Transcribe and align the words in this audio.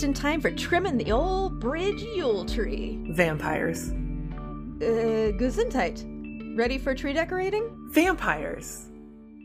Just 0.00 0.08
in 0.08 0.14
time 0.14 0.40
for 0.40 0.50
trimming 0.50 0.96
the 0.96 1.12
old 1.12 1.60
bridge 1.60 2.00
Yule 2.00 2.46
tree. 2.46 2.98
Vampires. 3.10 3.90
Uh, 3.90 5.36
Gesundheit. 5.36 6.56
Ready 6.56 6.78
for 6.78 6.94
tree 6.94 7.12
decorating? 7.12 7.68
Vampires. 7.90 8.88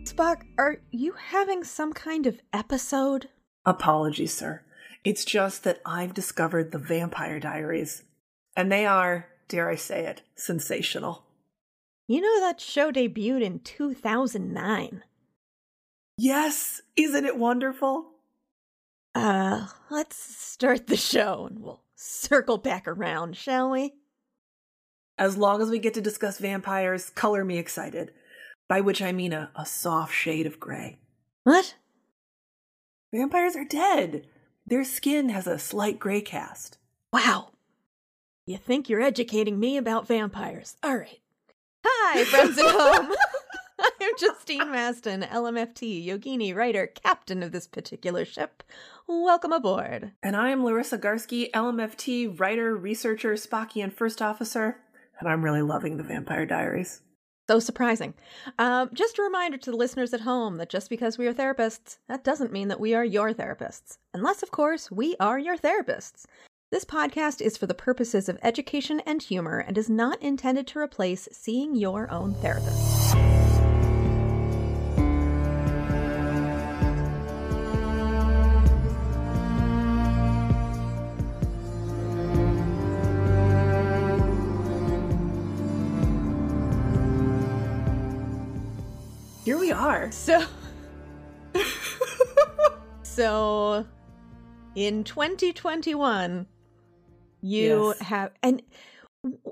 Spock, 0.03 0.43
are 0.57 0.77
you 0.91 1.11
having 1.11 1.65
some 1.65 1.91
kind 1.91 2.25
of 2.25 2.39
episode? 2.53 3.27
Apologies, 3.65 4.33
sir. 4.33 4.61
It's 5.03 5.25
just 5.25 5.65
that 5.65 5.81
I've 5.85 6.13
discovered 6.13 6.71
the 6.71 6.79
Vampire 6.79 7.41
Diaries, 7.41 8.03
and 8.55 8.71
they 8.71 8.85
are, 8.85 9.27
dare 9.49 9.69
I 9.69 9.75
say 9.75 10.05
it, 10.05 10.21
sensational. 10.37 11.25
You 12.07 12.21
know 12.21 12.39
that 12.39 12.61
show 12.61 12.93
debuted 12.93 13.41
in 13.41 13.59
2009. 13.59 15.03
Yes, 16.17 16.81
isn't 16.95 17.25
it 17.25 17.37
wonderful? 17.37 18.14
Uh, 19.15 19.67
let's 19.89 20.17
start 20.17 20.87
the 20.87 20.97
show 20.97 21.47
and 21.49 21.59
we'll 21.59 21.81
circle 21.95 22.57
back 22.57 22.85
around, 22.85 23.37
shall 23.37 23.71
we? 23.71 23.93
As 25.17 25.37
long 25.37 25.61
as 25.61 25.69
we 25.69 25.79
get 25.79 25.93
to 25.93 26.01
discuss 26.01 26.37
vampires, 26.37 27.09
color 27.11 27.45
me 27.45 27.57
excited. 27.57 28.11
By 28.67 28.81
which 28.81 29.01
I 29.01 29.13
mean 29.13 29.31
a, 29.31 29.49
a 29.55 29.65
soft 29.65 30.13
shade 30.13 30.45
of 30.45 30.59
gray. 30.59 30.99
What? 31.43 31.75
Vampires 33.13 33.55
are 33.55 33.63
dead. 33.63 34.27
Their 34.67 34.83
skin 34.83 35.29
has 35.29 35.47
a 35.47 35.59
slight 35.59 35.97
gray 35.99 36.19
cast. 36.19 36.77
Wow. 37.13 37.51
You 38.45 38.57
think 38.57 38.89
you're 38.89 39.01
educating 39.01 39.59
me 39.59 39.77
about 39.77 40.07
vampires. 40.07 40.75
All 40.83 40.97
right. 40.97 41.19
Hi, 41.85 42.23
friends 42.25 42.57
at 42.57 42.65
home. 42.69 43.15
I'm 44.05 44.13
Justine 44.19 44.67
Mastin, 44.67 45.27
LMFT, 45.27 46.05
Yogini, 46.05 46.55
writer, 46.55 46.85
captain 46.85 47.41
of 47.41 47.51
this 47.51 47.65
particular 47.65 48.23
ship. 48.23 48.61
Welcome 49.07 49.51
aboard. 49.51 50.11
And 50.21 50.35
I 50.35 50.49
am 50.49 50.61
Larisa 50.61 50.99
Garski, 50.99 51.49
LMFT, 51.49 52.39
writer, 52.39 52.75
researcher, 52.75 53.33
Spockian 53.33 53.91
first 53.91 54.21
officer, 54.21 54.77
and 55.19 55.27
I'm 55.27 55.43
really 55.43 55.63
loving 55.63 55.97
the 55.97 56.03
Vampire 56.03 56.45
Diaries. 56.45 57.01
So 57.49 57.59
surprising. 57.59 58.13
Um, 58.59 58.91
just 58.93 59.17
a 59.17 59.23
reminder 59.23 59.57
to 59.57 59.71
the 59.71 59.77
listeners 59.77 60.13
at 60.13 60.21
home 60.21 60.57
that 60.57 60.69
just 60.69 60.91
because 60.91 61.17
we 61.17 61.25
are 61.25 61.33
therapists, 61.33 61.97
that 62.07 62.23
doesn't 62.23 62.53
mean 62.53 62.67
that 62.67 62.79
we 62.79 62.93
are 62.93 63.03
your 63.03 63.33
therapists. 63.33 63.97
Unless, 64.13 64.43
of 64.43 64.51
course, 64.51 64.91
we 64.91 65.15
are 65.19 65.39
your 65.39 65.57
therapists. 65.57 66.25
This 66.71 66.85
podcast 66.85 67.41
is 67.41 67.57
for 67.57 67.65
the 67.65 67.73
purposes 67.73 68.29
of 68.29 68.37
education 68.43 68.99
and 68.99 69.23
humor 69.23 69.57
and 69.57 69.75
is 69.79 69.89
not 69.89 70.21
intended 70.21 70.67
to 70.67 70.79
replace 70.79 71.27
seeing 71.31 71.73
your 71.73 72.11
own 72.11 72.35
therapist. 72.35 72.94
Here 89.45 89.57
we 89.59 89.71
are. 89.71 90.11
So, 90.11 90.43
so 93.03 93.85
in 94.73 95.03
2021, 95.03 96.47
you 97.41 97.87
Yes. 97.89 97.99
have, 97.99 98.31
and 98.41 98.63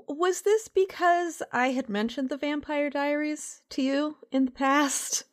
was 0.08 0.42
this 0.42 0.66
because 0.68 1.42
I 1.52 1.68
had 1.68 1.88
mentioned 1.88 2.28
the 2.28 2.36
Vampire 2.36 2.90
Diaries 2.90 3.62
to 3.70 3.82
you 3.82 4.16
in 4.32 4.46
the 4.46 4.50
past 4.50 5.24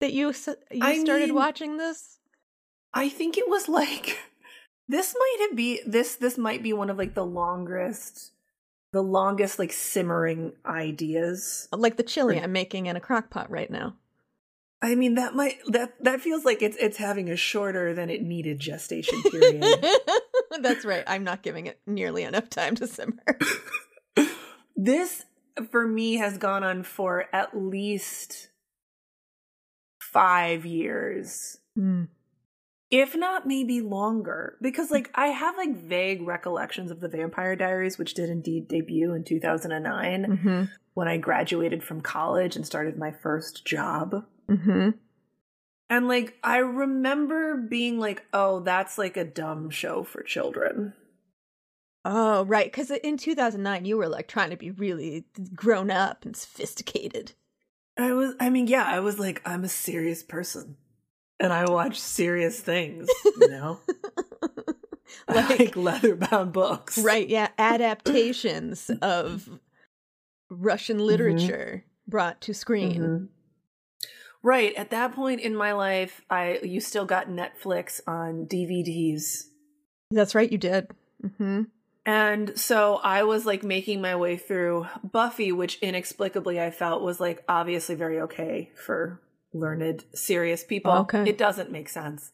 that 0.00 0.12
you 0.12 0.32
you 0.72 0.80
I 0.82 0.98
started 0.98 1.26
mean- 1.26 1.34
watching 1.34 1.76
this? 1.76 2.18
I 2.92 3.08
think 3.08 3.38
it 3.38 3.48
was 3.48 3.68
like 3.68 4.18
this 4.88 5.14
might 5.16 5.36
have 5.48 5.56
be 5.56 5.80
this 5.86 6.16
this 6.16 6.36
might 6.36 6.60
be 6.60 6.72
one 6.72 6.90
of 6.90 6.98
like 6.98 7.14
the 7.14 7.24
longest 7.24 8.32
the 8.92 9.02
longest 9.02 9.58
like 9.58 9.72
simmering 9.72 10.52
ideas. 10.66 11.68
Like 11.72 11.96
the 11.96 12.02
chili 12.02 12.38
Or- 12.38 12.42
I'm 12.42 12.52
making 12.52 12.86
in 12.86 12.96
a 12.96 13.00
crock 13.00 13.30
pot 13.30 13.50
right 13.50 13.70
now. 13.70 13.96
I 14.82 14.94
mean 14.94 15.14
that 15.16 15.34
might 15.34 15.58
that 15.66 16.02
that 16.02 16.22
feels 16.22 16.44
like 16.44 16.62
it's 16.62 16.76
it's 16.78 16.96
having 16.96 17.28
a 17.28 17.36
shorter 17.36 17.92
than 17.92 18.08
it 18.08 18.22
needed 18.22 18.58
gestation 18.58 19.22
period. 19.22 19.62
That's 20.62 20.86
right. 20.86 21.04
I'm 21.06 21.22
not 21.22 21.42
giving 21.42 21.66
it 21.66 21.78
nearly 21.86 22.22
enough 22.22 22.48
time 22.48 22.76
to 22.76 22.86
simmer. 22.86 23.38
this 24.76 25.24
for 25.70 25.86
me 25.86 26.14
has 26.16 26.38
gone 26.38 26.64
on 26.64 26.82
for 26.82 27.26
at 27.32 27.54
least 27.54 28.48
5 30.00 30.64
years. 30.64 31.58
Hmm. 31.76 32.04
If 32.90 33.14
not 33.14 33.46
maybe 33.46 33.80
longer 33.80 34.56
because 34.60 34.90
like 34.90 35.10
i 35.14 35.28
have 35.28 35.56
like 35.56 35.76
vague 35.76 36.22
recollections 36.26 36.90
of 36.90 37.00
the 37.00 37.08
vampire 37.08 37.54
diaries 37.56 37.98
which 37.98 38.14
did 38.14 38.28
indeed 38.28 38.66
debut 38.68 39.12
in 39.14 39.22
2009 39.24 40.26
Mm-hmm. 40.26 40.64
when 40.94 41.06
i 41.08 41.16
graduated 41.16 41.82
from 41.84 42.00
college 42.00 42.56
and 42.56 42.66
started 42.66 42.96
my 42.98 43.10
first 43.12 43.64
job 43.64 44.24
Mm-hmm. 44.48 44.90
and 45.88 46.08
like 46.08 46.36
i 46.42 46.56
remember 46.58 47.56
being 47.56 47.98
like 48.00 48.24
oh 48.32 48.60
that's 48.60 48.98
like 48.98 49.16
a 49.16 49.24
dumb 49.24 49.70
show 49.70 50.02
for 50.04 50.22
children 50.22 50.92
Oh, 52.02 52.46
right. 52.46 52.64
Because 52.64 52.90
in 52.90 53.18
2009, 53.18 53.84
you 53.84 53.98
were 53.98 54.08
like 54.08 54.26
trying 54.26 54.48
to 54.48 54.56
be 54.56 54.70
really 54.70 55.26
grown 55.54 55.90
up 55.90 56.24
and 56.24 56.34
sophisticated. 56.34 57.32
i 57.98 58.10
was 58.14 58.34
i 58.40 58.48
mean 58.48 58.66
yeah 58.68 58.84
i 58.86 59.00
was 59.00 59.18
like 59.18 59.42
i'm 59.44 59.64
a 59.64 59.68
serious 59.68 60.22
person 60.22 60.76
and 61.40 61.52
i 61.52 61.64
watch 61.68 61.98
serious 61.98 62.60
things 62.60 63.08
you 63.40 63.48
know 63.48 63.80
Like- 65.28 65.48
like 65.58 65.76
leather 65.76 66.14
bound 66.14 66.52
books 66.52 66.96
right. 66.98 67.28
Yeah. 67.28 67.48
Adaptations 67.58 68.90
of 69.02 69.48
Russian 70.48 70.98
literature 70.98 71.84
brought 72.06 72.40
to 72.42 72.54
screen. 72.54 73.00
Mhm. 73.02 73.28
Right. 74.42 74.74
At 74.74 74.90
that 74.90 75.12
point 75.14 75.40
in 75.40 75.54
my 75.54 75.72
life, 75.72 76.22
I 76.30 76.60
you 76.62 76.80
still 76.80 77.04
got 77.06 77.28
Netflix 77.28 78.00
on 78.06 78.46
DVDs. 78.46 79.44
That's 80.10 80.34
right. 80.34 80.50
You 80.50 80.58
did. 80.58 80.88
Mm-hmm. 81.24 81.62
And 82.06 82.58
so 82.58 82.96
I 82.96 83.24
was 83.24 83.44
like 83.44 83.62
making 83.62 84.00
my 84.00 84.16
way 84.16 84.36
through 84.36 84.86
Buffy, 85.04 85.52
which 85.52 85.78
inexplicably 85.80 86.60
I 86.60 86.70
felt 86.70 87.02
was 87.02 87.20
like 87.20 87.44
obviously 87.48 87.94
very 87.94 88.20
okay 88.22 88.70
for 88.74 89.20
learned, 89.52 90.04
serious 90.14 90.64
people. 90.64 90.92
Okay. 90.92 91.28
It 91.28 91.38
doesn't 91.38 91.70
make 91.70 91.88
sense. 91.88 92.30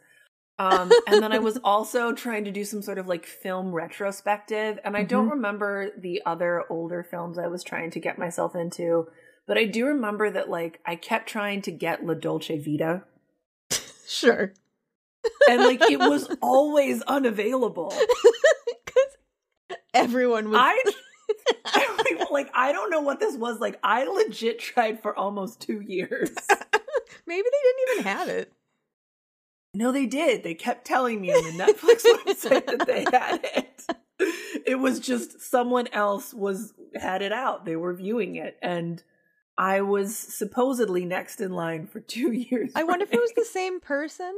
Um, 0.59 0.91
and 1.07 1.23
then 1.23 1.33
I 1.33 1.39
was 1.39 1.59
also 1.65 2.13
trying 2.13 2.45
to 2.45 2.51
do 2.51 2.65
some 2.65 2.81
sort 2.83 2.99
of 2.99 3.07
like 3.07 3.27
film 3.27 3.73
retrospective. 3.73 4.79
And 4.85 4.97
I 4.97 5.03
don't 5.05 5.29
Mhm. 5.29 5.33
remember 5.33 5.91
the 5.99 6.23
other 6.25 6.65
older 6.71 7.03
films 7.03 7.39
I 7.39 7.47
was 7.49 7.63
trying 7.63 7.91
to 7.93 8.01
get 8.01 8.19
myself 8.19 8.55
into, 8.57 9.07
but 9.47 9.59
I 9.59 9.65
do 9.65 9.87
remember 9.87 10.31
that 10.31 10.49
like 10.49 10.81
I 10.87 10.97
kept 10.97 11.29
trying 11.29 11.61
to 11.63 11.71
get 11.71 12.05
La 12.07 12.15
Dolce 12.15 12.59
Vita. 12.59 13.03
Sure. 14.09 14.53
And 15.49 15.63
like 15.65 15.83
it 15.91 15.99
was 15.99 16.29
always 16.43 17.03
unavailable. 17.03 17.93
Because 18.85 19.17
everyone 19.95 20.51
was. 20.51 20.59
I, 20.61 20.93
I 21.67 22.27
like 22.31 22.49
I 22.55 22.73
don't 22.73 22.89
know 22.91 23.01
what 23.01 23.19
this 23.21 23.37
was 23.37 23.59
like. 23.61 23.79
I 23.83 24.05
legit 24.05 24.59
tried 24.61 25.03
for 25.03 25.17
almost 25.19 25.61
two 25.61 25.81
years. 25.81 26.31
Maybe 27.27 27.43
they 27.51 27.69
didn't 27.69 27.93
even 28.01 28.13
have 28.13 28.29
it. 28.29 28.53
No, 29.75 29.93
they 29.93 30.07
did. 30.07 30.43
They 30.43 30.55
kept 30.55 30.87
telling 30.87 31.21
me 31.21 31.31
on 31.33 31.45
the 31.45 31.65
Netflix 31.65 32.03
website 32.25 32.67
that 32.67 32.87
they 32.87 33.05
had 33.13 33.41
it. 33.43 33.87
It 34.67 34.77
was 34.77 35.01
just 35.01 35.41
someone 35.43 35.87
else 35.93 36.33
was 36.33 36.73
had 36.95 37.21
it 37.23 37.33
out. 37.33 37.65
They 37.67 37.77
were 37.77 37.93
viewing 37.93 38.37
it, 38.37 38.57
and 38.63 39.03
I 39.59 39.83
was 39.83 40.17
supposedly 40.17 41.05
next 41.05 41.41
in 41.43 41.53
line 41.53 41.87
for 41.87 42.01
two 42.01 42.33
years. 42.51 42.73
I 42.75 42.85
wonder 42.85 43.05
if 43.05 43.13
it 43.13 43.21
was 43.21 43.33
the 43.37 43.45
same 43.45 43.81
person 43.81 44.33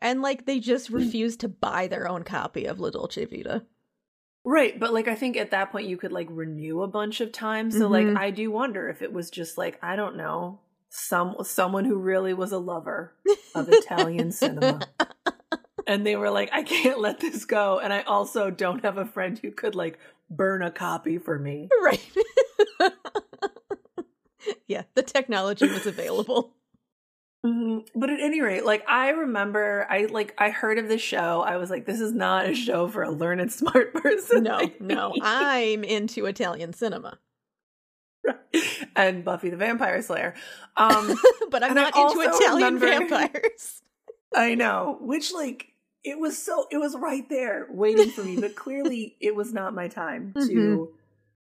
and 0.00 0.22
like 0.22 0.46
they 0.46 0.60
just 0.60 0.90
refused 0.90 1.40
to 1.40 1.48
buy 1.48 1.86
their 1.86 2.08
own 2.08 2.22
copy 2.22 2.64
of 2.66 2.78
La 2.80 2.90
Dolce 2.90 3.24
Vita. 3.24 3.64
right. 4.44 4.78
But 4.78 4.92
like, 4.94 5.08
I 5.08 5.14
think 5.14 5.36
at 5.36 5.50
that 5.50 5.70
point 5.72 5.86
you 5.88 5.96
could 5.96 6.12
like 6.12 6.28
renew 6.30 6.82
a 6.82 6.88
bunch 6.88 7.20
of 7.20 7.32
times. 7.32 7.76
So 7.76 7.88
like, 7.88 8.06
Mhm. 8.06 8.16
I 8.18 8.30
do 8.30 8.50
wonder 8.50 8.88
if 8.88 9.02
it 9.02 9.12
was 9.12 9.30
just 9.30 9.58
like 9.58 9.78
I 9.82 9.96
don't 9.96 10.16
know 10.16 10.60
some 10.90 11.36
someone 11.42 11.84
who 11.84 11.96
really 11.96 12.34
was 12.34 12.52
a 12.52 12.58
lover 12.58 13.12
of 13.54 13.68
Italian 13.68 14.32
cinema 14.32 14.80
and 15.86 16.06
they 16.06 16.16
were 16.16 16.30
like, 16.30 16.50
I 16.52 16.62
can't 16.62 17.00
let 17.00 17.20
this 17.20 17.44
go. 17.44 17.78
And 17.78 17.92
I 17.92 18.02
also 18.02 18.50
don't 18.50 18.84
have 18.84 18.98
a 18.98 19.06
friend 19.06 19.38
who 19.38 19.50
could 19.50 19.74
like 19.74 19.98
burn 20.30 20.62
a 20.62 20.70
copy 20.70 21.18
for 21.18 21.38
me. 21.38 21.68
Right. 21.82 22.00
yeah, 24.66 24.82
the 24.94 25.02
technology 25.02 25.66
was 25.68 25.86
available. 25.86 26.54
Mhm. 27.44 27.86
But 27.94 28.10
at 28.10 28.20
any 28.20 28.40
rate, 28.40 28.64
like 28.64 28.84
I 28.88 29.10
remember, 29.10 29.86
I 29.88 30.06
like 30.06 30.34
I 30.38 30.50
heard 30.50 30.78
of 30.78 30.88
this 30.88 31.00
show. 31.00 31.40
I 31.40 31.56
was 31.56 31.70
like, 31.70 31.86
this 31.86 32.00
is 32.00 32.12
not 32.12 32.48
a 32.48 32.54
show 32.54 32.88
for 32.88 33.02
a 33.02 33.10
learned, 33.10 33.52
smart 33.60 33.94
person. 33.94 34.42
No, 34.42 34.56
like 34.56 34.80
no. 34.80 35.14
I'm 35.22 35.84
into 35.84 36.26
Italian 36.26 36.72
cinema, 36.72 37.18
and 38.98 39.24
Buffy 39.24 39.48
the 39.48 39.56
Vampire 39.56 40.02
Slayer. 40.02 40.34
Um, 40.76 41.16
but 41.50 41.64
I'm 41.64 41.70
And 41.70 41.80
I 41.80 41.90
not 41.90 41.96
into 41.96 42.20
Italian 42.20 42.78
vampires. 42.88 43.82
I 44.32 44.54
know, 44.54 44.98
which 45.00 45.32
like 45.32 45.72
it 46.04 46.20
was 46.20 46.38
so 46.38 46.66
it 46.70 46.76
was 46.78 46.94
right 46.96 47.28
there 47.28 47.66
waiting 47.68 48.10
for 48.10 48.22
me, 48.22 48.36
but 48.40 48.54
clearly 48.64 49.16
it 49.20 49.34
was 49.34 49.52
not 49.52 49.74
my 49.74 49.88
time 49.88 50.34
to. 50.34 50.40
Mhm. 50.40 50.88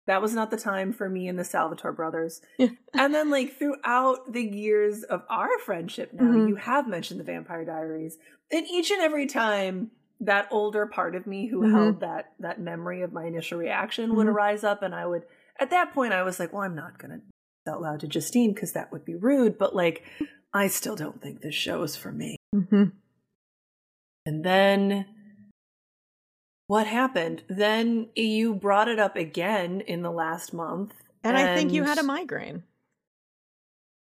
That 0.07 0.23
was 0.23 0.33
not 0.33 0.51
the 0.51 0.57
time 0.57 0.95
for 0.95 1.11
me 1.11 1.29
and 1.29 1.39
the 1.39 1.45
Salvatore 1.45 1.93
brothers. 1.93 2.41
Yeah. 2.59 2.69
And 2.95 3.15
then, 3.15 3.29
like 3.31 3.59
throughout 3.59 4.33
the 4.33 4.43
years 4.43 5.03
of 5.03 5.23
our 5.29 5.51
friendship, 5.67 6.15
now 6.15 6.25
Mhm. 6.33 6.49
you 6.49 6.55
have 6.57 6.89
mentioned 6.89 7.21
the 7.21 7.25
Vampire 7.25 7.67
Diaries, 7.67 8.17
and 8.51 8.67
each 8.67 8.91
and 8.91 9.03
every 9.03 9.27
time 9.27 9.91
that 10.21 10.49
older 10.51 10.87
part 10.87 11.15
of 11.15 11.27
me 11.27 11.49
who 11.49 11.61
Mhm. 11.61 11.71
held 11.73 12.01
that 12.01 12.33
that 12.41 12.59
memory 12.59 13.03
of 13.03 13.13
my 13.13 13.27
initial 13.27 13.59
reaction 13.59 14.17
would 14.17 14.27
Mhm. 14.27 14.31
arise 14.31 14.65
up, 14.65 14.81
and 14.83 14.95
I 14.95 15.05
would. 15.05 15.25
At 15.61 15.69
that 15.69 15.93
point, 15.93 16.15
I 16.15 16.23
was 16.23 16.41
like, 16.41 16.55
"Well, 16.55 16.63
I'm 16.63 16.75
not 16.75 16.97
going 16.99 17.11
to 17.11 17.21
out 17.69 17.83
loud 17.83 18.01
to 18.01 18.09
Justine 18.09 18.53
because 18.53 18.73
that 18.73 18.91
would 18.91 19.05
be 19.05 19.15
rude." 19.15 19.59
But 19.59 19.77
like, 19.77 20.03
I 20.53 20.67
still 20.67 20.97
don't 20.97 21.23
think 21.23 21.41
this 21.41 21.55
show 21.55 21.83
is 21.83 21.95
for 21.95 22.11
me. 22.11 22.37
Mm-hmm. 22.55 22.85
And 24.27 24.45
then 24.45 25.07
what 26.67 26.87
happened? 26.87 27.43
Then 27.49 28.09
you 28.15 28.55
brought 28.55 28.89
it 28.89 28.99
up 28.99 29.17
again 29.17 29.81
in 29.81 30.03
the 30.03 30.11
last 30.11 30.53
month. 30.53 30.95
And 31.25 31.37
I 31.37 31.57
think 31.57 31.73
you 31.73 31.85
had 31.85 31.99
a 31.99 32.03
migraine. 32.03 32.63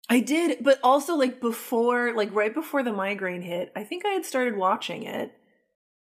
I 0.09 0.20
did, 0.20 0.62
but 0.62 0.79
also 0.82 1.14
like 1.17 1.41
before, 1.41 2.14
like 2.14 2.35
right 2.35 2.55
before 2.55 2.82
the 2.82 2.93
migraine 2.93 3.43
hit, 3.43 3.73
I 3.75 3.85
think 3.85 4.05
I 4.05 4.11
had 4.11 4.25
started 4.25 4.56
watching 4.56 5.03
it. 5.03 5.32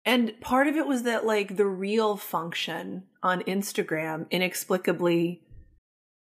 And 0.05 0.39
part 0.41 0.67
of 0.67 0.77
it 0.77 0.87
was 0.87 1.05
that 1.05 1.25
like 1.25 1.57
the 1.57 1.67
reel 1.67 2.17
function 2.17 3.05
on 3.23 3.43
Instagram 3.43 4.31
inexplicably 4.31 5.43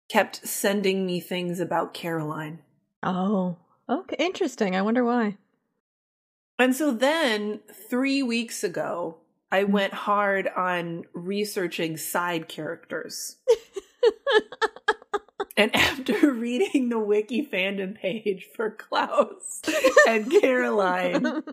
kept 0.10 0.48
sending 0.48 1.06
me 1.06 1.20
things 1.20 1.60
about 1.60 1.94
Caroline. 1.94 2.60
Oh, 3.04 3.58
okay, 3.90 4.16
interesting. 4.20 4.76
I 4.76 4.82
wonder 4.82 5.04
why. 5.04 5.38
And 6.58 6.76
so 6.76 6.92
then 6.92 7.60
3 7.90 8.24
weeks 8.24 8.64
ago, 8.64 9.18
I 9.52 9.64
mm. 9.64 9.70
went 9.70 9.94
hard 9.94 10.48
on 10.56 11.06
researching 11.14 11.98
side 11.98 12.48
characters. 12.48 13.38
and 15.58 15.76
after 15.76 16.32
reading 16.34 16.90
the 16.90 17.00
wiki 17.00 17.46
fandom 17.46 17.96
page 17.96 18.48
for 18.56 18.72
Klaus 18.72 19.62
and 20.08 20.30
Caroline 20.30 21.44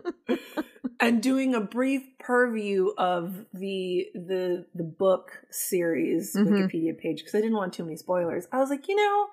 and 1.07 1.21
doing 1.21 1.53
a 1.55 1.61
brief 1.61 2.01
purview 2.19 2.89
of 2.97 3.45
the 3.53 4.07
the 4.13 4.65
the 4.73 4.83
book 4.83 5.31
series 5.51 6.35
Mhm. 6.35 6.47
Wikipedia 6.47 6.97
page 6.97 7.19
because 7.19 7.35
I 7.35 7.41
didn't 7.41 7.57
want 7.57 7.73
too 7.73 7.83
many 7.83 7.97
spoilers. 7.97 8.47
I 8.51 8.59
was 8.59 8.69
like, 8.69 8.87
you 8.87 8.95
know, 8.95 9.27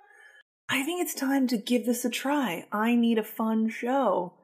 I 0.68 0.82
think 0.82 1.02
it's 1.02 1.14
time 1.14 1.46
to 1.48 1.56
give 1.56 1.86
this 1.86 2.04
a 2.04 2.10
try. 2.10 2.66
I 2.72 2.94
need 2.94 3.18
a 3.18 3.24
fun 3.24 3.68
show. 3.68 4.34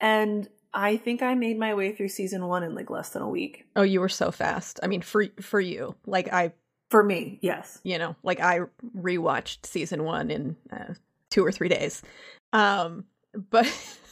And 0.00 0.48
I 0.72 0.96
think 0.96 1.22
I 1.22 1.34
made 1.34 1.58
my 1.58 1.72
way 1.74 1.92
through 1.92 2.08
season 2.08 2.46
1 2.48 2.64
in 2.64 2.74
like 2.74 2.90
less 2.90 3.10
than 3.10 3.22
a 3.22 3.28
week. 3.28 3.64
oh, 3.76 3.82
you 3.82 4.00
were 4.00 4.08
so 4.08 4.30
fast. 4.30 4.80
I 4.82 4.86
mean, 4.88 5.02
for 5.02 5.26
for 5.40 5.60
you, 5.60 5.94
like 6.06 6.32
I, 6.32 6.52
For 6.90 7.02
me, 7.02 7.38
yes. 7.42 7.80
you 7.84 7.98
know, 7.98 8.16
like 8.22 8.40
I 8.40 8.60
rewatched 8.96 9.66
season 9.66 10.04
one 10.04 10.30
in 10.30 10.56
uh, 10.72 10.94
two 11.30 11.44
or 11.44 11.52
three 11.52 11.68
days. 11.68 12.02
Um, 12.52 13.04
but 13.50 13.66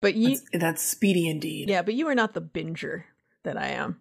but 0.00 0.14
you, 0.14 0.30
That's, 0.36 0.44
that's 0.52 0.82
speedy 0.82 1.28
indeed. 1.28 1.68
yeah, 1.68 1.82
but 1.82 1.94
you 1.94 2.08
are 2.08 2.14
not 2.14 2.34
the 2.34 2.42
binger 2.42 3.04
that 3.44 3.56
I 3.56 3.68
am. 3.68 4.00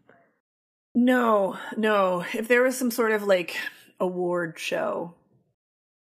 No, 0.95 1.57
no. 1.75 2.25
If 2.33 2.47
there 2.47 2.63
was 2.63 2.77
some 2.77 2.91
sort 2.91 3.11
of 3.11 3.23
like 3.23 3.55
award 3.99 4.57
show 4.57 5.13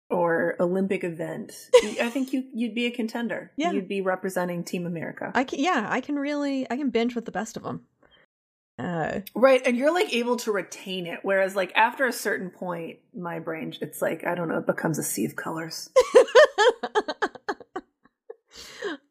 or 0.10 0.56
Olympic 0.60 1.04
event, 1.04 1.69
I 2.01 2.10
think 2.10 2.31
you 2.31 2.45
you'd 2.54 2.74
be 2.75 2.86
a 2.86 2.92
contender. 2.92 3.51
Yeah. 3.57 3.72
you'd 3.72 3.89
be 3.89 4.01
representing 4.01 4.63
Team 4.63 4.86
America. 4.86 5.31
I 5.36 5.44
can, 5.44 5.60
yeah, 5.60 5.88
I 5.90 6.00
can 6.01 6.16
really, 6.16 6.66
I 6.72 6.78
can 6.78 6.90
binge 6.90 7.16
with 7.16 7.25
the 7.25 7.31
best 7.31 7.57
of 7.57 7.63
them. 7.63 7.81
Uh, 8.80 9.22
right, 9.33 9.62
and 9.66 9.75
you're 9.75 9.92
like 9.94 10.13
able 10.13 10.38
to 10.38 10.51
retain 10.51 11.07
it, 11.07 11.19
whereas 11.24 11.56
like 11.56 11.72
after 11.75 12.06
a 12.06 12.13
certain 12.13 12.51
point, 12.51 13.00
my 13.16 13.40
brain, 13.40 13.74
it's 13.81 14.01
like 14.04 14.24
I 14.25 14.36
don't 14.36 14.48
know, 14.50 14.60
it 14.60 14.68
becomes 14.68 15.00
a 15.00 15.04
sea 15.04 15.25
of 15.25 15.36
colors. 15.36 15.90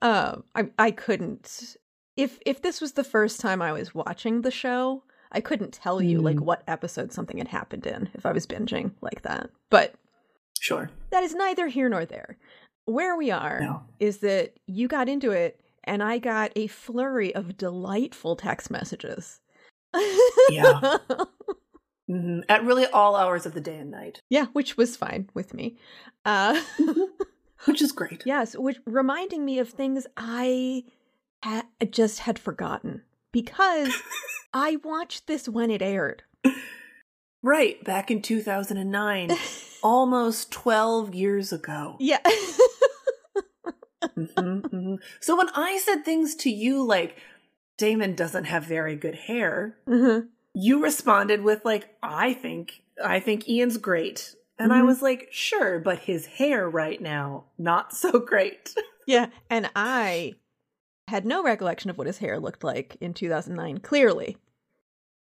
um, 0.02 0.44
I 0.54 0.70
I 0.78 0.90
couldn't 0.90 1.76
if 2.16 2.38
if 2.46 2.62
this 2.62 2.81
was 2.81 2.93
the 2.93 3.04
first 3.04 3.40
time 3.40 3.60
I 3.62 3.72
was 3.72 3.94
watching 3.94 4.43
the 4.43 4.50
show, 4.50 5.02
I 5.32 5.40
couldn't 5.40 5.72
tell 5.72 6.00
you 6.02 6.20
like 6.20 6.37
Mm. 6.37 6.40
what 6.44 6.62
episode 6.66 7.12
something 7.12 7.38
had 7.38 7.48
happened 7.48 7.87
in 7.87 8.08
if 8.14 8.25
I 8.26 8.32
was 8.32 8.46
binging 8.46 8.93
like 9.00 9.22
that. 9.22 9.50
But 9.70 9.94
Sure. 10.60 10.90
that 11.10 11.22
is 11.22 11.34
neither 11.34 11.69
here 11.69 11.88
nor 11.88 12.04
there. 12.06 12.38
Where 12.87 13.16
we 13.16 13.31
are 13.31 13.60
No. 13.60 13.82
is 14.00 14.19
that 14.19 14.54
you 14.66 14.88
got 14.88 15.08
into 15.08 15.31
it 15.32 15.60
and 15.84 16.02
I 16.02 16.19
got 16.19 16.52
a 16.56 16.66
flurry 16.69 17.34
of 17.34 17.56
delightful 17.56 18.37
text 18.37 18.70
messages. 18.70 19.40
Yeah. 20.50 20.98
hmm 22.08 22.40
At 22.48 22.64
really 22.64 22.87
all 22.87 23.16
hours 23.16 23.46
of 23.46 23.54
the 23.54 23.60
day 23.60 23.76
and 23.78 23.90
night, 23.90 24.22
yeah, 24.31 24.46
which 24.52 24.76
was 24.76 24.96
fine 24.96 25.28
with 25.34 25.52
me. 25.54 25.76
Uh 26.25 26.60
which 27.67 27.83
is 27.83 27.93
great. 27.93 28.23
Yes, 28.27 28.57
which 28.57 28.79
reminding 28.87 29.45
me 29.45 29.59
of 29.59 29.69
things 29.71 30.07
I 30.17 30.85
ha- 31.43 31.67
just 31.91 32.21
had 32.21 32.39
forgotten 32.39 33.03
because 33.33 33.93
I 34.53 34.77
watched 34.83 35.27
this 35.27 35.49
when 35.49 35.71
it 35.71 35.83
aired. 35.83 36.23
Right, 37.43 37.82
back 37.85 38.11
in 38.11 38.23
2009, 38.23 39.31
almost 39.82 40.51
12 40.51 41.15
years 41.15 41.53
ago. 41.53 41.96
Yeah. 42.01 42.19
Mhm, 44.17 44.63
mhm. 44.70 44.99
So 45.20 45.37
when 45.37 45.49
I 45.55 45.79
said 45.79 46.05
things 46.05 46.35
to 46.37 46.51
you 46.51 46.82
like, 46.85 47.17
Damon 47.79 48.15
doesn't 48.15 48.44
have 48.44 48.65
very 48.65 48.96
good 48.96 49.15
hair, 49.15 49.77
Mhm. 49.87 50.29
you 50.55 50.82
responded 50.82 51.43
with 51.43 51.65
like, 51.65 51.89
I 52.03 52.32
think, 52.32 52.82
I 53.03 53.20
think 53.20 53.49
Ian's 53.49 53.77
great. 53.79 54.35
And 54.58 54.72
I 54.72 54.81
Mhm. 54.81 54.86
was 54.86 55.03
like, 55.03 55.29
sure, 55.31 55.79
but 55.79 55.98
his 56.01 56.27
hair 56.27 56.69
right 56.69 57.01
now, 57.01 57.44
not 57.58 57.94
so 57.94 58.19
great. 58.19 58.75
Yeah, 59.08 59.27
and 59.48 59.70
I 59.77 60.34
had 61.06 61.25
no 61.25 61.41
recollection 61.44 61.91
of 61.91 61.96
what 61.98 62.08
his 62.08 62.19
hair 62.19 62.41
looked 62.41 62.65
like 62.65 62.96
in 63.01 63.15
2009, 63.15 63.79
clearly. 63.79 64.36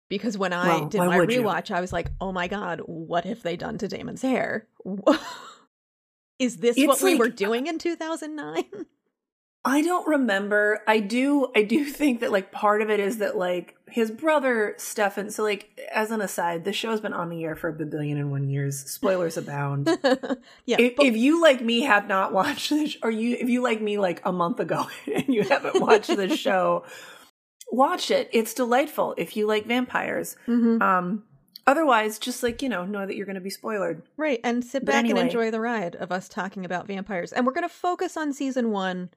Because 0.10 0.38
when 0.38 0.54
I 0.54 0.68
Well, 0.68 0.90
did 0.90 1.00
my 1.00 1.18
would 1.18 1.32
you? 1.32 1.42
rewatch, 1.42 1.72
I 1.72 1.82
was 1.82 1.92
like, 1.92 2.12
oh 2.22 2.32
my 2.32 2.48
god, 2.48 2.82
what 2.86 3.24
have 3.26 3.42
they 3.42 3.58
done 3.58 3.80
to 3.80 3.88
Damon's 3.88 4.22
hair? 4.22 4.68
Is 6.40 6.58
this 6.58 6.76
what 6.78 6.94
It's 6.96 7.02
we 7.02 7.12
like- 7.14 7.20
were 7.20 7.30
doing 7.30 7.66
in 7.68 7.80
2009? 7.80 8.64
I 9.66 9.82
don't 9.82 10.06
remember. 10.08 10.82
I 10.88 11.00
do 11.00 11.48
I 11.56 11.64
do 11.64 11.86
think 12.00 12.20
that 12.20 12.32
like 12.32 12.52
part 12.52 12.82
of 12.82 12.90
it 12.90 13.00
is 13.00 13.20
that 13.20 13.38
like 13.38 13.76
his 13.88 14.10
brother 14.12 14.74
Stefan 14.78 15.30
so 15.30 15.44
like 15.44 15.80
as 15.94 16.12
an 16.12 16.20
aside, 16.20 16.66
the 16.66 16.74
show's 16.74 17.00
been 17.00 17.14
on 17.14 17.30
the 17.30 17.44
air 17.44 17.56
for 17.56 17.70
a 17.70 17.74
billion 17.74 18.18
and 18.18 18.32
one 18.32 18.50
years. 18.50 18.80
Spoilers 18.80 19.38
abound. 19.38 19.88
yeah, 20.66 20.78
if, 20.80 20.96
but- 20.98 21.06
if 21.06 21.16
you 21.16 21.42
like 21.42 21.62
me 21.62 21.82
have 21.82 22.08
not 22.08 22.34
watched 22.34 22.70
this 22.72 22.98
or 23.04 23.12
you 23.12 23.38
if 23.40 23.48
you 23.50 23.62
like 23.62 23.82
me 23.82 23.98
like 23.98 24.22
a 24.26 24.32
month 24.32 24.60
ago 24.60 24.88
and 25.14 25.28
you 25.28 25.44
haven't 25.44 25.80
watched 25.80 26.16
the 26.16 26.36
show 26.36 26.84
watch 27.72 28.12
it 28.12 28.30
it's 28.34 28.54
delightful 28.54 29.16
if 29.18 29.36
you 29.36 29.48
like 29.48 29.66
vampires 29.66 30.36
Mhm. 30.48 30.80
um 30.82 31.24
otherwise 31.66 32.20
just 32.20 32.44
like 32.44 32.62
you 32.62 32.70
know 32.70 32.86
know 32.86 33.06
that 33.08 33.16
you're 33.16 33.26
going 33.26 33.34
to 33.36 33.42
be 33.42 33.50
spoiled 33.50 34.02
Right, 34.18 34.40
and 34.44 34.64
sit 34.64 34.86
But 34.86 34.92
back 34.92 35.00
anyway. 35.06 35.22
and 35.22 35.30
enjoy 35.30 35.50
the 35.50 35.60
ride 35.62 35.96
of 35.96 36.12
us 36.12 36.28
talking 36.30 36.66
about 36.66 36.86
vampires. 36.88 37.32
And 37.34 37.46
we're 37.48 37.54
going 37.54 37.68
to 37.68 37.74
focus 37.74 38.16
on 38.18 38.34
season 38.34 38.70
one, 38.72 39.10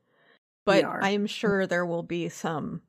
but. 0.66 0.84
I 0.84 1.10
am 1.10 1.26
sure 1.26 1.66
there 1.66 1.86
will 1.86 2.02
be 2.02 2.28
some 2.28 2.82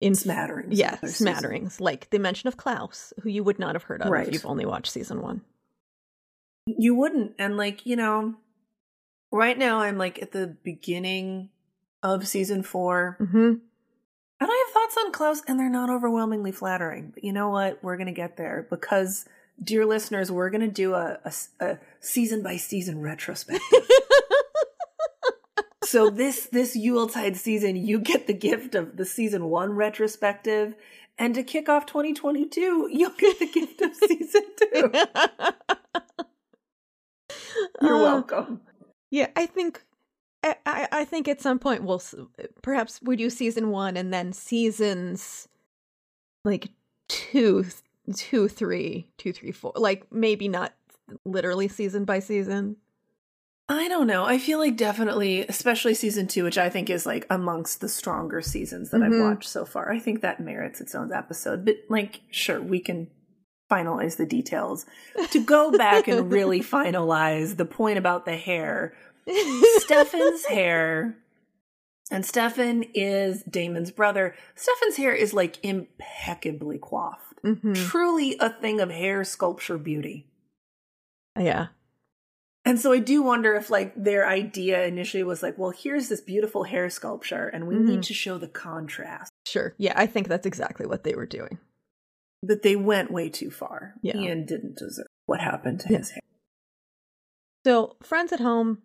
in 0.00 0.14
smatterings 0.14 0.78
yeah 0.78 0.98
smatterings, 1.04 1.78
like 1.80 2.08
the 2.10 2.18
mention 2.18 2.48
of 2.48 2.56
Klaus, 2.56 3.12
who 3.22 3.28
you 3.28 3.44
would 3.44 3.58
not 3.58 3.74
have 3.74 3.82
heard 3.84 4.00
of 4.02 4.10
Right. 4.10 4.26
if 4.26 4.32
you've 4.32 4.46
only 4.46 4.64
watched 4.66 4.90
season 4.92 5.20
one. 5.22 5.42
you 6.66 6.94
wouldn't 6.94 7.32
and 7.38 7.56
like 7.56 7.84
you 7.86 7.96
know 7.96 8.34
right 9.32 9.58
now 9.58 9.80
i'm 9.80 9.96
like 9.98 10.20
at 10.22 10.32
the 10.32 10.56
beginning 10.64 11.48
of 12.02 12.26
season 12.26 12.62
4 12.62 13.16
Mm-hmm. 13.20 13.36
and 13.38 13.60
i 14.40 14.64
have 14.66 14.74
thoughts 14.74 14.96
on 15.04 15.12
klaus 15.12 15.42
and 15.48 15.58
they're 15.58 15.68
not 15.70 15.90
overwhelmingly 15.90 16.52
flattering 16.52 17.10
but 17.14 17.22
you 17.24 17.32
know 17.32 17.48
what 17.50 17.82
we're 17.82 17.96
going 17.96 18.06
to 18.06 18.12
get 18.12 18.36
there 18.36 18.66
because 18.70 19.24
dear 19.62 19.84
listeners 19.86 20.30
we're 20.30 20.50
going 20.50 20.60
to 20.62 20.68
do 20.68 20.94
a, 20.94 21.18
a, 21.24 21.32
a 21.64 21.78
season 22.00 22.42
by 22.42 22.56
season 22.56 23.00
retrospective 23.02 23.62
so 25.90 26.08
this 26.08 26.46
this 26.46 26.76
Yuletide 26.76 27.36
season, 27.36 27.74
you 27.74 27.98
get 27.98 28.28
the 28.28 28.32
gift 28.32 28.76
of 28.76 28.96
the 28.96 29.04
season 29.04 29.46
one 29.46 29.72
retrospective, 29.72 30.76
and 31.18 31.34
to 31.34 31.42
kick 31.42 31.68
off 31.68 31.84
2022, 31.86 32.88
you'll 32.92 33.10
get 33.10 33.40
the 33.40 33.46
gift 33.46 33.82
of 33.82 33.94
season 33.96 34.42
two. 34.56 34.92
You're 37.82 37.96
Uh, 37.96 38.02
welcome. 38.02 38.60
Yeah, 39.10 39.28
I 39.34 39.46
think 39.46 39.82
I, 40.44 40.86
I 40.92 41.04
think 41.04 41.26
at 41.26 41.40
some 41.40 41.58
point 41.58 41.82
we'll 41.82 42.02
perhaps 42.62 43.00
we 43.02 43.16
do 43.16 43.28
season 43.28 43.70
one 43.70 43.96
and 43.96 44.14
then 44.14 44.32
seasons 44.32 45.48
like 46.44 46.68
two, 47.08 47.66
two, 48.14 48.46
three, 48.48 49.08
two, 49.18 49.32
three, 49.32 49.52
four. 49.52 49.72
Like 49.74 50.06
maybe 50.12 50.46
not 50.46 50.72
literally 51.24 51.66
season 51.66 52.04
by 52.04 52.20
season. 52.20 52.76
I 53.72 53.86
don't 53.86 54.08
know. 54.08 54.24
I 54.24 54.38
feel 54.38 54.58
like 54.58 54.76
definitely, 54.76 55.42
especially 55.46 55.94
season 55.94 56.26
two, 56.26 56.42
which 56.42 56.58
I 56.58 56.68
think 56.68 56.90
is 56.90 57.06
like 57.06 57.24
amongst 57.30 57.80
the 57.80 57.88
stronger 57.88 58.42
seasons 58.42 58.90
that 58.90 59.00
Mhm. 59.00 59.14
I've 59.14 59.20
watched 59.20 59.48
so 59.48 59.64
far. 59.64 59.92
I 59.92 60.00
think 60.00 60.22
that 60.22 60.40
merits 60.40 60.80
its 60.80 60.92
own 60.94 61.12
episode. 61.12 61.64
But 61.64 61.76
like, 61.88 62.20
sure, 62.32 62.60
we 62.60 62.80
can 62.80 63.08
finalize 63.70 64.16
the 64.16 64.26
details. 64.26 64.86
To 65.30 65.40
go 65.40 65.70
back 65.70 66.08
and 66.08 66.32
really 66.32 66.58
finalize 66.78 67.56
the 67.58 67.64
point 67.64 67.96
about 67.96 68.24
the 68.24 68.34
hair, 68.36 68.92
Stefan's 69.78 70.44
hair, 70.46 71.16
and 72.10 72.26
Stefan 72.26 72.82
is 72.92 73.44
Damon's 73.44 73.92
brother. 73.92 74.34
Stefan's 74.56 74.96
hair 74.96 75.14
is 75.14 75.32
like 75.32 75.64
impeccably 75.64 76.78
coiffed. 76.78 77.40
Mhm. 77.44 77.76
Truly 77.76 78.36
a 78.40 78.50
thing 78.50 78.80
of 78.80 78.90
hair 78.90 79.22
sculpture 79.22 79.78
beauty. 79.78 80.26
Yeah. 81.38 81.68
And 82.70 82.78
so 82.78 82.92
I 82.92 83.00
do 83.00 83.20
wonder 83.20 83.54
if 83.56 83.68
like 83.68 83.92
their 83.96 84.28
idea 84.28 84.84
initially 84.84 85.24
was 85.24 85.42
like, 85.42 85.58
well, 85.58 85.70
here's 85.72 86.08
this 86.08 86.20
beautiful 86.20 86.62
hair 86.62 86.88
sculpture 86.88 87.48
and 87.48 87.66
we 87.66 87.74
Mhm. 87.74 87.84
need 87.86 88.02
to 88.04 88.14
show 88.14 88.38
the 88.38 88.46
contrast. 88.46 89.32
Sure. 89.44 89.74
Yeah, 89.76 89.94
I 89.96 90.06
think 90.06 90.28
that's 90.28 90.46
exactly 90.46 90.86
what 90.86 91.02
they 91.02 91.16
were 91.16 91.26
doing. 91.26 91.58
But 92.44 92.62
they 92.62 92.76
went 92.76 93.10
way 93.10 93.28
too 93.28 93.50
far. 93.50 93.94
Yeah. 94.02 94.16
Ian 94.16 94.46
didn't 94.46 94.76
deserve 94.78 95.08
what 95.26 95.40
happened 95.40 95.80
to 95.80 95.88
Yeah. 95.90 95.98
his 95.98 96.10
hair. 96.10 96.20
So, 97.66 97.96
friends 98.04 98.32
at 98.32 98.38
home, 98.40 98.82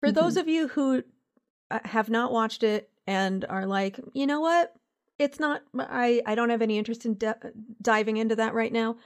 for 0.00 0.10
Mm-hmm. 0.10 0.14
those 0.14 0.36
of 0.36 0.46
you 0.48 0.68
who 0.68 1.02
uh, 1.70 1.78
have 1.84 2.10
not 2.10 2.30
watched 2.30 2.62
it 2.62 2.90
and 3.06 3.46
are 3.46 3.64
like, 3.64 3.98
you 4.12 4.26
know 4.26 4.40
what, 4.42 4.74
it's 5.18 5.40
not, 5.40 5.62
I, 5.78 6.20
I 6.26 6.34
don't 6.34 6.50
have 6.50 6.60
any 6.60 6.76
interest 6.76 7.06
in 7.06 7.14
de- 7.14 7.52
diving 7.80 8.18
into 8.18 8.36
that 8.36 8.52
right 8.52 8.72
now. 8.72 8.96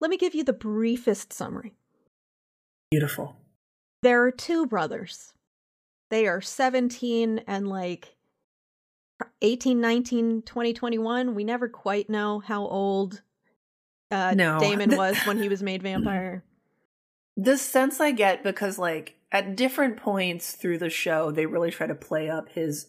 Let 0.00 0.10
me 0.10 0.16
give 0.16 0.34
you 0.34 0.42
the 0.42 0.54
briefest 0.54 1.34
summary. 1.34 1.74
Beautiful. 2.90 3.36
There 4.02 4.22
are 4.24 4.30
two 4.30 4.66
brothers. 4.66 5.32
They 6.10 6.26
are 6.26 6.40
17 6.40 7.40
and 7.46 7.68
like 7.68 8.16
18, 9.42 9.80
19, 9.80 10.42
20, 10.42 10.72
21. 10.72 11.34
We 11.34 11.44
never 11.44 11.68
quite 11.68 12.08
know 12.08 12.38
how 12.40 12.66
old 12.66 13.22
uh, 14.10 14.34
No. 14.36 14.58
Damon 14.60 14.96
was 14.96 15.16
when 15.24 15.40
he 15.42 15.48
was 15.48 15.62
made 15.62 15.82
vampire. 15.82 16.44
The 17.36 17.58
sense 17.58 18.00
I 18.00 18.12
get 18.12 18.42
because 18.44 18.78
like 18.78 19.16
at 19.32 19.56
different 19.56 19.96
points 19.96 20.52
through 20.52 20.78
the 20.78 20.90
show, 20.90 21.30
they 21.30 21.46
really 21.46 21.70
try 21.70 21.86
to 21.86 21.94
play 21.94 22.30
up 22.30 22.50
his 22.50 22.86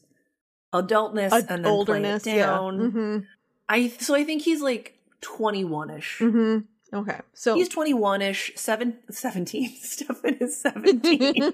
adultness 0.74 1.32
Ad- 1.34 1.48
and 1.50 1.66
then 1.66 1.72
olderness, 1.72 2.24
play 2.24 2.34
it 2.34 2.36
down. 2.38 2.80
yeah. 2.80 2.88
hmm 2.90 3.18
I 3.70 3.88
so 3.90 4.16
I 4.16 4.24
think 4.24 4.44
he's 4.44 4.62
like 4.62 5.00
21ish. 5.22 6.20
hmm 6.20 6.60
Okay, 6.94 7.20
so 7.34 7.56
He's 7.56 7.70
21ish, 7.70 8.58
seven, 8.58 8.98
17. 9.10 9.76
Stefan 9.82 10.36
is 10.36 10.60
17. 10.62 11.52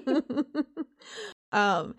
um, 1.52 1.94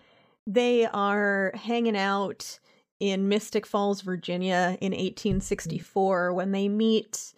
they 0.46 0.86
are 0.86 1.52
hanging 1.54 1.96
out 1.96 2.58
in 2.98 3.28
Mystic 3.28 3.66
Falls, 3.66 4.00
Virginia 4.00 4.78
in 4.80 4.92
1864 4.92 6.32
when 6.32 6.52
they 6.52 6.68
meet 6.68 7.34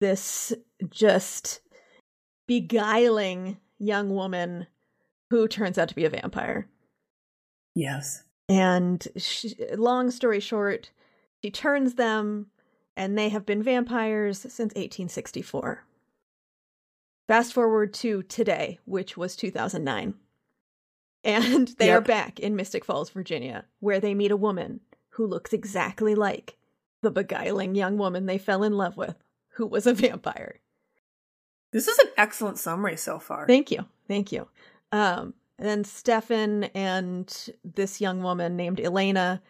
this 0.00 0.52
just 0.88 1.60
beguiling 2.48 3.58
young 3.78 4.10
woman 4.10 4.66
who 5.30 5.46
turns 5.46 5.78
out 5.78 5.88
to 5.88 5.94
be 5.94 6.04
a 6.04 6.10
vampire. 6.10 6.68
yes. 7.74 8.24
And 8.48 9.06
she, 9.16 9.54
long 9.76 10.10
story 10.10 10.40
short, 10.40 10.90
she 11.44 11.52
turns 11.52 11.94
them, 11.94 12.46
and 12.96 13.16
they 13.16 13.28
have 13.28 13.46
been 13.46 13.62
vampires 13.62 14.38
since 14.38 14.74
1864. 14.74 15.84
Fast 17.26 17.52
forward 17.52 17.94
to 17.94 18.22
today, 18.24 18.78
which 18.84 19.16
was 19.16 19.36
2009. 19.36 20.14
And 21.22 21.68
they 21.78 21.90
are 21.90 22.00
back 22.00 22.40
in 22.40 22.56
Mystic 22.56 22.84
Falls, 22.84 23.10
Virginia, 23.10 23.66
where 23.78 24.00
they 24.00 24.14
meet 24.14 24.30
a 24.30 24.36
woman 24.36 24.80
who 25.10 25.26
looks 25.26 25.52
exactly 25.52 26.14
like 26.14 26.56
the 27.02 27.10
beguiling 27.10 27.74
young 27.74 27.98
woman 27.98 28.26
they 28.26 28.38
fell 28.38 28.62
in 28.62 28.76
love 28.76 28.96
with, 28.96 29.16
who 29.50 29.66
was 29.66 29.86
a 29.86 29.94
vampire. 29.94 30.60
This 31.72 31.88
is 31.88 31.98
an 31.98 32.08
excellent 32.16 32.58
summary 32.58 32.96
so 32.96 33.18
far. 33.18 33.46
Thank 33.46 33.70
you. 33.70 33.84
Thank 34.08 34.32
you. 34.32 34.48
Um, 34.92 35.34
and 35.58 35.68
then 35.68 35.84
Stefan 35.84 36.64
and 36.64 37.50
this 37.62 38.00
young 38.00 38.22
woman 38.22 38.56
named 38.56 38.80
Elena 38.80 39.42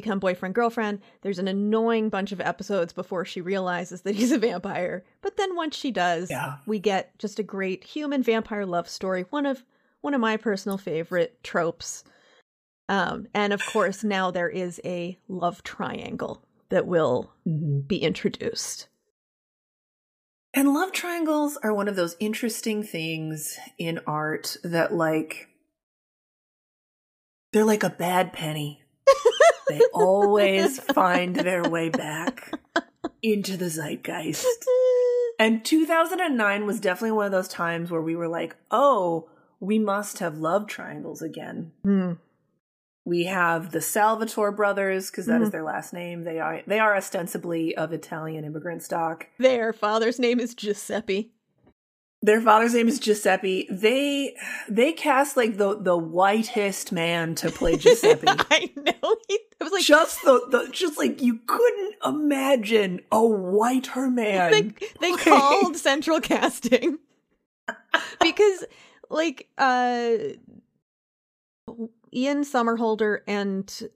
become 0.00 0.18
boyfriend 0.18 0.54
girlfriend. 0.54 1.00
There's 1.22 1.38
an 1.40 1.48
annoying 1.48 2.08
bunch 2.08 2.30
of 2.32 2.40
episodes 2.40 2.92
before 2.92 3.24
she 3.24 3.40
realizes 3.40 4.02
that 4.02 4.14
he's 4.14 4.30
a 4.32 4.38
vampire. 4.48 5.04
But 5.22 5.36
then 5.36 5.56
once 5.56 5.76
she 5.76 5.90
does, 5.90 6.30
Yeah. 6.30 6.58
we 6.66 6.78
get 6.78 7.18
just 7.18 7.38
a 7.38 7.42
great 7.42 7.82
human 7.84 8.22
vampire 8.22 8.64
love 8.66 8.88
story. 8.88 9.24
One 9.30 9.46
of 9.46 9.64
one 10.00 10.14
of 10.14 10.20
my 10.20 10.36
personal 10.36 10.78
favorite 10.78 11.42
tropes. 11.42 12.04
Um, 12.88 13.26
and 13.34 13.52
of 13.52 13.60
course, 13.72 14.04
now 14.04 14.30
there 14.30 14.48
is 14.48 14.80
a 14.84 15.18
love 15.26 15.62
triangle 15.64 16.44
that 16.68 16.86
will 16.86 17.32
Mhm. 17.46 17.86
be 17.88 17.98
introduced. 17.98 18.86
And 20.54 20.72
love 20.72 20.92
triangles 20.92 21.56
are 21.58 21.74
one 21.74 21.88
of 21.88 21.96
those 21.96 22.16
interesting 22.20 22.82
things 22.84 23.58
in 23.76 24.00
art 24.06 24.56
that, 24.64 24.94
like, 24.94 25.48
they're 27.52 27.64
like 27.64 27.82
a 27.82 27.90
bad 27.90 28.32
penny. 28.32 28.82
they 29.68 29.80
always 29.92 30.78
find 30.94 31.36
their 31.36 31.62
way 31.68 31.88
back 31.88 32.52
into 33.22 33.56
the 33.56 33.66
zeitgeist. 33.70 34.46
And 35.38 35.64
2009 35.64 36.66
was 36.66 36.80
definitely 36.80 37.12
one 37.12 37.26
of 37.26 37.32
those 37.32 37.48
times 37.48 37.90
where 37.90 38.02
we 38.02 38.16
were 38.16 38.28
like, 38.28 38.56
oh, 38.70 39.28
we 39.60 39.78
must 39.78 40.18
have 40.18 40.38
love 40.38 40.66
triangles 40.66 41.22
again. 41.22 41.72
Hmm. 41.84 42.12
We 43.04 43.24
have 43.24 43.70
the 43.72 43.80
Salvatore 43.80 44.52
brothers 44.52 45.10
because 45.10 45.26
that 45.26 45.40
is 45.40 45.48
Mhm. 45.48 45.52
their 45.52 45.62
last 45.64 45.92
name. 45.94 46.24
They 46.24 46.38
are 46.40 46.60
they 46.66 46.78
are 46.78 46.94
ostensibly 46.94 47.74
of 47.74 47.92
Italian 47.92 48.44
immigrant 48.44 48.82
stock. 48.82 49.28
Their 49.38 49.72
father's 49.72 50.18
name 50.18 50.38
is 50.38 50.54
Giuseppe. 50.54 51.32
Their 52.20 52.40
father's 52.42 52.74
name 52.74 52.86
is 52.88 52.98
Giuseppe. 52.98 53.66
They 53.70 54.36
they 54.68 54.92
cast 54.92 55.36
like 55.38 55.56
the 55.56 55.80
the 55.80 55.96
whitest 55.96 56.92
man 56.92 57.34
to 57.36 57.50
play 57.50 57.76
Giuseppe. 57.78 58.26
I 58.28 58.70
know. 58.76 59.16
He, 59.26 59.38
I 59.60 59.64
was 59.64 59.72
like, 59.72 59.82
just 59.84 60.22
the, 60.22 60.40
the 60.50 60.68
just 60.72 60.96
like 60.98 61.20
you 61.20 61.40
couldn't 61.46 61.94
imagine 62.04 63.00
a 63.10 63.24
whiter 63.26 64.08
man. 64.08 64.50
they, 64.52 64.62
they 65.00 65.10
Like- 65.12 65.20
called 65.24 65.76
central 65.76 66.20
casting 66.20 66.98
because 68.20 68.64
like 69.10 69.48
uh 69.58 70.10
ian 72.14 72.42
somerhalder 72.42 73.20
and 73.26 73.88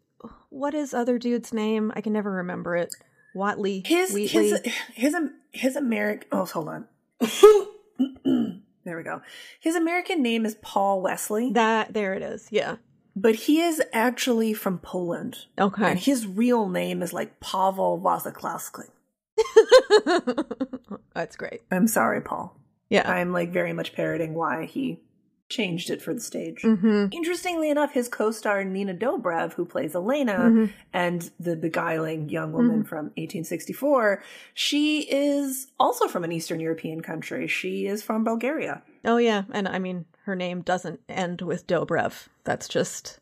what 0.51 0.75
is 0.75 0.93
other 0.93 1.19
dude's 1.19 1.53
name 1.53 1.93
i 1.97 2.01
can 2.01 2.13
never 2.13 2.31
remember 2.31 2.77
it 2.77 2.95
watley 3.35 3.83
his 3.87 4.13
Wheatley. 4.13 4.51
his 4.51 4.61
his 4.95 5.15
his 5.53 5.77
American. 5.77 6.29
Oh, 6.33 6.47
hold 6.47 6.69
on. 6.69 6.87
there 8.85 8.97
we 8.97 9.03
go. 9.03 9.21
His 9.61 9.75
American 9.75 10.23
name 10.23 10.47
is 10.47 10.55
Paul 10.63 11.03
Wesley, 11.03 11.53
that 11.53 11.93
there 11.93 12.15
it 12.15 12.23
is 12.23 12.49
yeah 12.51 12.77
but 13.15 13.35
he 13.35 13.61
is 13.61 13.83
actually 13.93 14.53
from 14.55 14.79
Poland, 14.79 15.47
Okay. 15.59 15.91
and 15.91 15.99
his 15.99 16.27
real 16.27 16.69
name 16.69 17.03
is 17.03 17.13
like 17.13 17.41
Pavel 17.41 18.01
Wazaklowski. 18.01 18.89
that's 21.15 21.37
great 21.37 21.63
I'm 21.71 21.87
sorry, 21.87 22.21
Paul. 22.21 22.57
yeah 22.91 23.11
I'm 23.11 23.33
like 23.33 23.53
very 23.53 23.73
much 23.73 23.95
parroting 23.95 24.35
why 24.35 24.67
he 24.67 25.01
changed 25.49 25.91
it 25.91 26.01
for 26.01 26.15
the 26.15 26.21
stage. 26.21 26.63
hmm 26.63 27.07
Interestingly 27.11 27.69
enough, 27.69 27.93
his 27.93 28.09
co-star 28.09 28.65
Nina 28.65 28.95
Dobrev, 28.95 29.53
who 29.53 29.67
plays 29.67 29.95
Elena, 29.95 30.39
Mhm. 30.51 30.71
and 30.95 31.31
the 31.39 31.57
beguiling 31.57 32.31
young 32.31 32.53
woman 32.53 32.85
from 32.85 33.07
1864, 33.19 34.23
she 34.55 35.01
is 35.03 35.67
also 35.79 36.09
from 36.09 36.25
an 36.25 36.33
Eastern 36.33 36.59
European 36.59 37.03
country. 37.03 37.47
She 37.49 37.87
is 37.87 38.03
from 38.03 38.25
Bulgaria. 38.25 38.83
oh 39.05 39.17
yeah 39.19 39.43
and 39.53 39.67
i 39.69 39.79
mean 39.81 40.05
her 40.25 40.35
name 40.37 40.63
doesn't 40.63 41.01
end 41.09 41.41
with 41.43 41.67
dobrev 41.67 42.29
that's 42.45 42.69
just 42.69 43.19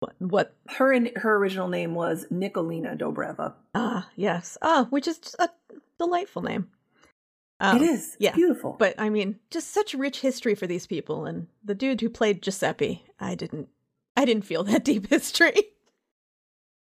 what 0.00 0.14
what 0.18 0.54
Her 0.68 0.92
in, 0.92 1.10
her 1.16 1.36
original 1.36 1.68
name 1.68 1.94
was 1.94 2.26
Nikolina 2.32 2.98
Dobreva. 2.98 3.54
ah 3.74 4.08
yes 4.16 4.58
ah 4.62 4.86
which 4.90 5.06
is 5.08 5.34
a 5.38 5.48
delightful 5.98 6.42
name 6.42 6.68
Um, 7.60 7.76
it 7.76 7.82
is. 7.82 8.16
yeah. 8.18 8.34
beautiful. 8.34 8.74
But 8.78 8.94
I 8.98 9.08
mean, 9.10 9.38
just 9.50 9.72
such 9.72 9.94
rich 9.94 10.20
history 10.20 10.54
for 10.56 10.66
these 10.66 10.86
people. 10.88 11.24
And 11.24 11.46
the 11.64 11.74
dude 11.74 12.00
who 12.00 12.10
played 12.10 12.42
Giuseppe, 12.42 13.04
I 13.20 13.36
didn't, 13.36 13.68
I 14.16 14.22
I 14.22 14.24
didn't 14.26 14.44
feel 14.44 14.64
that 14.70 14.84
deep 14.84 15.08
history. 15.08 15.54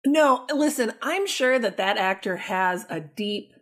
No, 0.05 0.47
listen, 0.53 0.93
I'm 1.01 1.27
sure 1.27 1.59
that 1.59 1.77
that 1.77 1.97
actor 1.97 2.37
has 2.37 2.85
a 2.89 2.99
deep 3.01 3.53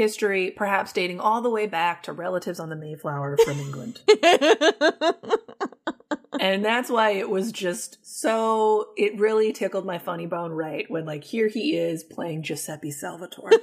history, 0.00 0.50
perhaps 0.50 0.94
dating 0.94 1.20
all 1.20 1.42
the 1.42 1.50
way 1.50 1.66
back 1.66 2.02
to 2.04 2.12
relatives 2.12 2.58
on 2.58 2.70
the 2.70 2.76
Mayflower 2.76 3.36
from 3.44 3.60
England. 3.60 4.00
and 6.40 6.64
that's 6.64 6.88
why 6.88 7.10
it 7.10 7.28
was 7.28 7.52
just 7.52 7.98
so 8.02 8.92
it 8.96 9.20
really 9.20 9.52
tickled 9.52 9.84
my 9.84 9.98
funny 9.98 10.24
bone 10.24 10.52
right 10.52 10.90
when 10.90 11.04
like 11.04 11.22
here 11.22 11.48
he 11.48 11.76
is 11.76 12.02
playing 12.02 12.42
Giuseppe 12.42 12.90
Salvatore. 12.90 13.50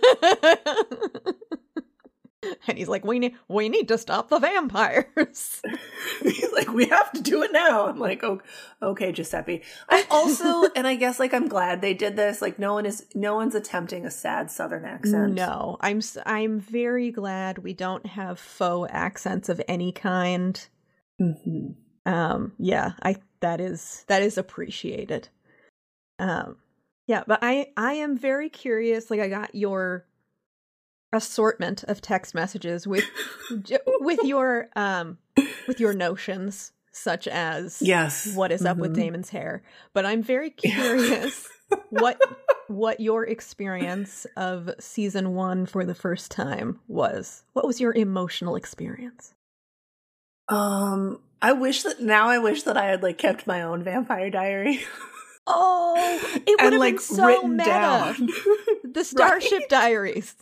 and 2.67 2.77
he's 2.77 2.87
like, 2.87 3.05
"We 3.05 3.19
need, 3.19 3.35
we 3.47 3.69
need 3.69 3.87
to 3.89 3.97
stop 3.97 4.29
the 4.29 4.39
vampires." 4.39 5.61
he's 6.23 6.51
like, 6.53 6.71
"We 6.73 6.87
have 6.87 7.11
to 7.13 7.21
do 7.21 7.43
it 7.43 7.51
now." 7.51 7.87
I'm 7.87 7.99
like, 7.99 8.23
"Oh, 8.23 8.41
okay, 8.81 9.11
Giuseppe." 9.11 9.63
I 9.89 10.05
also, 10.09 10.69
and 10.75 10.87
I 10.87 10.95
guess 10.95 11.19
like 11.19 11.33
I'm 11.33 11.47
glad 11.47 11.81
they 11.81 11.93
did 11.93 12.15
this. 12.15 12.41
Like, 12.41 12.59
no 12.59 12.73
one 12.73 12.85
is, 12.85 13.05
no 13.13 13.35
one's 13.35 13.55
attempting 13.55 14.05
a 14.05 14.11
sad 14.11 14.51
Southern 14.51 14.85
accent. 14.85 15.33
No, 15.33 15.77
I'm, 15.81 16.01
I'm 16.25 16.59
very 16.59 17.11
glad 17.11 17.59
we 17.59 17.73
don't 17.73 18.05
have 18.05 18.39
faux 18.39 18.89
accents 18.93 19.49
of 19.49 19.61
any 19.67 19.91
kind. 19.91 20.65
Mm-hmm. 21.21 22.11
Um, 22.11 22.53
yeah, 22.57 22.93
I 23.01 23.17
that 23.41 23.59
is 23.59 24.05
that 24.07 24.21
is 24.21 24.37
appreciated. 24.37 25.29
Um, 26.19 26.57
yeah, 27.05 27.23
but 27.27 27.39
I 27.41 27.67
I 27.75 27.93
am 27.93 28.17
very 28.17 28.49
curious. 28.49 29.11
Like, 29.11 29.19
I 29.19 29.29
got 29.29 29.55
your 29.55 30.05
assortment 31.13 31.83
of 31.85 32.01
text 32.01 32.35
messages 32.35 32.85
with 32.85 33.05
with 33.99 34.19
your 34.23 34.69
um 34.75 35.17
with 35.67 35.79
your 35.79 35.93
notions 35.93 36.73
such 36.91 37.27
as 37.27 37.79
yes. 37.81 38.33
what 38.35 38.51
is 38.51 38.65
up 38.65 38.73
mm-hmm. 38.73 38.81
with 38.81 38.95
damon's 38.95 39.29
hair. 39.29 39.63
But 39.93 40.05
i'm 40.05 40.21
very 40.21 40.49
curious 40.49 41.47
what 41.89 42.19
what 42.67 42.99
your 42.99 43.25
experience 43.25 44.27
of 44.35 44.69
season 44.79 45.33
one 45.33 45.65
for 45.65 45.85
the 45.85 45.95
first 45.95 46.31
time 46.31 46.79
was. 46.87 47.43
What 47.53 47.65
was 47.65 47.79
your 47.79 47.93
emotional 47.93 48.55
experience? 48.55 49.33
Um 50.49 51.19
i 51.41 51.53
wish 51.53 51.83
that 51.83 52.01
now 52.01 52.29
i 52.29 52.39
wish 52.39 52.63
that 52.63 52.77
i 52.77 52.85
had 52.85 53.03
like 53.03 53.17
kept 53.17 53.47
my 53.47 53.61
own 53.61 53.83
vampire 53.83 54.29
diary. 54.29 54.83
Oh 55.45 56.19
it 56.45 56.61
would 56.61 56.73
have 56.73 56.79
like, 56.79 56.95
been 56.95 56.99
so 56.99 57.43
meta. 57.43 57.63
down. 57.63 58.29
the 58.83 59.05
starship 59.05 59.59
right? 59.59 59.69
diaries 59.69 60.35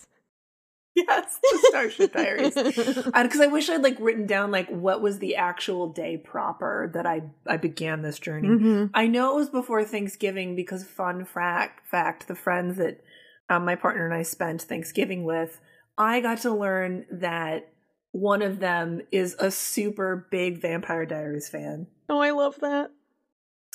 yes, 1.07 1.39
the 1.41 1.65
Starship 1.69 2.13
Diaries. 2.13 2.53
Because 3.25 3.41
I 3.41 3.47
wish 3.47 3.69
I'd 3.69 3.83
like 3.83 3.97
written 3.99 4.25
down 4.25 4.51
like 4.51 4.69
what 4.69 5.01
was 5.01 5.19
the 5.19 5.35
actual 5.35 5.89
day 5.89 6.17
proper 6.17 6.89
that 6.93 7.05
I 7.05 7.23
I 7.45 7.57
began 7.57 8.01
this 8.01 8.19
journey. 8.19 8.47
Mm-hmm. 8.47 8.85
I 8.93 9.07
know 9.07 9.33
it 9.33 9.39
was 9.39 9.49
before 9.49 9.83
Thanksgiving 9.83 10.55
because 10.55 10.83
fun 10.85 11.25
fact 11.25 11.85
fact 11.87 12.27
the 12.27 12.35
friends 12.35 12.77
that 12.77 13.01
um, 13.49 13.65
my 13.65 13.75
partner 13.75 14.05
and 14.05 14.13
I 14.13 14.23
spent 14.23 14.61
Thanksgiving 14.61 15.23
with, 15.23 15.59
I 15.97 16.21
got 16.21 16.39
to 16.39 16.51
learn 16.51 17.05
that 17.11 17.69
one 18.11 18.41
of 18.41 18.59
them 18.59 19.01
is 19.11 19.35
a 19.39 19.51
super 19.51 20.27
big 20.31 20.61
Vampire 20.61 21.05
Diaries 21.05 21.49
fan. 21.49 21.87
Oh, 22.09 22.19
I 22.19 22.31
love 22.31 22.59
that. 22.61 22.91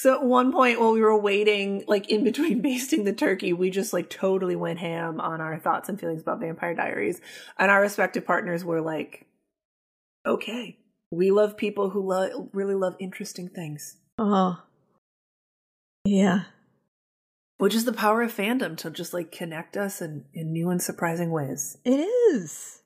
So 0.01 0.15
at 0.15 0.25
one 0.25 0.51
point 0.51 0.81
while 0.81 0.93
we 0.93 1.03
were 1.03 1.21
waiting, 1.21 1.85
like 1.87 2.09
in 2.09 2.25
between 2.25 2.63
basting 2.63 3.05
the 3.05 3.13
turkey, 3.13 3.53
we 3.53 3.69
just 3.69 3.93
like 3.93 4.09
totally 4.09 4.57
went 4.57 4.79
ham 4.79 5.21
on 5.21 5.43
our 5.43 5.59
thoughts 5.59 5.91
and 5.91 6.01
feelings 6.01 6.23
about 6.23 6.41
Vampire 6.41 6.75
Diaries. 6.75 7.21
And 7.59 7.71
our 7.71 7.83
respective 7.83 8.25
partners 8.25 8.65
were 8.65 8.81
like, 8.81 9.27
okay, 10.25 10.79
we 11.11 11.31
love 11.31 11.59
people 11.59 11.91
who 11.91 12.01
lo- 12.01 12.49
really 12.55 12.75
love 12.75 12.97
interesting 12.99 13.51
things. 13.51 13.99
Oh. 14.17 14.63
Yeah. 16.07 16.45
Which 17.59 17.75
is 17.75 17.85
the 17.85 17.93
power 17.93 18.23
of 18.23 18.35
fandom 18.35 18.79
to 18.79 18.91
just 18.91 19.13
like 19.13 19.31
connect 19.31 19.77
us 19.77 20.01
in, 20.01 20.25
in 20.33 20.51
new 20.51 20.71
and 20.71 20.81
surprising 20.81 21.31
ways. 21.31 21.77
It 21.85 22.01
is. 22.33 22.81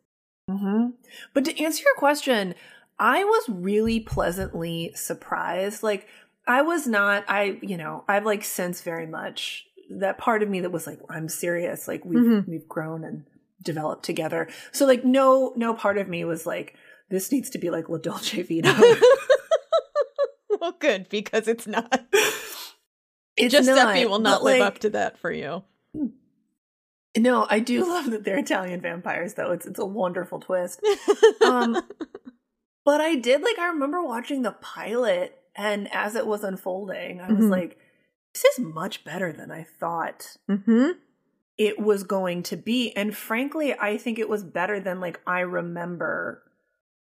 Mm-hmm. 0.51 0.89
But 1.33 1.45
to 1.45 1.63
answer 1.63 1.85
your 1.85 1.95
question, 1.95 2.57
I 2.99 3.25
was 3.25 3.49
really 3.49 4.01
pleasantly 4.01 4.93
surprised. 4.95 5.83
Like, 5.83 6.09
I 6.47 6.63
was 6.63 6.87
not, 6.87 7.25
I, 7.29 7.59
you 7.63 7.77
know, 7.77 8.05
I've 8.07 8.27
like 8.27 8.45
since 8.45 8.83
very 8.83 9.07
much 9.07 9.67
that 9.91 10.19
part 10.19 10.43
of 10.43 10.49
me 10.49 10.61
that 10.61 10.73
was 10.73 10.87
like, 10.87 11.01
I'm 11.09 11.29
serious. 11.29 11.89
Like 11.89 12.05
we've, 12.05 12.19
mm-hmm. 12.19 12.51
we've 12.51 12.69
grown 12.69 13.05
and 13.05 13.25
developed 13.63 14.05
together. 14.05 14.49
So 14.73 14.87
like 14.87 15.05
no, 15.05 15.53
no 15.57 15.75
part 15.75 15.99
of 15.99 16.09
me 16.09 16.25
was 16.25 16.47
like, 16.47 16.75
this 17.11 17.31
needs 17.33 17.51
to 17.51 17.59
be 17.59 17.71
like 17.71 17.89
La 17.89 17.99
Dolce 17.99 18.43
Vita. 18.43 18.99
well, 20.61 20.77
good 20.79 21.09
because 21.09 21.49
it's 21.49 21.67
not. 21.67 22.07
It's 23.37 23.53
Giuseppe 23.55 24.03
not, 24.03 24.11
will 24.11 24.19
not 24.19 24.43
live 24.43 24.61
like, 24.61 24.67
up 24.67 24.79
to 24.81 24.91
that 24.91 25.19
for 25.19 25.31
you. 25.31 25.65
No, 27.17 27.47
I 27.49 27.61
do 27.61 27.87
love 27.89 28.11
that 28.11 28.25
they're 28.25 28.39
Italian 28.39 28.81
vampires, 28.81 29.35
though. 29.35 29.53
It's 29.53 29.67
it's 29.67 29.79
a 29.79 29.87
wonderful 29.87 30.41
twist. 30.41 30.81
Um, 31.45 31.83
but 32.87 33.01
I 33.03 33.17
did 33.17 33.43
like 33.43 33.59
I 33.59 33.67
remember 33.67 34.03
watching 34.03 34.43
the 34.43 34.53
pilot 34.53 35.39
and 35.57 35.93
as 35.93 36.15
it 36.15 36.27
was 36.27 36.45
unfolding, 36.45 37.21
I 37.21 37.29
was 37.29 37.41
mm-hmm. 37.41 37.51
like, 37.51 37.79
this 38.33 38.45
is 38.45 38.59
much 38.61 39.05
better 39.05 39.33
than 39.33 39.51
I 39.51 39.63
thought 39.63 40.37
mm-hmm. 40.51 40.91
it 41.57 41.79
was 41.79 42.03
going 42.03 42.43
to 42.45 42.57
be. 42.57 42.93
And 42.97 43.17
frankly, 43.17 43.75
I 43.75 43.97
think 43.97 44.19
it 44.19 44.29
was 44.29 44.43
better 44.43 44.81
than 44.81 45.01
like 45.01 45.21
I 45.27 45.41
remember 45.41 46.43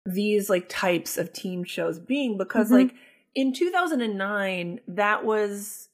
these 0.06 0.50
like 0.50 0.68
types 0.68 1.18
of 1.18 1.32
teen 1.32 1.64
shows 1.64 2.00
being 2.00 2.38
because 2.38 2.68
mm-hmm. 2.68 2.88
like 2.88 2.96
in 3.36 3.54
2009 3.54 4.80
that 4.88 5.24
was 5.24 5.90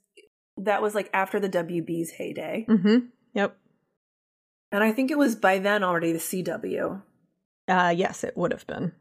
that 0.57 0.81
was 0.81 0.95
like 0.95 1.09
after 1.13 1.39
the 1.39 1.49
WB's 1.49 2.11
heyday. 2.11 2.65
Mm-hmm. 2.69 3.07
Yep. 3.33 3.57
And 4.71 4.83
I 4.83 4.93
think 4.93 5.11
it 5.11 5.17
was 5.17 5.35
by 5.35 5.59
then 5.59 5.83
already 5.83 6.13
the 6.13 6.19
CW. 6.19 7.01
Uh 7.67 7.93
yes, 7.95 8.23
it 8.23 8.37
would 8.37 8.53
have 8.53 8.65
been. 8.67 8.93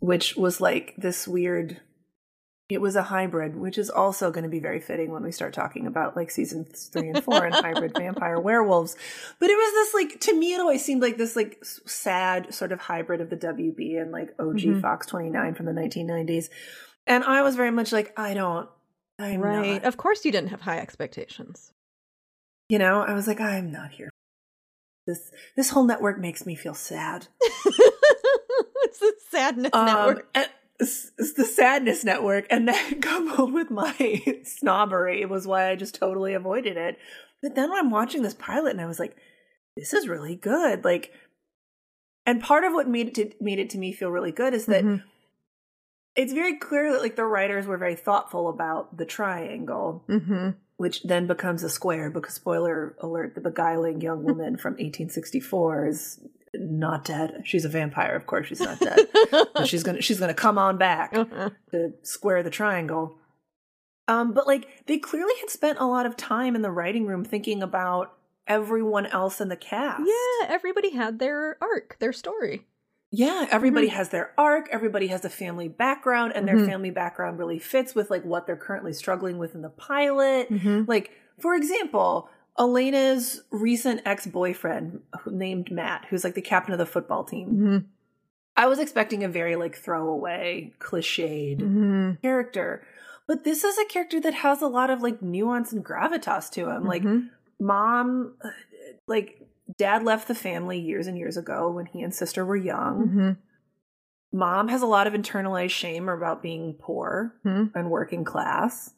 Which 0.00 0.36
was 0.36 0.60
like 0.60 0.94
this 0.98 1.26
weird 1.26 1.80
it 2.68 2.80
was 2.80 2.96
a 2.96 3.02
hybrid, 3.02 3.56
which 3.56 3.78
is 3.78 3.88
also 3.88 4.30
going 4.30 4.44
to 4.44 4.50
be 4.50 4.60
very 4.60 4.80
fitting 4.80 5.10
when 5.10 5.22
we 5.22 5.32
start 5.32 5.54
talking 5.54 5.86
about 5.86 6.16
like 6.16 6.30
seasons 6.30 6.90
three 6.92 7.08
and 7.08 7.24
four 7.24 7.44
and 7.44 7.54
hybrid 7.54 7.92
vampire 7.96 8.38
werewolves. 8.38 8.94
But 9.38 9.48
it 9.48 9.54
was 9.54 9.72
this 9.72 9.94
like 9.94 10.20
to 10.20 10.38
me, 10.38 10.52
it 10.52 10.60
always 10.60 10.84
seemed 10.84 11.00
like 11.00 11.16
this 11.16 11.34
like 11.34 11.64
sad 11.64 12.52
sort 12.52 12.72
of 12.72 12.80
hybrid 12.80 13.22
of 13.22 13.30
the 13.30 13.36
WB 13.36 14.00
and 14.00 14.12
like 14.12 14.34
OG 14.38 14.56
mm-hmm. 14.56 14.80
Fox 14.80 15.06
29 15.06 15.54
from 15.54 15.66
the 15.66 15.72
1990s. 15.72 16.50
And 17.06 17.24
I 17.24 17.42
was 17.42 17.56
very 17.56 17.70
much 17.70 17.90
like, 17.90 18.12
I 18.18 18.34
don't, 18.34 18.68
I'm 19.18 19.40
right. 19.40 19.82
Not. 19.82 19.84
Of 19.84 19.96
course, 19.96 20.24
you 20.26 20.30
didn't 20.30 20.50
have 20.50 20.60
high 20.60 20.78
expectations. 20.78 21.72
You 22.68 22.78
know, 22.78 23.00
I 23.00 23.14
was 23.14 23.26
like, 23.26 23.40
I'm 23.40 23.72
not 23.72 23.92
here. 23.92 24.10
This 25.06 25.30
this 25.56 25.70
whole 25.70 25.84
network 25.84 26.20
makes 26.20 26.44
me 26.44 26.54
feel 26.54 26.74
sad. 26.74 27.28
it's 27.40 28.98
the 28.98 29.14
sadness 29.30 29.70
um, 29.72 29.86
network. 29.86 30.28
And, 30.34 30.48
the 30.78 31.44
sadness 31.44 32.04
network 32.04 32.46
and 32.50 32.68
then 32.68 33.00
coupled 33.00 33.52
with 33.52 33.70
my 33.70 34.22
snobbery 34.44 35.24
was 35.24 35.46
why 35.46 35.70
I 35.70 35.76
just 35.76 35.94
totally 35.94 36.34
avoided 36.34 36.76
it. 36.76 36.98
But 37.42 37.54
then 37.54 37.72
I'm 37.72 37.90
watching 37.90 38.22
this 38.22 38.34
pilot 38.34 38.70
and 38.70 38.80
I 38.80 38.86
was 38.86 38.98
like, 38.98 39.16
this 39.76 39.92
is 39.92 40.08
really 40.08 40.36
good. 40.36 40.84
Like, 40.84 41.12
and 42.26 42.42
part 42.42 42.64
of 42.64 42.72
what 42.72 42.88
made 42.88 43.08
it 43.08 43.14
to, 43.14 43.30
made 43.40 43.58
it 43.58 43.70
to 43.70 43.78
me 43.78 43.92
feel 43.92 44.10
really 44.10 44.32
good 44.32 44.54
is 44.54 44.66
that 44.66 44.84
mm-hmm. 44.84 45.06
it's 46.14 46.32
very 46.32 46.58
clear 46.58 46.92
that 46.92 47.02
like 47.02 47.16
the 47.16 47.24
writers 47.24 47.66
were 47.66 47.78
very 47.78 47.94
thoughtful 47.94 48.48
about 48.48 48.96
the 48.96 49.06
triangle, 49.06 50.04
mm-hmm. 50.08 50.50
which 50.76 51.04
then 51.04 51.26
becomes 51.26 51.62
a 51.62 51.70
square 51.70 52.10
because 52.10 52.34
spoiler 52.34 52.96
alert: 53.00 53.34
the 53.34 53.40
beguiling 53.40 54.00
young 54.00 54.24
woman 54.24 54.56
from 54.56 54.72
1864 54.72 55.86
is 55.86 56.20
not 56.54 57.04
dead. 57.04 57.42
She's 57.44 57.64
a 57.64 57.68
vampire, 57.68 58.14
of 58.14 58.26
course. 58.26 58.48
She's 58.48 58.60
not 58.60 58.80
dead. 58.80 58.98
she's 59.64 59.82
gonna 59.82 60.00
she's 60.00 60.20
gonna 60.20 60.34
come 60.34 60.58
on 60.58 60.78
back 60.78 61.14
uh-huh. 61.14 61.50
to 61.70 61.92
square 62.02 62.42
the 62.42 62.50
triangle. 62.50 63.16
Um, 64.06 64.32
but 64.32 64.46
like 64.46 64.86
they 64.86 64.98
clearly 64.98 65.34
had 65.40 65.50
spent 65.50 65.78
a 65.78 65.86
lot 65.86 66.06
of 66.06 66.16
time 66.16 66.56
in 66.56 66.62
the 66.62 66.70
writing 66.70 67.06
room 67.06 67.24
thinking 67.24 67.62
about 67.62 68.14
everyone 68.46 69.06
else 69.06 69.40
in 69.40 69.48
the 69.48 69.56
cast. 69.56 70.02
Yeah, 70.06 70.48
everybody 70.48 70.90
had 70.90 71.18
their 71.18 71.58
arc, 71.60 71.98
their 72.00 72.12
story. 72.12 72.66
Yeah, 73.10 73.46
everybody 73.50 73.86
mm-hmm. 73.86 73.96
has 73.96 74.10
their 74.10 74.32
arc, 74.36 74.68
everybody 74.70 75.06
has 75.06 75.24
a 75.24 75.30
family 75.30 75.68
background, 75.68 76.32
and 76.34 76.46
mm-hmm. 76.46 76.58
their 76.58 76.66
family 76.66 76.90
background 76.90 77.38
really 77.38 77.58
fits 77.58 77.94
with 77.94 78.10
like 78.10 78.24
what 78.24 78.46
they're 78.46 78.56
currently 78.56 78.92
struggling 78.92 79.38
with 79.38 79.54
in 79.54 79.62
the 79.62 79.70
pilot. 79.70 80.50
Mm-hmm. 80.50 80.84
Like, 80.86 81.12
for 81.38 81.54
example, 81.54 82.28
Elena's 82.58 83.42
recent 83.50 84.02
ex 84.04 84.26
boyfriend 84.26 85.00
named 85.26 85.70
Matt, 85.70 86.06
who's 86.10 86.24
like 86.24 86.34
the 86.34 86.42
captain 86.42 86.72
of 86.72 86.78
the 86.78 86.86
football 86.86 87.24
team. 87.24 87.48
Mm-hmm. 87.48 87.78
I 88.56 88.66
was 88.66 88.80
expecting 88.80 89.22
a 89.22 89.28
very 89.28 89.54
like 89.54 89.76
throwaway, 89.76 90.72
cliched 90.80 91.60
mm-hmm. 91.60 92.12
character. 92.22 92.84
But 93.28 93.44
this 93.44 93.62
is 93.62 93.78
a 93.78 93.84
character 93.84 94.20
that 94.20 94.34
has 94.34 94.62
a 94.62 94.66
lot 94.66 94.90
of 94.90 95.02
like 95.02 95.22
nuance 95.22 95.72
and 95.72 95.84
gravitas 95.84 96.50
to 96.52 96.62
him. 96.70 96.84
Mm-hmm. 96.84 96.88
Like, 96.88 97.04
mom, 97.60 98.34
like, 99.06 99.46
dad 99.76 100.02
left 100.02 100.28
the 100.28 100.34
family 100.34 100.80
years 100.80 101.06
and 101.06 101.18
years 101.18 101.36
ago 101.36 101.70
when 101.70 101.86
he 101.86 102.02
and 102.02 102.14
sister 102.14 102.44
were 102.44 102.56
young. 102.56 103.08
Mm-hmm. 103.08 103.30
mom 104.32 104.68
has 104.68 104.82
a 104.82 104.86
lot 104.86 105.06
of 105.06 105.12
internalized 105.12 105.70
shame 105.70 106.08
about 106.08 106.42
being 106.42 106.74
poor 106.74 107.34
Hmm. 107.42 107.66
and 107.74 107.90
working 107.90 108.24
class 108.24 108.94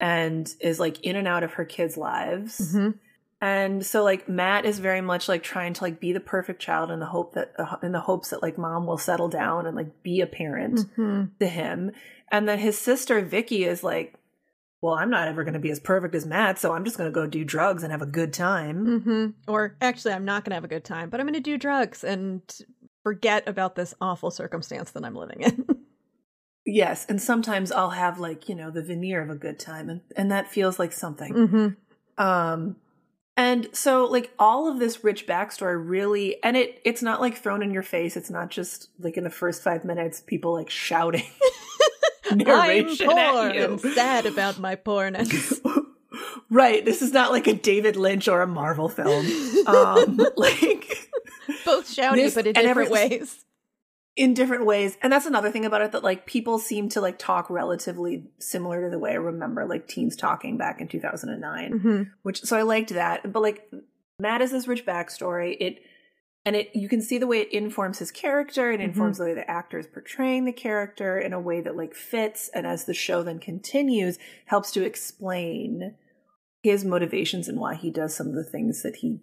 and 0.00 0.52
is 0.60 0.78
like 0.80 1.00
in 1.02 1.16
and 1.16 1.28
out 1.28 1.42
of 1.42 1.54
her 1.54 1.64
kids' 1.64 1.96
lives. 1.96 2.74
Mhm. 2.74 2.94
And 3.40 3.84
so 3.84 4.02
like 4.02 4.28
Matt 4.28 4.64
is 4.64 4.78
very 4.78 5.00
much 5.02 5.28
like 5.28 5.42
trying 5.42 5.74
to 5.74 5.82
like 5.84 6.00
be 6.00 6.12
the 6.12 6.20
perfect 6.20 6.62
child 6.62 6.90
in 6.90 6.98
the 7.00 7.06
hope 7.06 7.34
that 7.34 7.52
uh, 7.58 7.76
in 7.82 7.92
the 7.92 8.00
hopes 8.00 8.30
that 8.30 8.42
like 8.42 8.56
mom 8.56 8.86
will 8.86 8.96
settle 8.98 9.28
down 9.28 9.66
and 9.66 9.76
like 9.76 10.02
be 10.02 10.20
a 10.20 10.26
parent 10.26 10.80
Mhm. 10.96 11.30
to 11.38 11.46
him. 11.46 11.92
And 12.30 12.48
then 12.48 12.58
his 12.58 12.78
sister 12.78 13.20
Vicky 13.20 13.64
is 13.64 13.84
like, 13.84 14.14
well, 14.80 14.94
I'm 14.94 15.10
not 15.10 15.28
ever 15.28 15.44
going 15.44 15.54
to 15.54 15.60
be 15.60 15.70
as 15.70 15.80
perfect 15.80 16.14
as 16.14 16.26
Matt, 16.26 16.58
so 16.58 16.72
I'm 16.74 16.84
just 16.84 16.98
going 16.98 17.08
to 17.10 17.14
go 17.14 17.26
do 17.26 17.44
drugs 17.44 17.82
and 17.82 17.92
have 17.92 18.02
a 18.02 18.06
good 18.06 18.32
time. 18.32 19.00
hmm 19.02 19.26
Or 19.46 19.76
actually, 19.80 20.12
I'm 20.14 20.24
not 20.26 20.44
going 20.44 20.50
to 20.50 20.56
have 20.56 20.64
a 20.64 20.68
good 20.68 20.84
time, 20.84 21.08
but 21.10 21.20
I'm 21.20 21.26
going 21.26 21.34
to 21.34 21.40
do 21.40 21.56
drugs 21.56 22.02
and 22.04 22.40
forget 23.02 23.46
about 23.48 23.76
this 23.76 23.94
awful 24.00 24.30
circumstance 24.30 24.90
that 24.92 25.04
I'm 25.04 25.14
living 25.14 25.40
in. 25.42 25.66
Yes, 26.66 27.04
and 27.08 27.20
sometimes 27.20 27.70
I'll 27.70 27.90
have 27.90 28.18
like, 28.18 28.48
you 28.48 28.54
know, 28.54 28.70
the 28.70 28.82
veneer 28.82 29.20
of 29.22 29.30
a 29.30 29.34
good 29.34 29.58
time 29.58 29.88
and 29.90 30.00
and 30.16 30.30
that 30.32 30.50
feels 30.50 30.78
like 30.78 30.92
something. 30.92 31.32
hmm 32.16 32.22
Um 32.22 32.76
and 33.36 33.68
so 33.72 34.04
like 34.06 34.32
all 34.38 34.68
of 34.70 34.78
this 34.78 35.02
rich 35.02 35.26
backstory 35.26 35.76
really 35.84 36.42
and 36.44 36.56
it 36.56 36.80
it's 36.84 37.02
not 37.02 37.20
like 37.20 37.36
thrown 37.36 37.62
in 37.62 37.72
your 37.72 37.82
face. 37.82 38.16
It's 38.16 38.30
not 38.30 38.48
just 38.50 38.88
like 38.98 39.16
in 39.16 39.24
the 39.24 39.30
first 39.30 39.62
5 39.62 39.84
minutes 39.84 40.20
people 40.20 40.52
like 40.54 40.70
shouting 40.70 41.24
I'm 42.30 42.38
poor 42.38 43.18
at 43.48 43.54
you. 43.54 43.64
and 43.64 43.80
sad 43.80 44.24
about 44.26 44.58
my 44.58 44.74
poorness. 44.76 45.60
right, 46.50 46.82
this 46.84 47.02
is 47.02 47.12
not 47.12 47.30
like 47.32 47.46
a 47.46 47.54
David 47.54 47.96
Lynch 47.96 48.26
or 48.28 48.40
a 48.40 48.46
Marvel 48.46 48.88
film. 48.88 49.26
Um 49.66 50.18
like 50.36 51.10
Both 51.66 51.90
shouting, 51.92 52.24
This- 52.24 52.34
but 52.34 52.46
in 52.46 52.54
different 52.54 52.90
every- 52.90 53.08
ways. 53.18 53.44
In 54.16 54.32
different 54.34 54.64
ways. 54.64 54.96
And 55.02 55.12
that's 55.12 55.26
another 55.26 55.50
thing 55.50 55.64
about 55.64 55.82
it 55.82 55.92
that 55.92 56.04
like 56.04 56.24
people 56.26 56.58
seem 56.58 56.88
to 56.90 57.00
like 57.00 57.18
talk 57.18 57.50
relatively 57.50 58.24
similar 58.38 58.84
to 58.84 58.90
the 58.90 58.98
way 58.98 59.10
i 59.10 59.14
remember 59.14 59.66
like 59.66 59.88
teens 59.88 60.14
talking 60.14 60.56
back 60.56 60.80
in 60.80 60.86
2009 60.88 61.72
hmm 61.78 62.02
which 62.22 62.40
so 62.42 62.56
i 62.56 62.62
liked 62.62 62.90
that. 62.90 63.32
But 63.32 63.42
like 63.42 63.68
matt 64.20 64.40
has 64.40 64.52
this 64.52 64.68
rich 64.68 64.86
backstory. 64.86 65.56
It 65.58 65.80
and 66.46 66.54
it 66.54 66.70
you 66.74 66.88
can 66.88 67.00
see 67.02 67.18
the 67.18 67.26
way 67.26 67.40
it 67.40 67.52
informs 67.52 67.98
his 67.98 68.10
character. 68.12 68.70
And 68.70 68.80
Mhm. 68.80 68.84
informs 68.84 69.18
the 69.18 69.24
way 69.24 69.34
the 69.34 69.50
actor 69.50 69.78
is 69.78 69.86
portraying 69.88 70.44
the 70.44 70.52
character 70.52 71.18
in 71.18 71.32
a 71.32 71.40
way 71.40 71.60
that 71.62 71.76
like 71.76 71.94
fits. 71.94 72.48
And 72.54 72.66
as 72.66 72.84
the 72.84 72.94
show 72.94 73.22
then 73.24 73.38
continues 73.40 74.18
helps 74.46 74.70
to 74.72 74.84
explain 74.84 75.94
his 76.62 76.84
motivations 76.84 77.48
and 77.48 77.58
why 77.58 77.74
he 77.74 77.90
does 77.90 78.14
some 78.14 78.28
of 78.28 78.34
the 78.34 78.44
things 78.44 78.82
that 78.82 78.96
he 78.96 79.20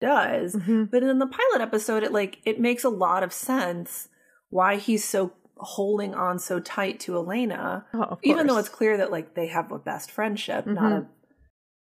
does 0.00 0.54
hmm 0.54 0.84
but 0.84 1.02
in 1.02 1.18
the 1.18 1.26
pilot 1.26 1.60
episode, 1.60 2.02
it 2.02 2.12
like 2.12 2.38
it 2.44 2.58
makes 2.60 2.84
a 2.84 2.88
lot 2.88 3.22
of 3.22 3.32
sense 3.32 4.08
why 4.48 4.76
he's 4.76 5.04
so 5.04 5.32
holding 5.56 6.14
on 6.14 6.38
so 6.38 6.58
tight 6.58 6.98
to 7.00 7.14
Elena, 7.14 7.86
Oh, 7.94 8.18
even 8.22 8.46
though 8.46 8.56
it's 8.56 8.68
clear 8.68 8.96
that 8.96 9.10
like 9.12 9.34
they 9.34 9.46
have 9.48 9.70
a 9.70 9.78
best 9.78 10.10
friendship, 10.10 10.66
not 10.66 10.92
a 10.92 11.06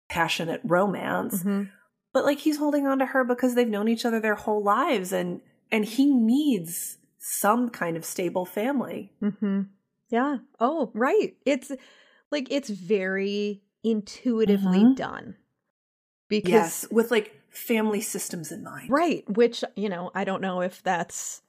passionate 0.09 0.61
romance. 0.65 1.45
Mhm. 1.45 1.69
But 2.13 2.25
like 2.25 2.39
he's 2.39 2.57
holding 2.57 2.87
on 2.87 2.99
to 3.01 3.07
her 3.07 3.23
because 3.25 3.55
they've 3.55 3.69
known 3.69 3.89
each 3.89 4.05
other 4.07 4.19
their 4.21 4.35
whole 4.35 4.63
lives, 4.63 5.13
and 5.13 5.41
and 5.71 5.85
he 5.85 6.07
needs 6.11 6.97
some 7.19 7.69
kind 7.69 7.97
of 7.97 8.05
stable 8.05 8.47
family. 8.47 9.13
hmm 9.21 9.63
Yeah. 10.09 10.39
Oh, 10.59 10.91
right. 10.95 11.37
It's 11.45 11.71
like 12.31 12.49
it's 12.51 12.71
very 12.71 13.63
intuitively 13.85 14.85
Mhm. 14.85 14.97
done. 14.97 15.37
Because 16.29 16.51
Yes, 16.51 16.87
with 16.91 17.11
like 17.11 17.38
family 17.51 18.01
systems 18.01 18.53
in 18.53 18.63
mind. 18.63 18.91
right, 18.91 19.25
which, 19.29 19.65
you 19.77 19.89
know, 19.89 20.11
I 20.15 20.25
don't 20.25 20.43
know 20.43 20.61
if 20.61 20.83
that's 20.83 21.43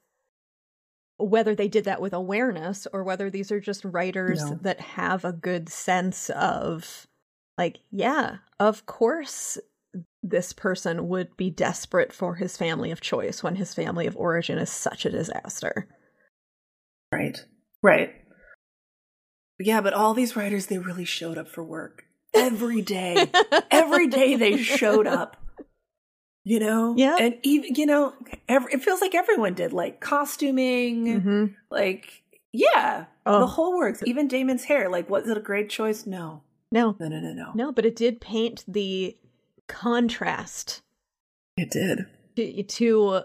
whether 1.17 1.53
they 1.53 1.67
did 1.67 1.83
that 1.85 2.01
with 2.01 2.13
awareness 2.13 2.87
or 2.93 3.03
whether 3.03 3.29
these 3.29 3.51
are 3.51 3.59
just 3.59 3.83
writers 3.83 4.49
No. 4.49 4.59
that 4.61 4.79
have 4.79 5.25
a 5.25 5.33
good 5.33 5.67
sense 5.69 6.29
of 6.29 7.07
like, 7.57 7.79
yeah, 7.91 8.37
of 8.59 8.85
course 8.85 9.57
this 10.23 10.53
person 10.53 11.07
would 11.09 11.35
be 11.35 11.49
desperate 11.49 12.13
for 12.13 12.35
his 12.35 12.55
family 12.55 12.91
of 12.91 13.01
choice 13.01 13.41
when 13.43 13.55
his 13.55 13.73
family 13.73 14.07
of 14.07 14.15
origin 14.15 14.57
is 14.57 14.69
such 14.69 15.05
a 15.05 15.09
disaster. 15.09 15.87
Right. 17.11 17.43
Right. 17.81 18.13
Yeah, 19.59 19.81
but 19.81 19.93
all 19.93 20.13
these 20.13 20.35
writers, 20.35 20.67
they 20.67 20.77
really 20.77 21.05
showed 21.05 21.37
up 21.37 21.49
for 21.49 21.63
work 21.63 22.03
every 22.33 22.81
day. 22.81 23.29
every 23.71 24.07
day 24.07 24.35
they 24.35 24.57
showed 24.57 25.07
up. 25.07 25.35
You 26.45 26.59
know? 26.59 26.95
Yeah. 26.97 27.17
And 27.19 27.37
even, 27.43 27.75
you 27.75 27.85
know, 27.85 28.13
every, 28.47 28.73
it 28.73 28.81
feels 28.83 29.01
like 29.01 29.13
everyone 29.13 29.53
did, 29.53 29.73
like 29.73 29.99
costuming, 29.99 31.19
hmm 31.21 31.45
like, 31.69 32.23
yeah, 32.53 33.05
Oh. 33.25 33.39
the 33.41 33.47
whole 33.47 33.77
works. 33.77 34.01
Even 34.05 34.27
Damon's 34.27 34.63
hair, 34.63 34.89
like, 34.89 35.09
was 35.09 35.27
it 35.27 35.37
a 35.37 35.41
great 35.41 35.69
choice? 35.69 36.05
No. 36.07 36.41
No, 36.71 36.95
No, 36.99 37.07
no, 37.07 37.19
no, 37.19 37.33
no. 37.33 37.51
No, 37.55 37.71
but 37.71 37.85
it 37.85 37.95
did 37.95 38.21
paint 38.21 38.63
the 38.67 39.17
contrast 39.67 40.81
It 41.57 41.69
did. 41.71 42.05
to, 42.35 42.63
to 42.63 43.21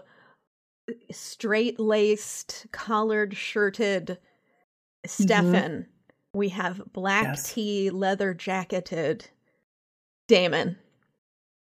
straight 1.11 1.79
laced, 1.79 2.67
collared 2.71 3.35
shirted 3.35 4.17
Stefan. 5.05 5.87
We 6.33 6.49
have 6.49 6.81
black 6.91 7.23
Yes. 7.23 7.53
tee, 7.53 7.89
leather 7.89 8.33
jacketed 8.33 9.29
Damon, 10.27 10.77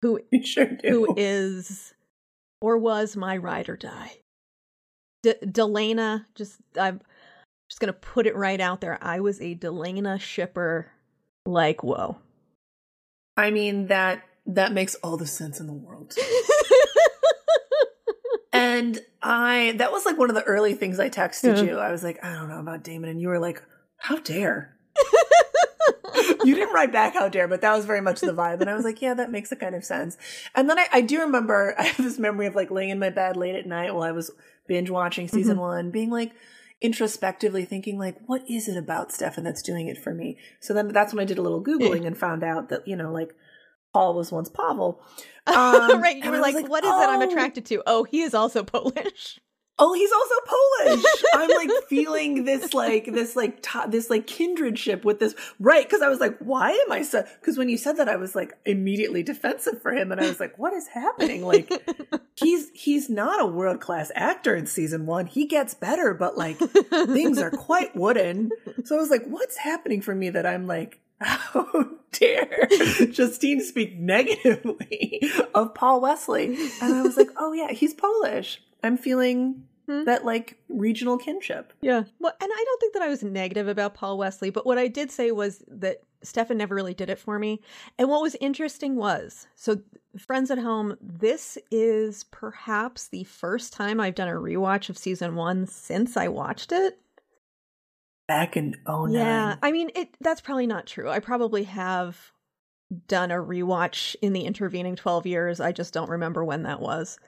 who 0.02 0.20
sure 0.44 0.66
do. 0.66 0.88
who 0.88 1.14
is 1.16 1.94
or 2.60 2.78
was 2.78 3.16
my 3.16 3.36
ride 3.36 3.68
or 3.68 3.76
die. 3.76 4.12
D- 5.22 5.34
Delena, 5.44 6.24
just 6.34 6.60
I'm 6.78 7.00
just 7.68 7.80
gonna 7.80 7.92
put 7.92 8.26
it 8.26 8.36
right 8.36 8.60
out 8.60 8.80
there. 8.80 8.98
I 9.02 9.20
was 9.20 9.40
a 9.40 9.54
Delena 9.54 10.20
shipper. 10.20 10.90
Like 11.46 11.82
whoa. 11.82 12.18
I 13.36 13.50
mean, 13.50 13.86
that 13.88 14.22
that 14.46 14.72
makes 14.72 14.94
all 14.96 15.16
the 15.16 15.26
sense 15.26 15.60
in 15.60 15.66
the 15.66 15.72
world. 15.72 16.14
And 18.50 18.98
I, 19.22 19.74
that 19.76 19.92
was 19.92 20.04
like 20.06 20.18
one 20.18 20.30
of 20.30 20.34
the 20.34 20.42
early 20.42 20.74
things 20.74 20.98
I 20.98 21.10
texted 21.10 21.58
Yeah. 21.58 21.62
you. 21.62 21.78
I 21.78 21.92
was 21.92 22.02
like, 22.02 22.24
I 22.24 22.32
don't 22.32 22.48
know 22.48 22.58
about 22.58 22.82
Damon. 22.82 23.10
And 23.10 23.20
you 23.20 23.28
were 23.28 23.38
like, 23.38 23.62
how 23.98 24.16
dare? 24.18 24.74
you 26.44 26.54
didn't 26.54 26.74
write 26.74 26.92
back 26.92 27.14
how 27.14 27.28
dare, 27.28 27.48
but 27.48 27.60
that 27.60 27.74
was 27.74 27.84
very 27.84 28.00
much 28.00 28.20
the 28.20 28.32
vibe. 28.32 28.60
And 28.60 28.68
I 28.70 28.74
was 28.74 28.84
like, 28.84 29.00
yeah, 29.02 29.14
that 29.14 29.30
makes 29.30 29.52
a 29.52 29.56
kind 29.56 29.74
of 29.74 29.84
sense. 29.84 30.16
And 30.54 30.68
then 30.68 30.78
I, 30.78 30.86
I 30.92 31.00
do 31.00 31.20
remember, 31.20 31.74
I 31.78 31.84
have 31.84 31.96
this 31.96 32.18
memory 32.18 32.46
of 32.46 32.54
like 32.54 32.70
laying 32.70 32.90
in 32.90 32.98
my 32.98 33.10
bed 33.10 33.36
late 33.36 33.54
at 33.54 33.66
night 33.66 33.94
while 33.94 34.04
I 34.04 34.12
was 34.12 34.30
binge 34.66 34.90
watching 34.90 35.28
season 35.28 35.56
Mhm. 35.56 35.60
one, 35.60 35.90
being 35.90 36.10
like, 36.10 36.32
introspectively 36.80 37.64
thinking 37.64 37.98
like 37.98 38.16
what 38.26 38.48
is 38.48 38.68
it 38.68 38.76
about 38.76 39.10
Stefan 39.10 39.42
that's 39.42 39.62
doing 39.62 39.88
it 39.88 39.98
for 39.98 40.14
me 40.14 40.38
so 40.60 40.72
then 40.72 40.86
that's 40.92 41.12
when 41.12 41.20
i 41.20 41.24
did 41.24 41.36
a 41.36 41.42
little 41.42 41.60
googling 41.60 42.06
and 42.06 42.16
found 42.16 42.44
out 42.44 42.68
that 42.68 42.86
you 42.86 42.94
know 42.94 43.10
like 43.10 43.34
paul 43.92 44.14
was 44.14 44.30
once 44.30 44.48
pavel 44.48 45.02
Um, 45.48 46.02
right. 46.02 46.22
You 46.22 46.30
were 46.30 46.38
like, 46.38 46.54
like, 46.54 46.68
what 46.68 46.84
is 46.84 46.90
it 46.90 47.08
I'm 47.08 47.22
oh. 47.22 47.28
attracted 47.30 47.64
to? 47.66 47.82
Oh, 47.86 48.04
he 48.04 48.20
is 48.20 48.34
also 48.34 48.62
Polish. 48.76 49.40
Oh 49.78 49.92
he's 49.94 50.12
also 50.12 50.34
polish. 50.46 51.04
I'm 51.34 51.50
like 51.50 51.70
feeling 51.88 52.44
this 52.44 52.74
like 52.74 53.06
this 53.06 53.36
like 53.36 53.62
to- 53.62 53.86
this 53.88 54.10
like 54.10 54.26
kindredship 54.26 55.04
with 55.04 55.20
this. 55.20 55.34
Right 55.58 55.84
because 55.84 56.02
i 56.02 56.08
was 56.08 56.20
like 56.20 56.36
why 56.38 56.70
am 56.70 56.92
i 56.92 57.02
so 57.02 57.24
because 57.40 57.56
when 57.56 57.68
you 57.68 57.76
said 57.78 57.96
that 57.96 58.08
i 58.08 58.16
was 58.16 58.34
like 58.34 58.56
immediately 58.64 59.22
defensive 59.22 59.80
for 59.80 59.92
him 59.92 60.12
and 60.12 60.20
i 60.20 60.26
was 60.26 60.40
like 60.40 60.58
what 60.58 60.72
is 60.72 60.88
happening? 60.88 61.44
Like 61.44 61.70
he's 62.36 62.70
he's 62.74 63.08
not 63.08 63.40
a 63.40 63.46
world-class 63.46 64.10
actor 64.14 64.54
in 64.54 64.66
season 64.66 65.06
one. 65.06 65.26
He 65.26 65.46
gets 65.46 65.74
better 65.74 66.14
but 66.14 66.36
like 66.36 66.58
things 66.58 67.38
are 67.38 67.50
quite 67.50 67.94
wooden. 67.96 68.50
So 68.84 68.96
i 68.96 68.98
was 68.98 69.10
like 69.10 69.24
what's 69.26 69.56
happening 69.56 70.00
for 70.00 70.14
me 70.14 70.30
that 70.30 70.46
i'm 70.46 70.66
like 70.66 71.00
how 71.20 71.88
dare 72.12 72.68
justine 73.10 73.60
speak 73.60 73.96
negatively 73.98 75.20
of 75.54 75.74
paul 75.74 76.00
wesley? 76.00 76.56
And 76.80 76.94
i 76.94 77.02
was 77.02 77.16
like 77.16 77.28
oh 77.36 77.52
yeah 77.52 77.72
he's 77.72 77.94
polish 77.94 78.60
i'm 78.82 78.96
feeling 78.96 79.64
Hmm. 79.86 80.04
that 80.04 80.22
like 80.22 80.58
regional 80.68 81.16
kinship 81.16 81.72
Yeah. 81.80 82.02
Well, 82.20 82.34
and 82.42 82.50
I 82.52 82.64
don't 82.66 82.78
think 82.80 82.92
that 82.92 83.00
I 83.00 83.08
was 83.08 83.22
negative 83.22 83.68
about 83.68 83.94
Paul 83.94 84.18
Wesley, 84.18 84.50
but 84.50 84.66
what 84.66 84.76
I 84.76 84.86
did 84.86 85.10
say 85.10 85.30
was 85.32 85.64
that 85.66 86.02
Stefan 86.22 86.58
never 86.58 86.74
really 86.74 86.92
did 86.92 87.08
it 87.08 87.18
for 87.18 87.38
me. 87.38 87.62
And 87.98 88.06
what 88.10 88.20
was 88.20 88.36
interesting 88.38 88.96
was 88.96 89.46
so, 89.54 89.80
friends 90.18 90.50
at 90.50 90.58
home, 90.58 90.98
this 91.00 91.56
is 91.70 92.24
perhaps 92.24 93.08
the 93.08 93.24
first 93.24 93.72
time 93.72 93.98
I've 93.98 94.14
done 94.14 94.28
a 94.28 94.32
rewatch 94.32 94.90
of 94.90 94.98
season 94.98 95.36
one 95.36 95.66
since 95.66 96.18
I 96.18 96.28
watched 96.28 96.70
it. 96.70 96.98
back 98.26 98.58
in 98.58 98.76
oh 98.84 99.06
Yeah. 99.06 99.56
I 99.62 99.72
mean, 99.72 99.90
it 99.94 100.14
that's 100.20 100.42
probably 100.42 100.66
not 100.66 100.84
true. 100.84 101.08
I 101.08 101.18
probably 101.18 101.64
have 101.64 102.32
done 103.06 103.30
a 103.30 103.36
rewatch 103.36 104.16
in 104.20 104.34
the 104.34 104.42
intervening 104.44 104.96
12 104.96 105.26
years. 105.26 105.60
I 105.60 105.72
just 105.72 105.94
don't 105.94 106.10
remember 106.10 106.44
when 106.44 106.64
that 106.64 106.80
was. 106.80 107.18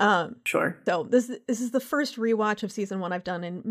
Um, 0.00 0.36
sure 0.44 0.78
so 0.86 1.02
this 1.04 1.30
this 1.46 1.60
is 1.60 1.70
the 1.72 1.80
first 1.80 2.16
rewatch 2.16 2.62
of 2.62 2.72
season 2.72 3.00
one 3.00 3.12
I've 3.12 3.22
done 3.24 3.44
in 3.44 3.62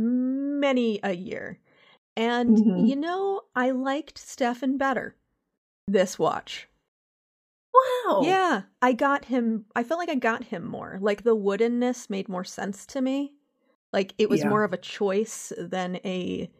many 0.59 0.99
a 1.03 1.13
year, 1.13 1.59
and 2.15 2.55
Mhm. 2.55 2.87
you 2.87 2.95
know 2.95 3.41
I 3.55 3.71
liked 3.71 4.17
Stefan 4.17 4.77
better 4.77 5.15
this 5.87 6.19
watch. 6.19 6.67
wow 7.73 8.21
Yeah, 8.23 8.61
I 8.81 8.93
got 8.93 9.25
him. 9.25 9.65
I 9.75 9.83
felt 9.83 9.99
like 9.99 10.09
I 10.09 10.15
got 10.15 10.43
him 10.45 10.65
more. 10.67 10.97
Like 11.01 11.23
the 11.23 11.35
woodenness 11.35 12.09
made 12.09 12.29
more 12.29 12.43
sense 12.43 12.85
to 12.87 13.01
me. 13.01 13.33
Like 13.91 14.13
it 14.17 14.29
was 14.29 14.41
Yeah. 14.41 14.49
more 14.49 14.63
of 14.63 14.73
a 14.73 14.77
choice 14.77 15.51
than 15.57 15.95
a 16.05 16.51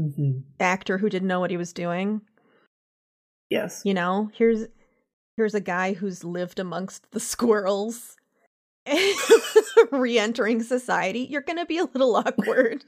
Mhm. 0.00 0.44
actor 0.58 0.96
who 0.98 1.10
didn't 1.10 1.28
know 1.28 1.40
what 1.40 1.50
he 1.50 1.56
was 1.58 1.72
doing. 1.74 2.22
Yes. 3.50 3.82
You 3.84 3.94
know, 3.94 4.30
here's 4.34 4.66
here's 5.36 5.54
a 5.54 5.60
guy 5.60 5.92
who's 5.94 6.24
lived 6.24 6.58
amongst 6.58 7.10
the 7.12 7.20
squirrels 7.32 8.16
re-entering 9.90 10.62
society. 10.62 11.20
You're 11.20 11.40
going 11.42 11.58
to 11.58 11.66
be 11.66 11.78
a 11.78 11.84
little 11.84 12.16
awkward. 12.16 12.84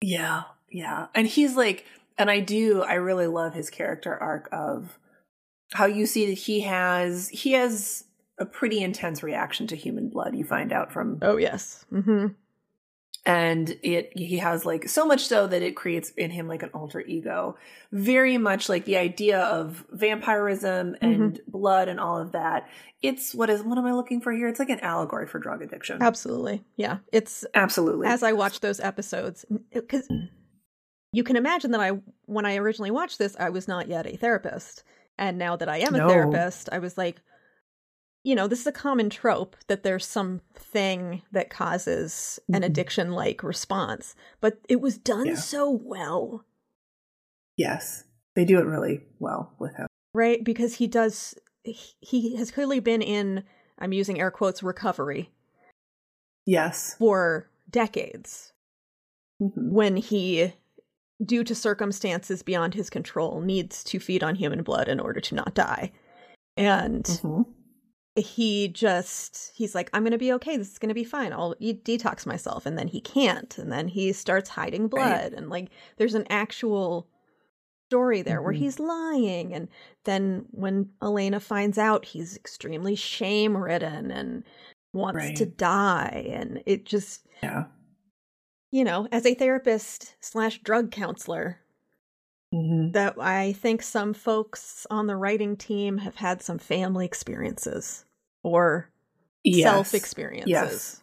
Yeah, 0.00 0.42
yeah. 0.70 1.06
And 1.14 1.26
he's 1.26 1.56
like, 1.56 1.86
and 2.18 2.30
I 2.30 2.40
do, 2.40 2.82
I 2.82 2.94
really 2.94 3.26
love 3.26 3.54
his 3.54 3.70
character 3.70 4.16
arc 4.16 4.48
of 4.52 4.98
how 5.72 5.86
you 5.86 6.06
see 6.06 6.26
that 6.26 6.32
he 6.38 6.60
has, 6.62 7.28
he 7.28 7.52
has 7.52 8.04
a 8.38 8.44
pretty 8.44 8.82
intense 8.82 9.22
reaction 9.22 9.66
to 9.68 9.76
human 9.76 10.08
blood, 10.08 10.34
you 10.36 10.44
find 10.44 10.72
out 10.72 10.92
from, 10.92 11.18
Oh 11.22 11.36
yes. 11.36 11.84
Mhm. 11.92 12.34
And 13.24 13.78
it, 13.82 14.12
he 14.16 14.38
has 14.38 14.66
like 14.66 14.88
so 14.88 15.06
much 15.06 15.26
so 15.26 15.46
that 15.46 15.62
it 15.62 15.76
creates 15.76 16.10
in 16.10 16.30
him 16.30 16.48
like 16.48 16.62
an 16.64 16.70
alter 16.74 17.00
ego. 17.00 17.56
Very 17.92 18.36
much 18.36 18.68
like 18.68 18.84
the 18.84 18.96
idea 18.96 19.40
of 19.40 19.84
vampirism 19.90 20.96
and 21.00 21.34
mm-hmm. 21.34 21.50
blood 21.50 21.88
and 21.88 22.00
all 22.00 22.18
of 22.18 22.32
that. 22.32 22.68
It's 23.00 23.32
what 23.32 23.48
is, 23.48 23.62
what 23.62 23.78
am 23.78 23.86
I 23.86 23.92
looking 23.92 24.20
for 24.20 24.32
here? 24.32 24.48
It's 24.48 24.58
like 24.58 24.70
an 24.70 24.80
allegory 24.80 25.28
for 25.28 25.38
drug 25.38 25.62
addiction. 25.62 26.02
Absolutely. 26.02 26.64
Yeah. 26.76 26.98
It's 27.12 27.44
Absolutely. 27.54 28.08
as 28.08 28.24
I 28.24 28.32
watched 28.32 28.60
those 28.60 28.80
episodes 28.80 29.44
cuz 29.88 30.08
mm. 30.08 30.28
you 31.12 31.22
can 31.22 31.36
imagine 31.36 31.70
that 31.72 31.80
I 31.80 32.00
when 32.26 32.44
I 32.44 32.56
originally 32.56 32.90
watched 32.90 33.18
this 33.18 33.36
I 33.38 33.50
was 33.50 33.68
not 33.68 33.86
yet 33.88 34.06
a 34.06 34.16
therapist. 34.16 34.82
And 35.16 35.38
now 35.38 35.54
that 35.56 35.68
I 35.68 35.76
am 35.78 35.94
a 35.94 36.08
therapist, 36.08 36.70
I 36.72 36.78
was 36.80 36.98
like 36.98 37.20
you 38.24 38.34
know, 38.34 38.46
this 38.46 38.60
is 38.60 38.66
a 38.66 38.72
common 38.72 39.10
trope 39.10 39.56
that 39.66 39.82
there's 39.82 40.06
something 40.06 41.22
that 41.32 41.50
causes 41.50 42.38
an 42.52 42.62
Mhm. 42.62 42.66
addiction 42.66 43.12
like 43.12 43.42
response, 43.42 44.14
but 44.40 44.60
it 44.68 44.80
was 44.80 44.96
done 44.98 45.26
Yeah. 45.26 45.34
so 45.34 45.70
well. 45.70 46.44
yes. 47.56 48.04
They 48.34 48.44
do 48.46 48.58
it 48.58 48.64
really 48.66 49.02
well 49.18 49.54
with 49.58 49.74
him. 49.76 49.86
right 50.14 50.42
because 50.44 50.74
he 50.76 50.86
does 50.86 51.34
he- 51.64 52.34
has 52.36 52.50
clearly 52.50 52.80
been 52.80 53.00
in 53.02 53.44
i'm 53.78 53.92
using 53.92 54.18
air 54.20 54.30
quotes 54.30 54.62
recovery 54.62 55.30
Yes. 56.46 56.94
for 56.98 57.48
decades 57.70 58.52
Mhm. 59.40 59.70
when 59.70 59.96
he 59.96 60.54
due 61.24 61.44
to 61.44 61.54
circumstances 61.54 62.42
beyond 62.42 62.74
his 62.74 62.90
control 62.90 63.40
needs 63.40 63.84
to 63.84 63.98
feed 64.00 64.22
on 64.24 64.34
human 64.34 64.62
blood 64.62 64.88
in 64.88 64.98
order 65.00 65.20
to 65.20 65.34
not 65.34 65.54
die 65.54 65.92
and 66.56 67.04
Mhm. 67.04 67.46
He 68.14 68.68
just 68.68 69.52
he's 69.54 69.74
like 69.74 69.88
i'm 69.94 70.04
gonna 70.04 70.18
be 70.18 70.32
okay. 70.34 70.56
This 70.58 70.72
is 70.72 70.78
gonna 70.78 70.92
be 70.94 71.04
fine. 71.04 71.32
I'll 71.32 71.54
eat 71.58 71.84
detox 71.84 72.26
myself. 72.26 72.66
And 72.66 72.76
then 72.78 72.88
he 72.88 73.00
can't. 73.00 73.56
And 73.58 73.72
then 73.72 73.88
he 73.88 74.12
starts 74.12 74.50
hiding 74.50 74.88
blood. 74.88 75.32
And 75.32 75.48
like 75.48 75.70
there's 75.96 76.14
an 76.14 76.26
actual 76.28 77.08
story 77.90 78.20
there 78.22 78.42
where 78.42 78.52
Mhm. 78.52 78.58
he's 78.58 78.78
lying. 78.78 79.54
And 79.54 79.68
then 80.04 80.44
when 80.50 80.90
elena 81.02 81.40
finds 81.40 81.78
out 81.78 82.04
he's 82.04 82.36
extremely 82.36 82.94
shame 82.96 83.56
ridden 83.56 84.10
and 84.10 84.44
wants 84.92 85.16
Right. 85.16 85.36
to 85.36 85.46
die. 85.46 86.26
And 86.30 86.62
it 86.66 86.84
just 86.84 87.26
Yeah. 87.42 87.64
you 88.70 88.84
know 88.84 89.08
as 89.10 89.24
a 89.24 89.34
therapist 89.34 90.16
slash 90.20 90.58
drug 90.62 90.90
counselor 90.90 91.60
Mhm. 92.52 92.92
that 92.92 93.14
I 93.18 93.52
think 93.54 93.82
some 93.82 94.12
folks 94.12 94.86
on 94.90 95.06
the 95.06 95.16
writing 95.16 95.56
team 95.56 95.98
have 95.98 96.16
had 96.16 96.42
some 96.42 96.58
family 96.58 97.06
experiences 97.06 98.04
or 98.42 98.90
Yes. 99.44 99.64
self 99.64 99.94
experiences. 99.94 100.48
Yes. 100.50 100.98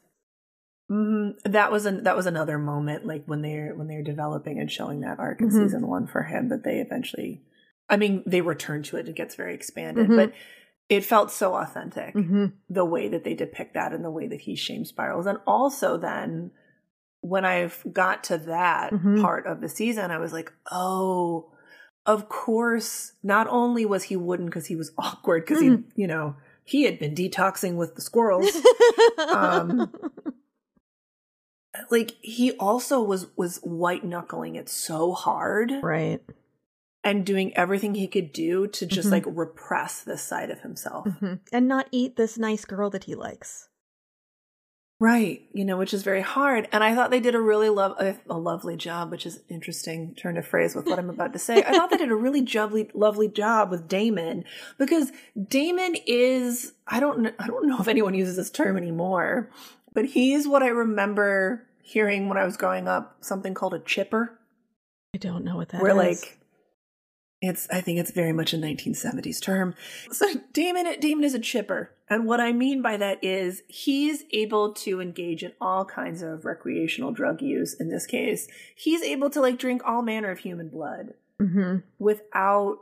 hmm 0.89 1.31
That 1.45 1.71
was 1.71 1.85
an 1.85 2.03
that 2.03 2.15
was 2.15 2.25
another 2.25 2.57
moment, 2.57 3.05
like 3.05 3.25
when 3.25 3.41
they're 3.41 3.73
when 3.75 3.87
they're 3.87 4.03
developing 4.03 4.59
and 4.59 4.71
showing 4.71 5.01
that 5.01 5.19
arc 5.19 5.41
in 5.41 5.49
Mhm. 5.49 5.51
season 5.63 5.87
one 5.87 6.07
for 6.07 6.23
him, 6.23 6.49
that 6.49 6.63
they 6.63 6.79
eventually, 6.79 7.41
I 7.89 7.97
mean, 7.97 8.23
they 8.25 8.41
return 8.41 8.83
to 8.83 8.97
it. 8.97 9.07
It 9.09 9.15
gets 9.15 9.35
very 9.35 9.53
expanded, 9.53 10.07
Mhm. 10.09 10.15
but 10.15 10.33
it 10.87 11.05
felt 11.05 11.31
so 11.31 11.53
authentic 11.55 12.13
hmm 12.13 12.45
the 12.69 12.85
way 12.85 13.07
that 13.07 13.23
they 13.23 13.33
depict 13.35 13.73
that 13.75 13.93
and 13.93 14.03
the 14.05 14.11
way 14.11 14.27
that 14.27 14.41
he 14.41 14.55
shame 14.55 14.85
spirals, 14.85 15.25
and 15.27 15.39
also 15.47 15.97
then 15.97 16.51
when 17.21 17.45
I've 17.45 17.83
got 17.91 18.23
to 18.25 18.37
that 18.37 18.93
Mhm. 18.93 19.21
part 19.21 19.45
of 19.45 19.61
the 19.61 19.69
season, 19.69 20.11
I 20.11 20.17
was 20.17 20.31
like, 20.33 20.51
oh, 20.71 21.51
of 22.05 22.29
course. 22.29 23.13
Not 23.23 23.47
only 23.49 23.85
was 23.85 24.03
he 24.03 24.15
wooden 24.15 24.45
because 24.45 24.67
he 24.67 24.75
was 24.75 24.91
awkward 24.97 25.43
because 25.45 25.61
he, 25.61 25.77
you 25.95 26.07
know, 26.07 26.35
he 26.63 26.83
had 26.83 26.97
been 26.99 27.13
detoxing 27.15 27.75
with 27.75 27.95
the 27.95 28.01
squirrels. 28.01 28.55
Um, 29.17 29.91
like 31.91 32.15
he 32.21 32.53
also 32.53 33.01
was 33.01 33.27
was 33.35 33.57
white 33.57 34.03
knuckling 34.03 34.55
it 34.55 34.67
so 34.69 35.13
hard 35.13 35.71
right. 35.83 36.21
and 37.03 37.25
doing 37.25 37.55
everything 37.55 37.95
he 37.95 38.07
could 38.07 38.33
do 38.33 38.67
to 38.67 38.85
just 38.85 39.07
Mhm. 39.09 39.11
like 39.11 39.23
repress 39.27 40.01
this 40.03 40.21
side 40.21 40.49
of 40.49 40.61
himself 40.61 41.07
hmm 41.19 41.35
And 41.51 41.67
not 41.67 41.87
eat 41.91 42.15
this 42.15 42.37
nice 42.37 42.65
girl 42.65 42.89
that 42.89 43.03
he 43.05 43.15
likes. 43.15 43.69
Right 44.99 45.45
you 45.53 45.63
know 45.63 45.77
which 45.77 45.93
is 45.93 46.03
very 46.03 46.21
hard 46.21 46.67
and 46.71 46.83
i 46.83 46.93
thought 46.93 47.09
they 47.09 47.21
did 47.21 47.33
a 47.33 47.39
really 47.39 47.69
love 47.69 47.93
a, 47.99 48.17
a 48.29 48.37
lovely 48.37 48.75
job 48.75 49.09
which 49.09 49.25
is 49.25 49.39
interesting 49.47 50.13
turn 50.15 50.37
of 50.37 50.45
phrase 50.45 50.75
with 50.75 50.85
what 50.85 50.99
i'm 50.99 51.09
about 51.09 51.31
to 51.31 51.39
say 51.39 51.63
i 51.63 51.71
thought 51.71 51.89
they 51.89 51.97
did 51.97 52.11
a 52.11 52.15
really 52.15 52.41
lovely 52.41 52.89
lovely 52.93 53.27
job 53.29 53.71
with 53.71 53.87
damon 53.87 54.43
because 54.77 55.11
damon 55.47 55.95
is 56.05 56.73
i 56.87 56.99
don't 56.99 57.33
i 57.39 57.47
don't 57.47 57.67
know 57.67 57.79
if 57.79 57.87
anyone 57.87 58.13
uses 58.13 58.35
this 58.35 58.49
term 58.49 58.75
anymore 58.75 59.49
but 59.93 60.05
he's 60.05 60.47
what 60.47 60.61
i 60.61 60.67
remember 60.67 61.65
hearing 61.81 62.27
when 62.27 62.37
i 62.37 62.43
was 62.43 62.57
growing 62.57 62.87
up 62.87 63.15
something 63.21 63.53
called 63.53 63.73
a 63.73 63.79
chipper 63.79 64.37
I 65.15 65.17
don't 65.17 65.43
know 65.43 65.55
what 65.55 65.69
that 65.69 65.81
where 65.81 65.91
is. 65.91 66.21
like 66.21 66.38
it's 67.41 67.67
i 67.71 67.79
think 67.81 67.99
it's 67.99 68.11
very 68.11 68.33
much 68.33 68.53
a 68.53 68.57
1970s 68.57 69.41
term. 69.41 69.73
So 70.11 70.25
damon 70.53 70.85
damon 70.99 71.23
is 71.23 71.33
a 71.33 71.39
chipper 71.39 71.91
and 72.09 72.25
what 72.25 72.39
i 72.41 72.51
mean 72.51 72.81
by 72.81 72.97
that 72.97 73.23
is 73.23 73.63
he's 73.67 74.23
able 74.31 74.73
to 74.73 74.99
engage 74.99 75.43
in 75.43 75.53
all 75.61 75.85
kinds 75.85 76.21
of 76.21 76.43
recreational 76.45 77.11
drug 77.11 77.41
use 77.41 77.73
in 77.73 77.89
this 77.89 78.05
case. 78.05 78.47
He's 78.75 79.01
able 79.01 79.29
to 79.29 79.39
like 79.41 79.57
drink 79.57 79.81
all 79.85 80.01
manner 80.01 80.31
of 80.31 80.39
human 80.39 80.69
blood 80.69 81.13
hmm 81.39 81.77
without 81.97 82.79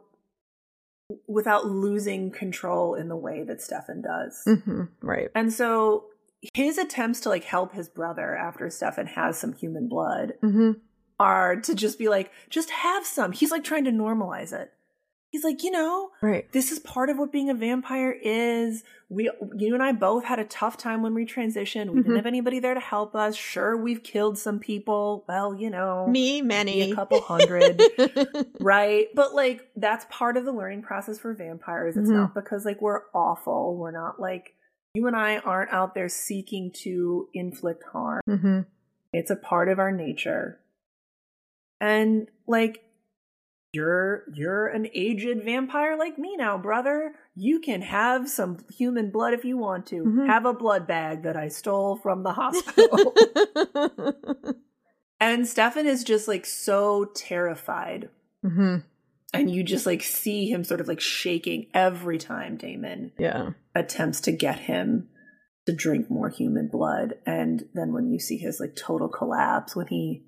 without 1.27 1.65
losing 1.65 2.31
control 2.31 2.95
in 2.95 3.07
the 3.07 3.15
way 3.15 3.43
that 3.43 3.61
stefan 3.61 4.01
does. 4.01 4.41
Hmm 4.45 4.83
Right. 5.01 5.29
and 5.35 5.53
so 5.53 6.05
his 6.53 6.77
attempts 6.77 7.19
to 7.21 7.29
like 7.29 7.43
help 7.45 7.73
his 7.73 7.87
brother 7.89 8.35
after 8.35 8.69
stefan 8.69 9.07
has 9.07 9.37
some 9.37 9.53
human 9.53 9.87
blood 9.87 10.33
hmm 10.41 10.73
are 11.19 11.55
to 11.61 11.73
just 11.75 11.97
be 11.97 12.09
like, 12.09 12.31
just 12.49 12.69
have 12.69 13.05
some. 13.05 13.31
He's 13.31 13.51
like 13.51 13.63
trying 13.63 13.85
to 13.85 13.91
normalize 13.91 14.53
it. 14.53 14.71
He's 15.29 15.43
like, 15.43 15.61
you 15.63 15.71
know, 15.71 16.11
Right. 16.21 16.49
this 16.53 16.71
is 16.71 16.79
part 16.79 17.09
of 17.09 17.17
what 17.17 17.33
being 17.33 17.49
a 17.49 17.53
vampire 17.53 18.11
is. 18.11 18.83
We, 19.09 19.29
you 19.57 19.73
and 19.73 19.83
I 19.83 19.91
both 19.91 20.23
had 20.23 20.39
a 20.39 20.45
tough 20.45 20.77
time 20.77 21.01
when 21.01 21.13
we 21.13 21.25
transitioned. 21.25 21.87
We 21.89 21.99
Mhm. 21.99 22.03
didn't 22.03 22.15
have 22.15 22.25
anybody 22.25 22.59
there 22.59 22.73
to 22.73 22.79
help 22.79 23.13
us. 23.13 23.35
Sure, 23.35 23.75
we've 23.75 24.03
killed 24.03 24.37
some 24.37 24.59
people. 24.59 25.25
Well, 25.27 25.53
you 25.53 25.69
know, 25.69 26.07
Me, 26.07 26.41
many. 26.41 26.91
a 26.91 26.95
couple 26.95 27.19
hundred. 27.21 27.81
right? 28.61 29.07
But 29.15 29.33
like, 29.35 29.67
that's 29.75 30.05
part 30.09 30.37
of 30.37 30.45
the 30.45 30.51
learning 30.53 30.81
process 30.83 31.19
for 31.19 31.33
vampires. 31.33 31.97
It's 31.97 32.09
Mhm. 32.09 32.13
not 32.13 32.33
because 32.33 32.63
like 32.65 32.81
we're 32.81 33.01
awful. 33.13 33.75
We're 33.75 33.91
not 33.91 34.19
like, 34.21 34.53
you 34.93 35.07
and 35.07 35.15
I 35.15 35.37
aren't 35.39 35.71
out 35.73 35.93
there 35.93 36.09
seeking 36.09 36.71
to 36.83 37.27
inflict 37.33 37.83
harm. 37.91 38.21
hmm 38.25 38.61
It's 39.13 39.29
a 39.31 39.35
part 39.35 39.67
of 39.69 39.77
our 39.79 39.91
nature. 39.91 40.59
And 41.79 42.27
like 42.47 42.83
you're 43.73 44.23
you're 44.33 44.67
an 44.67 44.87
aged 44.93 45.43
vampire 45.43 45.97
like 45.97 46.17
me 46.17 46.35
now, 46.37 46.57
brother. 46.57 47.13
You 47.35 47.59
can 47.59 47.81
have 47.81 48.29
some 48.29 48.57
human 48.75 49.11
blood 49.11 49.33
if 49.33 49.45
you 49.45 49.57
want 49.57 49.85
to. 49.87 50.03
Mhm. 50.03 50.25
Have 50.27 50.45
a 50.45 50.53
blood 50.53 50.87
bag 50.87 51.23
that 51.23 51.35
I 51.37 51.49
stole 51.49 51.95
from 51.97 52.23
the 52.23 52.33
hospital. 52.33 53.13
and 55.19 55.47
Stefan 55.47 55.85
is 55.85 56.03
just 56.03 56.27
like 56.27 56.45
so 56.45 57.05
terrified. 57.15 58.09
hmm 58.43 58.77
And 59.33 59.51
you 59.51 59.63
just 59.63 59.85
like 59.85 60.01
see 60.03 60.49
him 60.49 60.63
sort 60.63 60.81
of 60.81 60.87
like 60.87 61.01
shaking 61.01 61.67
every 61.73 62.17
time 62.17 62.55
Damon 62.57 63.11
Yeah. 63.19 63.51
attempts 63.75 64.21
to 64.21 64.31
get 64.31 64.59
him 64.59 65.09
to 65.65 65.73
drink 65.73 66.09
more 66.09 66.29
human 66.29 66.69
blood. 66.69 67.15
And 67.25 67.67
then 67.73 67.91
when 67.93 68.07
you 68.07 68.19
see 68.19 68.37
his 68.37 68.59
like 68.59 68.75
total 68.75 69.09
collapse 69.09 69.75
when 69.75 69.87
he 69.87 70.23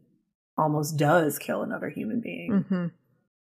almost 0.60 0.98
does 0.98 1.39
kill 1.39 1.62
another 1.63 1.89
human 1.89 2.19
being, 2.22 2.65
hmm 2.67 2.88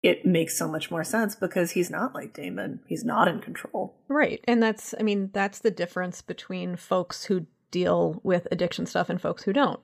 it 0.03 0.23
makes 0.23 0.55
so 0.55 0.67
much 0.67 0.91
more 0.91 1.03
sense 1.03 1.35
because 1.35 1.71
he's 1.71 1.89
not 1.89 2.13
like 2.13 2.31
Damon. 2.31 2.79
He's 2.85 3.03
not 3.03 3.27
in 3.27 3.39
control. 3.41 3.95
Right. 4.07 4.39
And 4.47 4.61
that's, 4.61 4.93
I 4.99 5.01
mean, 5.03 5.31
that's 5.33 5.59
the 5.59 5.71
difference 5.71 6.21
between 6.21 6.75
folks 6.75 7.23
who 7.25 7.47
deal 7.71 8.19
with 8.21 8.47
addiction 8.51 8.85
stuff 8.85 9.09
and 9.09 9.19
folks 9.19 9.41
who 9.41 9.51
don't. 9.51 9.79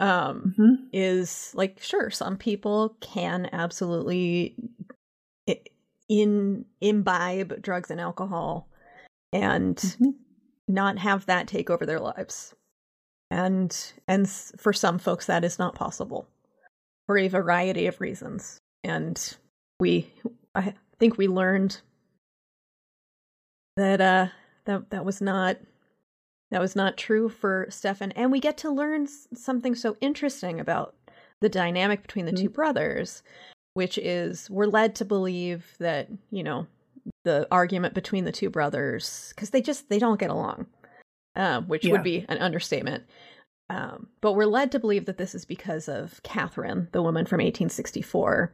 Um, 0.00 0.52
Mm-hmm. 0.58 0.86
is 0.92 1.52
like, 1.54 1.80
sure, 1.80 2.10
some 2.10 2.36
people 2.36 2.96
can 3.00 3.48
absolutely 3.52 4.56
in 6.08 6.64
imbibe 6.80 7.62
drugs 7.62 7.90
and 7.90 8.00
alcohol 8.00 8.68
and 9.32 9.76
Mhm. 9.76 10.14
not 10.66 10.98
have 10.98 11.26
that 11.26 11.46
take 11.46 11.70
over 11.70 11.86
their 11.86 12.00
lives. 12.00 12.52
and 13.30 13.92
and 14.06 14.28
for 14.56 14.72
some 14.72 14.98
folks 15.00 15.26
that 15.26 15.42
is 15.44 15.58
not 15.58 15.74
possible 15.74 16.28
for 17.06 17.18
a 17.18 17.28
variety 17.28 17.86
of 17.86 18.00
reasons 18.00 18.58
and 18.84 19.36
we 19.80 20.12
i 20.54 20.74
think 20.98 21.16
we 21.16 21.28
learned 21.28 21.80
that 23.76 24.00
uh 24.00 24.26
that 24.64 24.90
that 24.90 25.04
was 25.04 25.20
not 25.20 25.56
that 26.50 26.60
was 26.60 26.76
not 26.76 26.96
true 26.96 27.28
for 27.28 27.66
Stefan 27.70 28.12
and 28.12 28.30
we 28.30 28.38
get 28.38 28.56
to 28.58 28.70
learn 28.70 29.08
something 29.34 29.74
so 29.74 29.96
interesting 30.00 30.60
about 30.60 30.94
the 31.40 31.48
dynamic 31.48 32.02
between 32.02 32.24
the 32.24 32.32
mm-hmm. 32.32 32.44
two 32.44 32.50
brothers 32.50 33.22
which 33.74 33.98
is 33.98 34.48
we're 34.48 34.66
led 34.66 34.94
to 34.94 35.04
believe 35.04 35.74
that 35.78 36.08
you 36.30 36.42
know 36.42 36.66
the 37.24 37.46
argument 37.50 37.94
between 37.94 38.24
the 38.24 38.32
two 38.32 38.50
brothers 38.50 39.32
because 39.34 39.50
they 39.50 39.60
just 39.60 39.88
they 39.88 39.98
don't 39.98 40.20
get 40.20 40.30
along 40.30 40.66
um, 41.36 41.66
which 41.68 41.84
yeah. 41.84 41.92
would 41.92 42.02
be 42.02 42.24
an 42.28 42.38
understatement 42.38 43.04
um, 43.68 44.08
but 44.20 44.32
we're 44.32 44.46
led 44.46 44.72
to 44.72 44.78
believe 44.78 45.06
that 45.06 45.18
this 45.18 45.34
is 45.34 45.44
because 45.44 45.88
of 45.88 46.22
katherine 46.22 46.88
the 46.92 47.02
woman 47.02 47.26
from 47.26 47.38
1864 47.38 48.52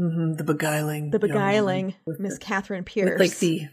mm-hmm, 0.00 0.32
the 0.34 0.44
beguiling 0.44 1.10
the 1.10 1.18
beguiling 1.18 1.94
miss 2.18 2.38
katherine 2.38 2.84
pierce 2.84 3.20
like 3.20 3.38
the 3.38 3.68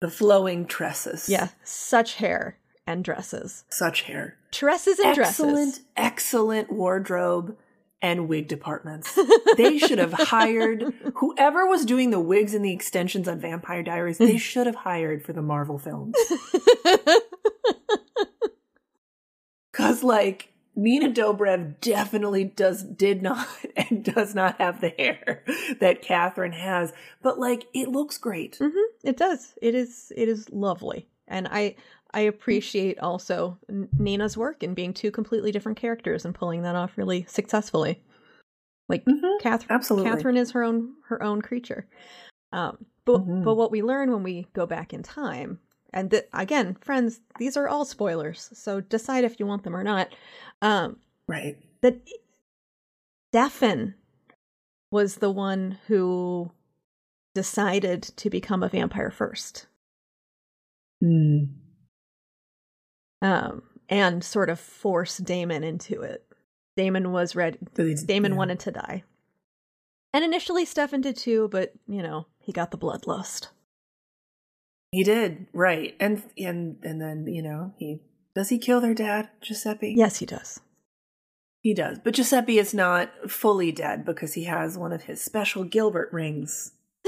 the 0.00 0.10
flowing 0.10 0.66
tresses. 0.66 1.28
Yeah 1.28 1.48
such 1.64 2.14
hair 2.16 2.58
and 2.86 3.04
dresses. 3.04 3.64
Such 3.68 4.02
hair. 4.02 4.36
Tresses 4.52 4.98
and 4.98 5.08
excellent, 5.08 5.16
dresses. 5.16 5.40
Excellent, 5.40 5.80
excellent 5.96 6.72
wardrobe 6.72 7.56
and 8.00 8.28
wig 8.28 8.46
departments. 8.46 9.18
they 9.56 9.78
should 9.78 9.98
have 9.98 10.12
hired 10.12 10.94
whoever 11.14 11.66
was 11.66 11.84
doing 11.84 12.10
the 12.10 12.20
wigs 12.20 12.54
and 12.54 12.64
the 12.64 12.72
extensions 12.72 13.26
on 13.26 13.40
Vampire 13.40 13.82
Diaries, 13.82 14.18
they 14.18 14.36
should 14.38 14.66
have 14.66 14.76
hired 14.76 15.24
for 15.24 15.32
the 15.32 15.42
Marvel 15.42 15.78
films. 15.78 16.14
Cause 19.96 20.04
like 20.04 20.52
Nina 20.74 21.10
Dobrev 21.10 21.80
definitely 21.80 22.44
does 22.44 22.82
did 22.82 23.22
not 23.22 23.46
and 23.76 24.04
does 24.04 24.34
not 24.34 24.60
have 24.60 24.80
the 24.82 24.90
hair 24.90 25.42
that 25.80 26.02
Katherine 26.02 26.52
has, 26.52 26.92
but 27.22 27.38
like 27.38 27.64
it 27.72 27.88
looks 27.88 28.18
great. 28.18 28.58
Mm-hmm. 28.58 29.08
It 29.08 29.16
does. 29.16 29.54
It 29.62 29.74
is. 29.74 30.12
It 30.14 30.28
is 30.28 30.50
lovely, 30.50 31.08
and 31.26 31.48
I 31.50 31.76
I 32.10 32.20
appreciate 32.20 32.98
also 32.98 33.58
Nina's 33.68 34.36
work 34.36 34.62
in 34.62 34.74
being 34.74 34.92
two 34.92 35.10
completely 35.10 35.50
different 35.50 35.78
characters 35.78 36.26
and 36.26 36.34
pulling 36.34 36.62
that 36.62 36.76
off 36.76 36.98
really 36.98 37.24
successfully. 37.26 38.02
Like 38.88 39.04
mm-hmm. 39.06 39.42
Katherine, 39.42 39.74
absolutely, 39.74 40.10
Katherine 40.10 40.36
is 40.36 40.50
her 40.50 40.62
own 40.62 40.92
her 41.08 41.22
own 41.22 41.40
creature. 41.40 41.88
Um, 42.52 42.84
but 43.06 43.22
mm-hmm. 43.22 43.44
but 43.44 43.54
what 43.54 43.70
we 43.70 43.82
learn 43.82 44.12
when 44.12 44.22
we 44.22 44.46
go 44.52 44.66
back 44.66 44.92
in 44.92 45.02
time, 45.02 45.58
and 45.96 46.10
th- 46.10 46.28
again, 46.32 46.76
friends, 46.80 47.20
these 47.38 47.56
are 47.56 47.68
all 47.68 47.84
spoilers, 47.84 48.50
so 48.52 48.80
decide 48.80 49.24
if 49.24 49.40
you 49.40 49.46
want 49.46 49.64
them 49.64 49.74
or 49.74 49.82
not. 49.82 50.08
Um, 50.62 50.98
right. 51.26 51.56
That 51.82 52.00
Stefan 53.32 53.94
was 54.92 55.16
the 55.16 55.30
one 55.30 55.78
who 55.88 56.52
decided 57.34 58.02
to 58.02 58.30
become 58.30 58.62
a 58.62 58.68
vampire 58.68 59.10
first. 59.10 59.66
Hmm 61.00 61.44
um, 63.22 63.62
and 63.88 64.22
sort 64.22 64.50
of 64.50 64.60
force 64.60 65.18
Damon 65.18 65.64
into 65.64 66.02
it. 66.02 66.24
Damon 66.76 67.12
was 67.12 67.34
ready. 67.34 67.58
Damon 67.74 68.32
yeah. 68.32 68.38
wanted 68.38 68.60
to 68.60 68.70
die. 68.70 69.02
And 70.12 70.24
initially 70.24 70.64
Stefan 70.64 71.00
did 71.00 71.16
too, 71.16 71.48
but 71.50 71.72
you 71.88 72.02
know, 72.02 72.26
he 72.38 72.52
got 72.52 72.70
the 72.70 72.78
bloodlust. 72.78 73.48
He 74.90 75.02
did, 75.02 75.46
right. 75.52 75.94
And 76.00 76.22
and 76.38 76.78
and 76.82 77.00
then, 77.00 77.26
you 77.26 77.42
know, 77.42 77.74
he 77.78 78.00
does 78.34 78.48
he 78.48 78.58
kill 78.58 78.80
their 78.80 78.94
dad, 78.94 79.30
Giuseppe? 79.40 79.94
Yes, 79.96 80.18
he 80.18 80.26
does. 80.26 80.60
He 81.62 81.74
does. 81.74 81.98
But 81.98 82.14
Giuseppe 82.14 82.58
is 82.58 82.72
not 82.72 83.10
fully 83.28 83.72
dead 83.72 84.04
because 84.04 84.34
he 84.34 84.44
has 84.44 84.78
one 84.78 84.92
of 84.92 85.02
his 85.04 85.20
special 85.20 85.64
Gilbert 85.64 86.12
rings. 86.12 86.72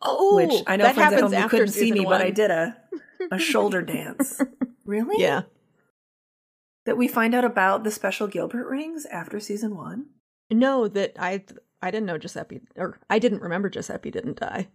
oh, 0.00 0.36
which 0.36 0.62
I 0.66 0.76
know 0.76 0.92
friends 0.92 1.14
at 1.14 1.20
home 1.20 1.32
you 1.34 1.48
couldn't 1.48 1.68
see 1.68 1.92
me, 1.92 2.06
one. 2.06 2.18
but 2.18 2.26
I 2.26 2.30
did 2.30 2.50
a 2.50 2.76
a 3.30 3.38
shoulder 3.38 3.82
dance. 3.82 4.40
Really? 4.86 5.20
Yeah. 5.20 5.42
That 6.84 6.96
we 6.96 7.08
find 7.08 7.34
out 7.34 7.44
about 7.44 7.82
the 7.82 7.90
special 7.90 8.28
Gilbert 8.28 8.68
rings 8.68 9.04
after 9.06 9.40
season 9.40 9.76
one? 9.76 10.06
No, 10.48 10.86
that 10.86 11.16
I 11.18 11.42
I 11.82 11.90
didn't 11.90 12.06
know 12.06 12.18
Giuseppe 12.18 12.60
or 12.76 13.00
I 13.10 13.18
didn't 13.18 13.42
remember 13.42 13.68
Giuseppe 13.68 14.12
didn't 14.12 14.38
die. 14.38 14.68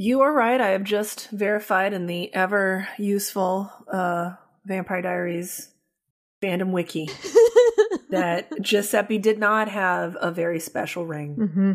You 0.00 0.20
are 0.20 0.32
right. 0.32 0.60
I 0.60 0.68
have 0.68 0.84
just 0.84 1.28
verified 1.30 1.92
in 1.92 2.06
the 2.06 2.32
ever 2.32 2.86
useful 2.98 3.68
uh, 3.92 4.34
Vampire 4.64 5.02
Diaries 5.02 5.70
fandom 6.40 6.70
wiki 6.70 7.10
that 8.10 8.48
Giuseppe 8.62 9.18
did 9.18 9.40
not 9.40 9.68
have 9.68 10.16
a 10.20 10.30
very 10.30 10.60
special 10.60 11.04
ring, 11.04 11.34
mm-hmm. 11.36 11.72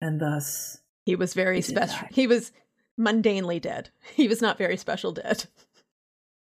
and 0.00 0.20
thus 0.20 0.78
he 1.04 1.16
was 1.16 1.34
very 1.34 1.56
he 1.56 1.62
special. 1.62 2.06
He 2.12 2.28
was 2.28 2.52
mundanely 2.96 3.60
dead. 3.60 3.90
He 4.14 4.28
was 4.28 4.40
not 4.40 4.56
very 4.56 4.76
special 4.76 5.10
dead. 5.10 5.46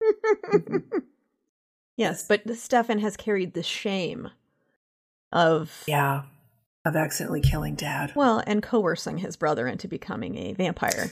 yes, 1.97 2.27
but 2.27 2.47
Stefan 2.55 2.99
has 2.99 3.17
carried 3.17 3.55
the 3.55 3.63
shame 3.63 4.29
of 5.31 5.83
yeah, 5.87 6.25
of 6.85 6.95
accidentally 6.95 7.41
killing 7.41 7.75
dad. 7.75 8.13
Well, 8.15 8.43
and 8.45 8.63
coercing 8.63 9.19
his 9.19 9.35
brother 9.35 9.67
into 9.67 9.87
becoming 9.87 10.37
a 10.37 10.53
vampire. 10.53 11.11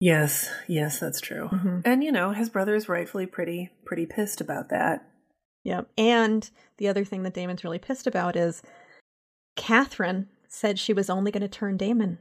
Yes, 0.00 0.50
yes, 0.68 1.00
that's 1.00 1.20
true. 1.20 1.48
Mm-hmm. 1.48 1.80
And 1.84 2.04
you 2.04 2.12
know, 2.12 2.30
his 2.30 2.48
brother 2.48 2.74
is 2.74 2.88
rightfully 2.88 3.26
pretty 3.26 3.70
pretty 3.84 4.06
pissed 4.06 4.40
about 4.40 4.68
that. 4.68 5.08
Yep. 5.64 5.88
And 5.98 6.48
the 6.76 6.88
other 6.88 7.04
thing 7.04 7.24
that 7.24 7.34
Damon's 7.34 7.64
really 7.64 7.80
pissed 7.80 8.06
about 8.06 8.36
is 8.36 8.62
Katherine 9.56 10.28
said 10.48 10.78
she 10.78 10.92
was 10.92 11.10
only 11.10 11.30
going 11.30 11.42
to 11.42 11.48
turn 11.48 11.76
Damon 11.76 12.18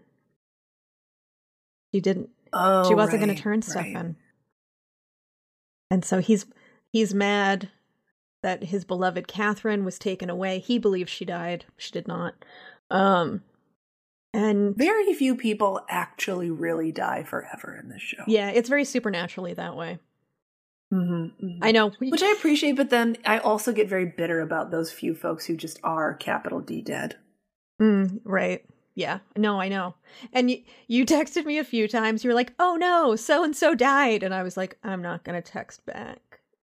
she 1.94 2.02
didn't. 2.02 2.30
Oh, 2.54 2.88
she 2.88 2.96
wasn't 2.96 3.22
right, 3.22 3.26
going 3.26 3.36
to 3.36 3.42
turn 3.42 3.62
Stefan. 3.62 3.94
Right. 3.94 4.16
And 5.90 6.06
so 6.06 6.20
he's 6.20 6.46
he's 6.92 7.14
mad 7.14 7.70
that 8.44 8.66
his 8.66 8.86
beloved 8.86 9.28
Katherine 9.28 9.86
was 9.86 10.00
taken 10.00 10.30
away. 10.30 10.60
He 10.60 10.78
believes 10.78 11.12
she 11.12 11.26
died. 11.26 11.66
She 11.78 11.92
did 11.92 12.08
not. 12.08 12.34
Um 12.90 13.44
and 14.34 14.76
very 14.76 15.14
few 15.14 15.36
people 15.36 15.82
actually 15.90 16.52
really 16.52 16.92
die 16.92 17.24
forever 17.24 17.76
in 17.82 17.90
this 17.90 18.02
show. 18.02 18.24
Yeah, 18.28 18.50
it's 18.50 18.70
very 18.70 18.86
supernaturally 18.86 19.54
that 19.54 19.76
way. 19.76 20.00
Mm-hmm, 20.94 21.46
mm-hmm. 21.46 21.64
I 21.64 21.72
know, 21.72 21.92
which 22.00 22.24
I 22.24 22.32
appreciate, 22.32 22.78
but 22.78 22.90
then 22.90 23.18
I 23.26 23.40
also 23.40 23.74
get 23.74 23.90
very 23.90 24.06
bitter 24.06 24.40
about 24.40 24.72
those 24.72 24.92
few 24.92 25.14
folks 25.16 25.46
who 25.46 25.58
just 25.58 25.80
are 25.84 26.14
capital 26.14 26.62
D 26.62 26.82
dead. 26.82 27.18
Mm, 27.82 28.22
right. 28.24 28.64
Yeah, 28.96 29.20
no, 29.36 29.60
I 29.60 29.68
know. 29.68 29.96
And 30.34 30.50
you, 30.50 30.64
you 30.88 31.06
texted 31.06 31.46
me 31.46 31.60
a 31.60 31.64
few 31.64 31.88
times. 31.88 32.24
You 32.24 32.30
were 32.30 32.36
like, 32.36 32.54
"Oh 32.58 32.78
no, 32.78 33.16
so 33.16 33.44
and 33.44 33.56
so 33.56 33.76
died," 33.76 34.24
and 34.24 34.34
I 34.34 34.44
was 34.44 34.58
like, 34.58 34.78
"I'm 34.84 35.02
not 35.02 35.24
gonna 35.24 35.42
text 35.42 35.86
back." 35.86 36.20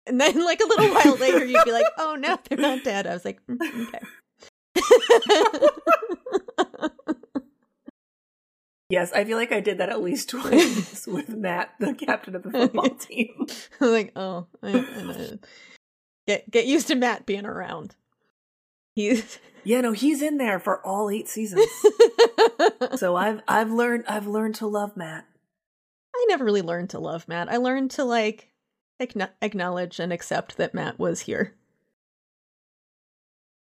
And 0.06 0.20
then, 0.20 0.44
like 0.44 0.60
a 0.60 0.68
little 0.68 0.94
while 0.94 1.16
later, 1.16 1.46
you'd 1.46 1.63
be 1.63 1.72
like, 1.72 1.86
"Oh 1.98 2.16
no, 2.16 2.38
they're 2.50 2.58
not 2.58 2.84
dead." 2.84 3.08
I 3.08 3.13
was 3.13 3.24
like, 3.24 3.39
mm, 3.48 3.58
"Okay." 3.88 4.00
yes, 8.89 9.12
I 9.13 9.24
feel 9.26 9.38
like 9.38 9.52
I 9.52 9.60
did 9.60 9.80
that 9.80 9.89
at 9.89 10.02
least 10.02 10.30
twice 10.30 11.08
with 11.08 11.30
Matt, 11.30 11.74
the 11.80 11.94
captain 11.94 12.36
of 12.36 12.44
the 12.44 12.52
football 12.52 12.89
team. 12.89 13.48
I'm 13.82 13.92
like, 13.92 14.12
"Oh, 14.16 14.48
I, 14.62 14.78
I, 14.78 15.39
get 16.28 16.50
get 16.50 16.66
used 16.66 16.88
to 16.88 16.96
Matt 16.96 17.26
being 17.26 17.46
around." 17.46 17.96
He's 18.96 19.39
yeah, 19.64 19.82
no, 19.82 19.91
he's 19.91 20.22
in 20.22 20.38
there 20.38 20.60
for 20.60 20.86
all 20.86 21.10
eight 21.10 21.28
seasons. 21.28 21.68
so 22.95 23.16
I've 23.16 23.41
I've 23.47 23.72
learned 23.72 24.06
I've 24.08 24.28
learned 24.28 24.56
to 24.56 24.68
love 24.68 24.95
Matt. 24.95 25.26
I 26.16 26.26
never 26.30 26.45
really 26.45 26.62
learned 26.62 26.91
to 26.91 26.99
love 26.99 27.28
Matt. 27.28 27.51
I 27.51 27.58
learned 27.58 27.91
to 27.91 28.04
like 28.04 28.53
acknowledge 29.41 29.99
and 29.99 30.14
accept 30.14 30.58
that 30.58 30.74
Matt 30.74 30.99
was 30.99 31.22
here. 31.22 31.56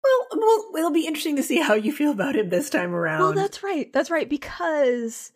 Well, 0.02 0.40
well, 0.40 0.70
it'll 0.76 0.90
be 0.90 1.06
interesting 1.06 1.36
to 1.36 1.42
see 1.42 1.60
how 1.60 1.74
you 1.74 1.92
feel 1.92 2.12
about 2.12 2.36
him 2.36 2.48
this 2.48 2.70
time 2.70 2.94
around. 2.94 3.20
Well, 3.20 3.32
that's 3.32 3.62
right. 3.62 3.92
That's 3.92 4.10
right 4.10 4.28
because 4.28 5.32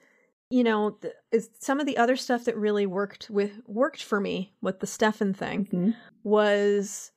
you 0.53 0.65
know, 0.65 0.99
the, 1.01 1.15
some 1.59 1.81
of 1.81 1.87
the 1.87 1.97
other 1.97 2.15
stuff 2.15 2.45
that 2.45 2.59
really 2.59 2.85
worked 2.85 3.31
with 3.31 3.53
worked 3.67 4.03
for 4.03 4.21
me 4.21 4.53
with 4.61 4.81
the 4.81 4.87
Stefan 4.87 5.33
thing 5.33 5.65
mm-hmm. 5.65 5.91
was 6.25 7.11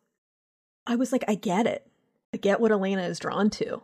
I 0.87 0.95
was 0.95 1.11
like, 1.11 1.25
I 1.27 1.35
get 1.35 1.67
it. 1.67 1.85
I 2.33 2.37
get 2.37 2.61
what 2.61 2.71
Elena 2.71 3.03
is 3.03 3.19
drawn 3.19 3.49
to. 3.49 3.81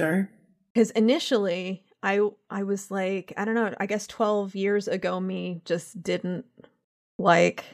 Sure. 0.00 0.28
Because 0.74 0.90
initially, 0.90 1.84
I 2.02 2.28
I 2.50 2.64
was 2.64 2.90
like, 2.90 3.32
I 3.36 3.44
don't 3.44 3.54
know, 3.54 3.72
I 3.78 3.86
guess 3.86 4.08
twelve 4.08 4.56
years 4.56 4.88
ago, 4.88 5.20
me 5.20 5.62
just 5.64 6.02
didn't 6.02 6.44
like. 7.18 7.64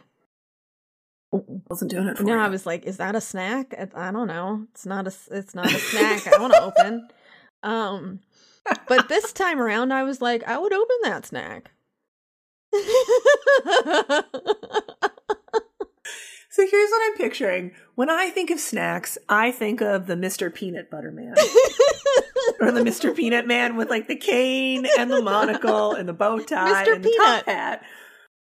Wasn't 1.33 1.91
doing 1.91 2.07
it. 2.07 2.21
no, 2.21 2.35
you. 2.35 2.41
I 2.41 2.49
was 2.49 2.65
like, 2.65 2.85
is 2.85 2.99
that 2.99 3.17
a 3.17 3.21
snack? 3.21 3.75
I 3.95 4.13
don't 4.13 4.29
know. 4.29 4.67
It's 4.71 4.87
not 4.87 5.07
a. 5.07 5.15
It's 5.31 5.55
not 5.55 5.67
a 5.67 5.79
snack. 5.79 6.27
I 6.33 6.39
want 6.41 6.53
to 6.53 6.63
open. 6.63 7.09
Um, 7.65 8.21
but 8.87 9.09
this 9.09 9.33
time 9.35 9.61
around, 9.61 9.93
I 9.93 10.05
was 10.05 10.21
like, 10.21 10.45
I 10.45 10.59
would 10.59 10.73
open 10.73 10.97
that 11.03 11.27
snack. 11.27 11.73
So 16.55 16.63
here's 16.71 16.91
what 16.91 17.03
I'm 17.05 17.17
picturing. 17.17 17.73
When 17.97 18.09
I 18.09 18.31
think 18.31 18.49
of 18.51 18.61
snacks, 18.61 19.19
I 19.29 19.51
think 19.51 19.81
of 19.81 20.07
the 20.07 20.15
Mr. 20.15 20.55
Peanut 20.55 20.89
Butter 20.89 21.11
Man. 21.11 21.35
or 22.61 22.71
the 22.71 22.83
Mr. 22.83 23.13
Peanut 23.13 23.49
Man 23.49 23.77
with 23.77 23.91
like 23.91 24.07
the 24.07 24.15
cane 24.15 24.87
and 24.97 25.11
the 25.11 25.21
monocle 25.21 25.95
and 25.95 26.09
the 26.09 26.13
bow 26.13 26.39
tie 26.45 26.85
Mr. 26.85 26.95
and 26.95 27.05
the 27.05 27.13
top 27.17 27.47
hat. 27.47 27.83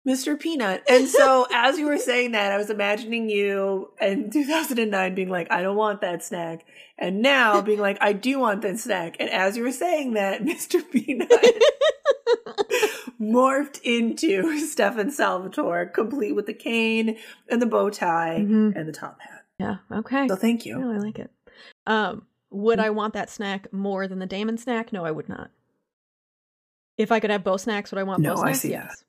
Mr. 0.07 0.39
Peanut. 0.39 0.83
And 0.89 1.09
so 1.09 1.47
as 1.53 1.79
you 1.79 1.87
were 1.87 1.99
saying 1.99 2.33
that, 2.33 2.53
I 2.53 2.57
was 2.57 2.71
imagining 2.71 3.29
you 3.29 3.91
in 4.01 4.31
2009 4.31 5.15
being 5.15 5.29
like, 5.29 5.51
I 5.51 5.63
don't 5.63 5.77
want 5.77 6.01
that 6.03 6.23
snack. 6.23 6.65
And 6.99 7.21
now 7.23 7.61
being 7.61 7.81
like, 7.81 7.99
I 8.01 8.13
do 8.13 8.39
want 8.39 8.63
that 8.63 8.79
snack. 8.79 9.17
And 9.21 9.29
as 9.31 9.57
you 9.57 9.63
were 9.65 9.73
saying 9.73 10.15
that, 10.15 10.43
Mr. 10.45 10.81
Peanut 10.91 11.31
morphed 13.21 13.81
into 13.83 14.59
Stefan 14.67 15.11
Salvatore, 15.11 15.87
complete 15.87 16.33
with 16.33 16.47
the 16.47 16.55
cane 16.55 17.17
and 17.49 17.61
the 17.61 17.67
bow 17.67 17.91
tie 17.91 18.39
Mhm. 18.41 18.75
and 18.77 18.89
the 18.89 18.93
top 18.93 19.21
hat. 19.21 19.45
Yeah. 19.59 19.77
Okay. 19.91 20.29
So 20.29 20.37
thank 20.37 20.63
Oh, 20.63 20.69
you. 20.69 20.93
I 20.93 20.99
like 20.99 21.19
it. 21.19 21.31
Um, 21.87 22.27
would 22.51 22.79
I 22.79 22.91
want 22.91 23.15
that 23.15 23.31
snack 23.31 23.73
more 23.73 24.07
than 24.07 24.19
the 24.19 24.27
Damon 24.27 24.59
snack? 24.59 24.93
No, 24.93 25.05
I 25.05 25.11
would 25.11 25.29
not. 25.29 25.51
If 26.99 27.11
I 27.13 27.21
could 27.21 27.31
have 27.31 27.45
both 27.45 27.63
snacks, 27.63 27.91
would 27.91 27.99
I 27.99 28.03
want 28.05 28.23
No, 28.23 28.35
both 28.37 28.45
I 28.45 28.53
see 28.53 28.71
yes. 28.71 29.03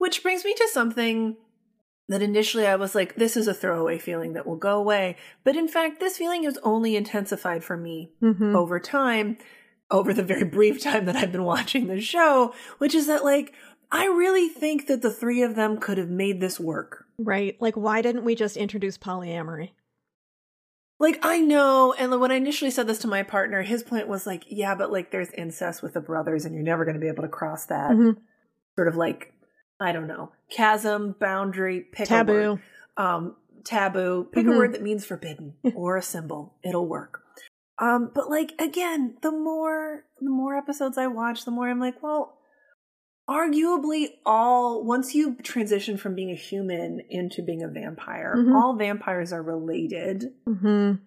Which 0.00 0.22
brings 0.22 0.46
me 0.46 0.54
to 0.54 0.66
something 0.72 1.36
that 2.08 2.22
initially 2.22 2.66
I 2.66 2.76
was 2.76 2.94
like, 2.94 3.16
this 3.16 3.36
is 3.36 3.46
a 3.46 3.52
throwaway 3.52 3.98
feeling 3.98 4.32
that 4.32 4.46
will 4.46 4.56
go 4.56 4.78
away. 4.78 5.16
But 5.44 5.56
in 5.56 5.68
fact, 5.68 6.00
this 6.00 6.16
feeling 6.16 6.44
has 6.44 6.56
only 6.62 6.96
intensified 6.96 7.62
for 7.62 7.76
me 7.76 8.10
Mm-hmm. 8.22 8.56
over 8.56 8.80
time, 8.80 9.36
over 9.90 10.14
the 10.14 10.22
very 10.22 10.44
brief 10.44 10.82
time 10.82 11.04
that 11.04 11.16
I've 11.16 11.32
been 11.32 11.44
watching 11.44 11.86
the 11.86 12.00
show, 12.00 12.54
which 12.78 12.94
is 12.94 13.08
that, 13.08 13.24
like, 13.24 13.52
I 13.92 14.06
really 14.06 14.48
think 14.48 14.86
that 14.86 15.02
the 15.02 15.10
three 15.12 15.42
of 15.42 15.54
them 15.54 15.76
could 15.76 15.98
have 15.98 16.08
made 16.08 16.40
this 16.40 16.58
work. 16.58 17.04
Right. 17.18 17.60
Like, 17.60 17.76
why 17.76 18.00
didn't 18.00 18.24
we 18.24 18.34
just 18.34 18.56
introduce 18.56 18.96
polyamory? 18.96 19.72
Like, 20.98 21.18
I 21.22 21.40
know, 21.40 21.92
and 21.98 22.18
when 22.20 22.30
I 22.32 22.36
initially 22.36 22.70
said 22.70 22.86
this 22.86 23.00
to 23.00 23.06
my 23.06 23.22
partner, 23.22 23.60
his 23.62 23.82
point 23.82 24.08
was 24.08 24.26
like, 24.26 24.44
yeah, 24.48 24.74
but 24.74 24.90
like, 24.90 25.10
there's 25.10 25.30
incest 25.32 25.82
with 25.82 25.92
the 25.92 26.00
brothers, 26.00 26.44
and 26.46 26.54
you're 26.54 26.64
never 26.64 26.84
going 26.86 26.94
to 26.94 27.00
be 27.00 27.08
able 27.08 27.22
to 27.22 27.28
cross 27.28 27.66
that 27.66 27.90
Mhm. 27.90 28.16
sort 28.76 28.88
of 28.88 28.96
like, 28.96 29.34
I 29.80 29.92
don't 29.92 30.06
know, 30.06 30.32
chasm, 30.50 31.14
boundary, 31.18 31.80
pick 31.80 32.10
a 32.10 32.14
word. 32.14 32.26
Taboo. 32.26 32.58
um, 32.96 33.36
taboo. 33.64 34.28
Pick 34.32 34.46
Mhm. 34.46 34.54
a 34.54 34.58
word 34.58 34.72
that 34.74 34.82
means 34.82 35.04
forbidden 35.04 35.54
or 35.74 35.96
a 35.96 36.02
symbol. 36.02 36.54
It'll 36.62 36.86
work. 36.86 37.22
Um, 37.78 38.10
but 38.14 38.28
like 38.28 38.52
again, 38.60 39.16
the 39.22 39.32
more 39.32 40.04
the 40.20 40.28
more 40.30 40.54
episodes 40.56 40.98
I 40.98 41.06
watch, 41.06 41.44
the 41.46 41.50
more 41.50 41.68
I'm 41.70 41.80
like, 41.80 42.02
well, 42.02 42.36
arguably 43.28 44.08
all 44.26 44.84
once 44.84 45.14
you 45.14 45.36
transition 45.42 45.96
from 45.96 46.14
being 46.14 46.30
a 46.30 46.34
human 46.34 47.00
into 47.08 47.42
being 47.42 47.62
a 47.62 47.68
vampire, 47.68 48.34
Mhm. 48.36 48.54
all 48.54 48.74
vampires 48.76 49.32
are 49.32 49.42
related 49.42 50.34
Mm-hmm. 50.46 51.02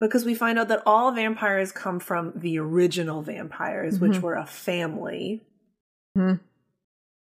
because 0.00 0.24
we 0.26 0.34
find 0.34 0.58
out 0.58 0.68
that 0.68 0.82
all 0.84 1.12
vampires 1.12 1.72
come 1.72 1.98
from 2.00 2.32
the 2.36 2.58
original 2.58 3.22
vampires, 3.22 3.98
which 4.00 4.18
Mhm. 4.18 4.22
were 4.22 4.34
a 4.34 4.46
family. 4.46 5.46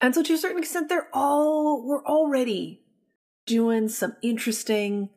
And 0.01 0.15
so 0.15 0.23
to 0.23 0.33
a 0.35 0.39
certain 0.39 0.59
extent, 0.59 0.89
they're 0.89 1.09
all 1.13 1.87
we're 1.87 2.05
already 2.05 2.83
doing 3.47 3.89
some 3.89 4.17
interesting 4.23 5.11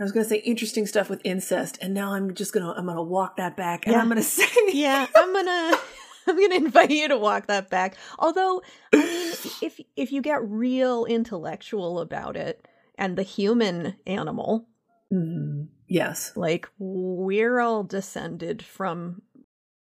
I 0.00 0.04
was 0.04 0.12
gonna 0.12 0.24
say 0.26 0.36
interesting 0.38 0.86
stuff 0.86 1.10
with 1.10 1.20
incest, 1.24 1.76
and 1.82 1.92
now 1.92 2.12
I'm 2.14 2.34
just 2.34 2.52
gonna 2.52 2.72
I'm 2.72 2.86
gonna 2.86 3.02
walk 3.02 3.36
that 3.36 3.56
back 3.56 3.86
and 3.86 3.94
Yeah. 3.94 4.00
I'm 4.00 4.08
gonna 4.08 4.22
say 4.38 4.44
Yeah, 4.72 5.06
I'm 5.14 5.32
gonna 5.32 5.76
I'm 6.26 6.36
gonna 6.38 6.54
invite 6.56 6.90
you 6.90 7.08
to 7.08 7.16
walk 7.18 7.46
that 7.46 7.70
back. 7.70 7.96
Although, 8.18 8.62
I 8.92 8.96
mean, 8.96 9.06
if 9.62 9.80
if 9.96 10.12
you 10.12 10.22
get 10.22 10.42
real 10.48 11.04
intellectual 11.04 12.00
about 12.00 12.36
it 12.36 12.66
and 12.96 13.16
the 13.16 13.22
human 13.22 13.96
animal, 14.06 14.68
Mhm. 15.12 15.68
Yes. 15.88 16.32
like 16.36 16.68
we're 16.78 17.60
all 17.60 17.82
descended 17.82 18.62
from 18.62 19.22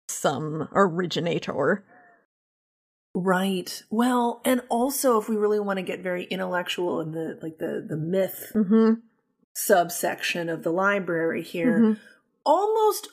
some 0.10 0.68
originator. 0.74 1.86
Right. 3.16 3.84
Well, 3.92 4.42
and 4.44 4.62
also 4.70 5.20
if 5.20 5.30
we 5.30 5.36
really 5.36 5.60
want 5.60 5.78
to 5.78 5.84
get 5.84 6.02
very 6.02 6.24
intellectual 6.26 7.00
in 7.02 7.12
the 7.12 7.38
like 7.42 7.60
the 7.60 7.86
the 7.88 7.98
myth 7.98 8.52
Mm-hmm. 8.56 8.94
subsection 9.56 10.50
of 10.50 10.64
the 10.64 10.72
library 10.72 11.44
here, 11.44 11.80
Mhm. 11.80 11.98
almost 12.46 13.10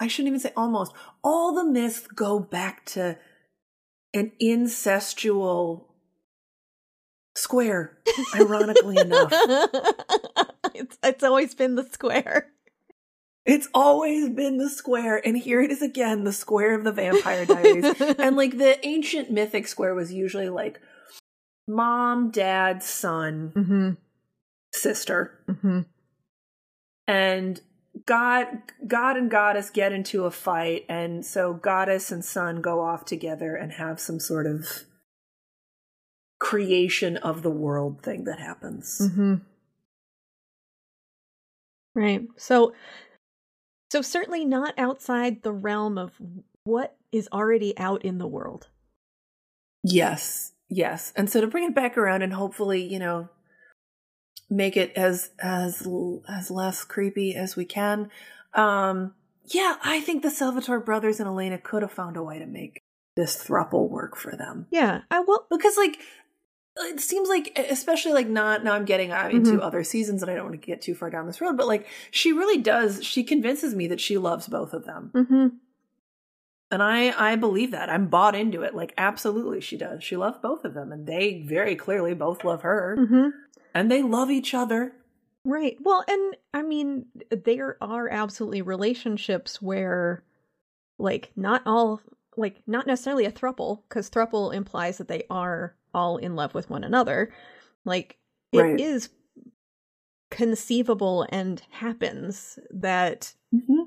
I 0.00 0.06
shouldn't 0.08 0.28
even 0.28 0.40
say 0.40 0.52
almost 0.56 0.92
all 1.22 1.52
the 1.54 1.64
myths 1.64 2.06
go 2.06 2.38
back 2.38 2.84
to 2.86 3.18
an 4.12 4.32
incestual 4.40 5.86
square 7.36 7.98
ironically 8.32 8.96
enough 9.00 9.32
it's 10.72 10.96
it's 11.02 11.24
always 11.24 11.54
been 11.54 11.74
the 11.74 11.84
square. 11.90 12.52
It's 13.46 13.68
always 13.74 14.30
been 14.30 14.56
the 14.56 14.70
square 14.70 15.20
and 15.26 15.36
here 15.36 15.60
it 15.60 15.70
is 15.70 15.82
again 15.82 16.24
the 16.24 16.32
square 16.32 16.74
of 16.74 16.84
the 16.84 16.92
vampire 16.92 17.44
diaries 17.44 17.84
and 18.18 18.36
like 18.36 18.58
the 18.58 18.84
ancient 18.86 19.30
mythic 19.30 19.66
square 19.66 19.94
was 19.94 20.12
usually 20.12 20.48
like 20.48 20.80
mom 21.68 22.30
dad 22.30 22.82
son 22.82 23.52
mm-hmm. 23.54 23.90
sister 24.72 25.38
Mm-hmm. 25.48 25.80
and 27.06 27.60
god 28.06 28.46
god 28.86 29.16
and 29.16 29.30
goddess 29.30 29.70
get 29.70 29.92
into 29.92 30.24
a 30.24 30.30
fight 30.30 30.84
and 30.88 31.24
so 31.24 31.52
goddess 31.52 32.10
and 32.10 32.24
son 32.24 32.60
go 32.60 32.80
off 32.80 33.04
together 33.04 33.54
and 33.54 33.72
have 33.72 34.00
some 34.00 34.18
sort 34.18 34.46
of 34.46 34.84
creation 36.40 37.16
of 37.18 37.42
the 37.42 37.50
world 37.50 38.02
thing 38.02 38.24
that 38.24 38.38
happens 38.38 39.00
Mm-hmm. 39.02 39.34
Right. 41.94 42.22
So 42.36 42.74
so 43.90 44.02
certainly 44.02 44.44
not 44.44 44.74
outside 44.78 45.42
the 45.42 45.52
realm 45.52 45.98
of 45.98 46.12
what 46.64 46.96
is 47.12 47.28
already 47.32 47.76
out 47.78 48.04
in 48.04 48.18
the 48.18 48.26
world. 48.26 48.68
yes 49.82 50.52
yes 50.70 51.12
and 51.14 51.28
so 51.28 51.40
to 51.40 51.46
bring 51.46 51.64
it 51.64 51.74
back 51.74 51.96
around 51.98 52.22
and 52.22 52.32
hopefully 52.32 52.82
you 52.82 52.98
know 52.98 53.28
make 54.48 54.76
it 54.76 54.92
as 54.96 55.30
as 55.38 55.86
as 56.28 56.50
less 56.50 56.84
creepy 56.84 57.34
as 57.34 57.54
we 57.54 57.64
can 57.66 58.10
um 58.54 59.12
yeah 59.44 59.76
i 59.82 60.00
think 60.00 60.22
the 60.22 60.30
salvatore 60.30 60.80
brothers 60.80 61.20
and 61.20 61.28
elena 61.28 61.58
could 61.58 61.82
have 61.82 61.92
found 61.92 62.16
a 62.16 62.22
way 62.22 62.38
to 62.38 62.46
make 62.46 62.80
this 63.16 63.36
thruple 63.36 63.88
work 63.90 64.16
for 64.16 64.34
them 64.34 64.66
Yeah. 64.70 65.02
I 65.10 65.20
will 65.20 65.46
because 65.50 65.76
like 65.76 65.98
it 66.76 67.00
seems 67.00 67.28
like 67.28 67.56
especially 67.70 68.12
like 68.12 68.28
not 68.28 68.64
now 68.64 68.72
i'm 68.74 68.84
getting 68.84 69.10
into 69.10 69.52
Mhm. 69.52 69.60
other 69.62 69.84
seasons 69.84 70.22
and 70.22 70.30
i 70.30 70.34
don't 70.34 70.44
want 70.46 70.60
to 70.60 70.66
get 70.66 70.82
too 70.82 70.94
far 70.94 71.08
down 71.10 71.26
this 71.26 71.40
road 71.40 71.56
but 71.56 71.66
like 71.68 71.86
she 72.10 72.32
really 72.32 72.58
does 72.58 73.02
she 73.04 73.22
convinces 73.22 73.74
me 73.74 73.86
that 73.86 74.00
she 74.00 74.18
loves 74.18 74.48
both 74.48 74.72
of 74.74 74.84
them 74.84 75.10
mm-hmm. 75.14 75.46
and 76.70 76.82
i 76.82 77.30
i 77.32 77.36
believe 77.36 77.70
that 77.70 77.88
i'm 77.90 78.08
bought 78.08 78.34
into 78.34 78.62
it 78.62 78.74
like 78.74 78.92
absolutely 78.98 79.60
she 79.60 79.76
does 79.76 80.02
she 80.02 80.16
loves 80.16 80.38
both 80.42 80.64
of 80.64 80.74
them 80.74 80.90
and 80.92 81.06
they 81.06 81.42
very 81.46 81.76
clearly 81.76 82.14
both 82.14 82.44
love 82.44 82.62
her 82.62 82.96
Mm-hmm. 82.98 83.28
and 83.74 83.90
they 83.90 84.02
love 84.02 84.30
each 84.30 84.54
other 84.54 84.92
Right. 85.46 85.76
Well, 85.78 86.02
and 86.08 86.36
I 86.54 86.62
mean, 86.62 87.04
there 87.30 87.76
are 87.82 88.08
absolutely 88.08 88.62
relationships 88.62 89.60
where, 89.60 90.22
like, 90.98 91.32
not 91.36 91.60
all, 91.66 92.00
like, 92.36 92.62
not 92.66 92.86
necessarily 92.86 93.24
a 93.24 93.32
thruple, 93.32 93.82
because 93.88 94.10
thruple 94.10 94.54
implies 94.54 94.98
that 94.98 95.08
they 95.08 95.24
are 95.30 95.74
all 95.94 96.16
in 96.16 96.34
love 96.36 96.54
with 96.54 96.70
one 96.70 96.84
another. 96.84 97.32
Like, 97.84 98.18
it 98.52 98.80
is 98.80 99.08
Right. 99.36 99.46
conceivable 100.30 101.26
and 101.28 101.62
happens 101.70 102.58
that 102.70 103.34
mm-hmm. 103.54 103.82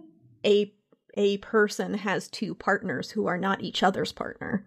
a 0.46 0.74
a 1.16 1.38
person 1.38 1.96
has 1.96 2.28
two 2.28 2.54
partners 2.54 3.12
who 3.12 3.26
are 3.26 3.38
not 3.38 3.62
each 3.62 3.82
other's 3.84 4.12
partner. 4.12 4.66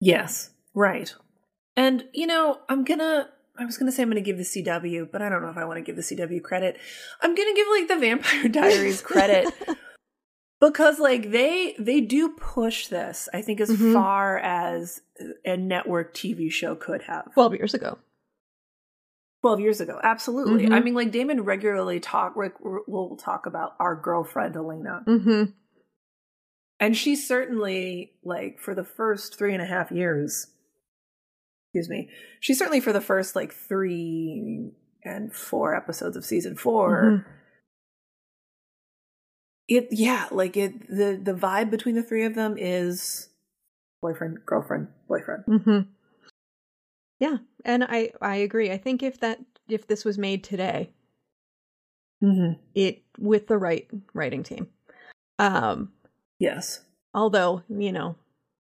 yes 0.00 0.50
right 0.74 1.14
and 1.76 2.04
you 2.12 2.26
know 2.26 2.58
i'm 2.68 2.84
gonna 2.84 3.28
I 3.56 3.64
was 3.64 3.78
gonna 3.78 3.92
say 3.92 4.02
I'm 4.02 4.08
gonna 4.08 4.20
give 4.20 4.36
the 4.36 4.42
CW, 4.42 5.12
but 5.12 5.22
I 5.22 5.28
don't 5.28 5.40
know 5.40 5.48
if 5.48 5.56
I 5.56 5.64
want 5.64 5.76
to 5.78 5.82
give 5.82 5.94
the 5.94 6.02
CW 6.02 6.42
credit. 6.42 6.76
I'm 7.22 7.36
gonna 7.36 7.54
give 7.54 7.68
like 7.68 7.86
the 7.86 7.98
Vampire 7.98 8.48
Diaries 8.48 9.00
credit 9.00 9.46
because 10.68 10.98
like 10.98 11.30
they 11.30 11.74
they 11.78 12.00
do 12.00 12.30
push 12.30 12.86
this 12.88 13.28
i 13.34 13.40
think 13.42 13.60
as 13.60 13.70
Mhm. 13.70 13.92
far 13.92 14.38
as 14.38 15.00
a 15.44 15.56
network 15.56 16.14
tv 16.14 16.50
show 16.50 16.74
could 16.74 17.02
have 17.02 17.32
12 17.34 17.54
years 17.54 17.74
ago. 17.74 17.98
12 19.42 19.60
years 19.60 19.80
ago 19.80 20.00
absolutely 20.02 20.66
Mhm. 20.66 20.72
i 20.72 20.80
mean 20.80 20.94
like 20.94 21.10
damon 21.10 21.42
regularly 21.44 22.00
talk 22.00 22.34
like, 22.36 22.54
will 22.60 23.16
talk 23.16 23.46
about 23.46 23.74
our 23.78 23.94
girlfriend 23.94 24.56
elena 24.56 25.02
Mm-hmm. 25.06 25.50
and 26.80 26.96
she 26.96 27.14
certainly 27.16 28.14
like 28.24 28.58
for 28.58 28.74
the 28.74 28.84
first 28.84 29.36
three 29.38 29.52
and 29.52 29.62
a 29.62 29.66
half 29.66 29.90
years 29.92 30.46
excuse 31.66 31.88
me 31.90 32.08
she 32.40 32.54
certainly 32.54 32.80
for 32.80 32.92
the 32.92 33.00
first 33.00 33.36
like 33.36 33.52
three 33.52 34.70
and 35.04 35.32
four 35.34 35.74
episodes 35.74 36.16
of 36.16 36.24
season 36.24 36.56
4 36.56 37.02
Mhm. 37.02 37.24
It 39.68 39.88
yeah 39.90 40.26
like 40.30 40.56
it 40.56 40.88
the 40.88 41.18
the 41.22 41.34
vibe 41.34 41.70
between 41.70 41.94
the 41.94 42.02
three 42.02 42.24
of 42.24 42.34
them 42.34 42.56
is 42.58 43.28
boyfriend 44.02 44.38
girlfriend 44.46 44.88
boyfriend 45.08 45.44
Mm-hmm. 45.46 45.90
Yeah, 47.20 47.38
and 47.64 47.84
I 47.84 48.10
I 48.20 48.36
agree. 48.36 48.70
I 48.70 48.76
think 48.76 49.02
if 49.02 49.20
that 49.20 49.38
if 49.68 49.86
this 49.86 50.04
was 50.04 50.18
made 50.18 50.42
today, 50.44 50.90
Mm-hmm. 52.22 52.60
it 52.74 53.02
with 53.18 53.46
the 53.48 53.58
right 53.58 53.86
writing 54.12 54.42
team. 54.42 54.68
Um 55.38 55.92
Yes. 56.38 56.80
although, 57.14 57.62
you 57.68 57.92
know, 57.92 58.16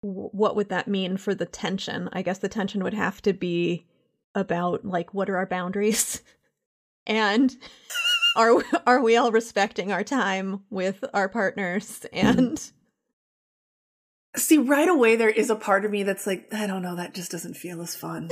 w- 0.03 0.28
what 0.32 0.55
would 0.57 0.68
that 0.68 0.86
mean 0.88 1.16
for 1.16 1.34
the 1.34 1.47
tension? 1.47 2.09
I 2.12 2.22
guess 2.22 2.38
the 2.38 2.49
tension 2.49 2.82
would 2.84 2.95
have 2.95 3.22
to 3.22 3.32
be 3.32 3.86
about 4.34 4.84
like 4.84 5.14
what 5.14 5.30
are 5.30 5.36
our 5.36 5.47
boundaries? 5.47 6.20
and 7.07 7.57
are 8.37 8.62
are 8.87 9.01
we 9.01 9.16
all 9.16 9.32
respecting 9.32 9.93
our 9.93 10.05
time 10.05 10.62
with 10.70 11.05
our 11.14 11.28
partners 11.28 12.05
and 12.12 12.70
See, 14.37 14.59
right 14.59 14.89
away 14.89 15.14
there 15.14 15.30
is 15.30 15.49
a 15.49 15.55
part 15.55 15.85
of 15.85 15.93
me 15.93 16.03
that's 16.03 16.26
like, 16.26 16.53
I 16.53 16.66
don't 16.66 16.82
know, 16.82 16.97
that 16.97 17.14
just 17.14 17.30
doesn't 17.30 17.55
feel 17.57 17.80
as 17.80 17.95
fun. 17.95 18.28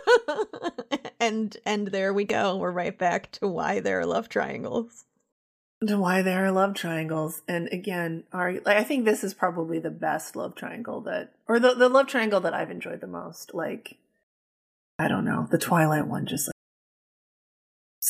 and 1.20 1.54
and 1.66 1.88
there 1.88 2.14
we 2.14 2.24
go. 2.24 2.56
We're 2.56 2.70
right 2.72 2.96
back 2.96 3.30
to 3.32 3.46
why 3.46 3.80
there 3.80 4.00
are 4.00 4.06
love 4.06 4.30
triangles. 4.30 5.04
to 5.86 5.98
why 5.98 6.22
there 6.22 6.46
are 6.46 6.50
love 6.50 6.74
triangles. 6.74 7.42
And 7.46 7.68
again, 7.72 8.24
are 8.32 8.54
like, 8.54 8.68
I 8.78 8.84
think 8.84 9.04
this 9.04 9.22
is 9.22 9.34
probably 9.34 9.78
the 9.78 9.90
best 9.90 10.34
love 10.34 10.54
triangle 10.54 11.02
that, 11.02 11.34
or 11.46 11.60
the 11.60 11.74
the 11.74 11.90
love 11.90 12.06
triangle 12.06 12.40
that 12.40 12.54
I've 12.54 12.70
enjoyed 12.70 13.02
the 13.02 13.06
most. 13.06 13.52
Like, 13.52 13.98
I 14.98 15.08
don't 15.08 15.26
know, 15.26 15.46
the 15.50 15.58
Twilight 15.58 16.06
one, 16.06 16.24
just 16.24 16.48
like 16.48 16.51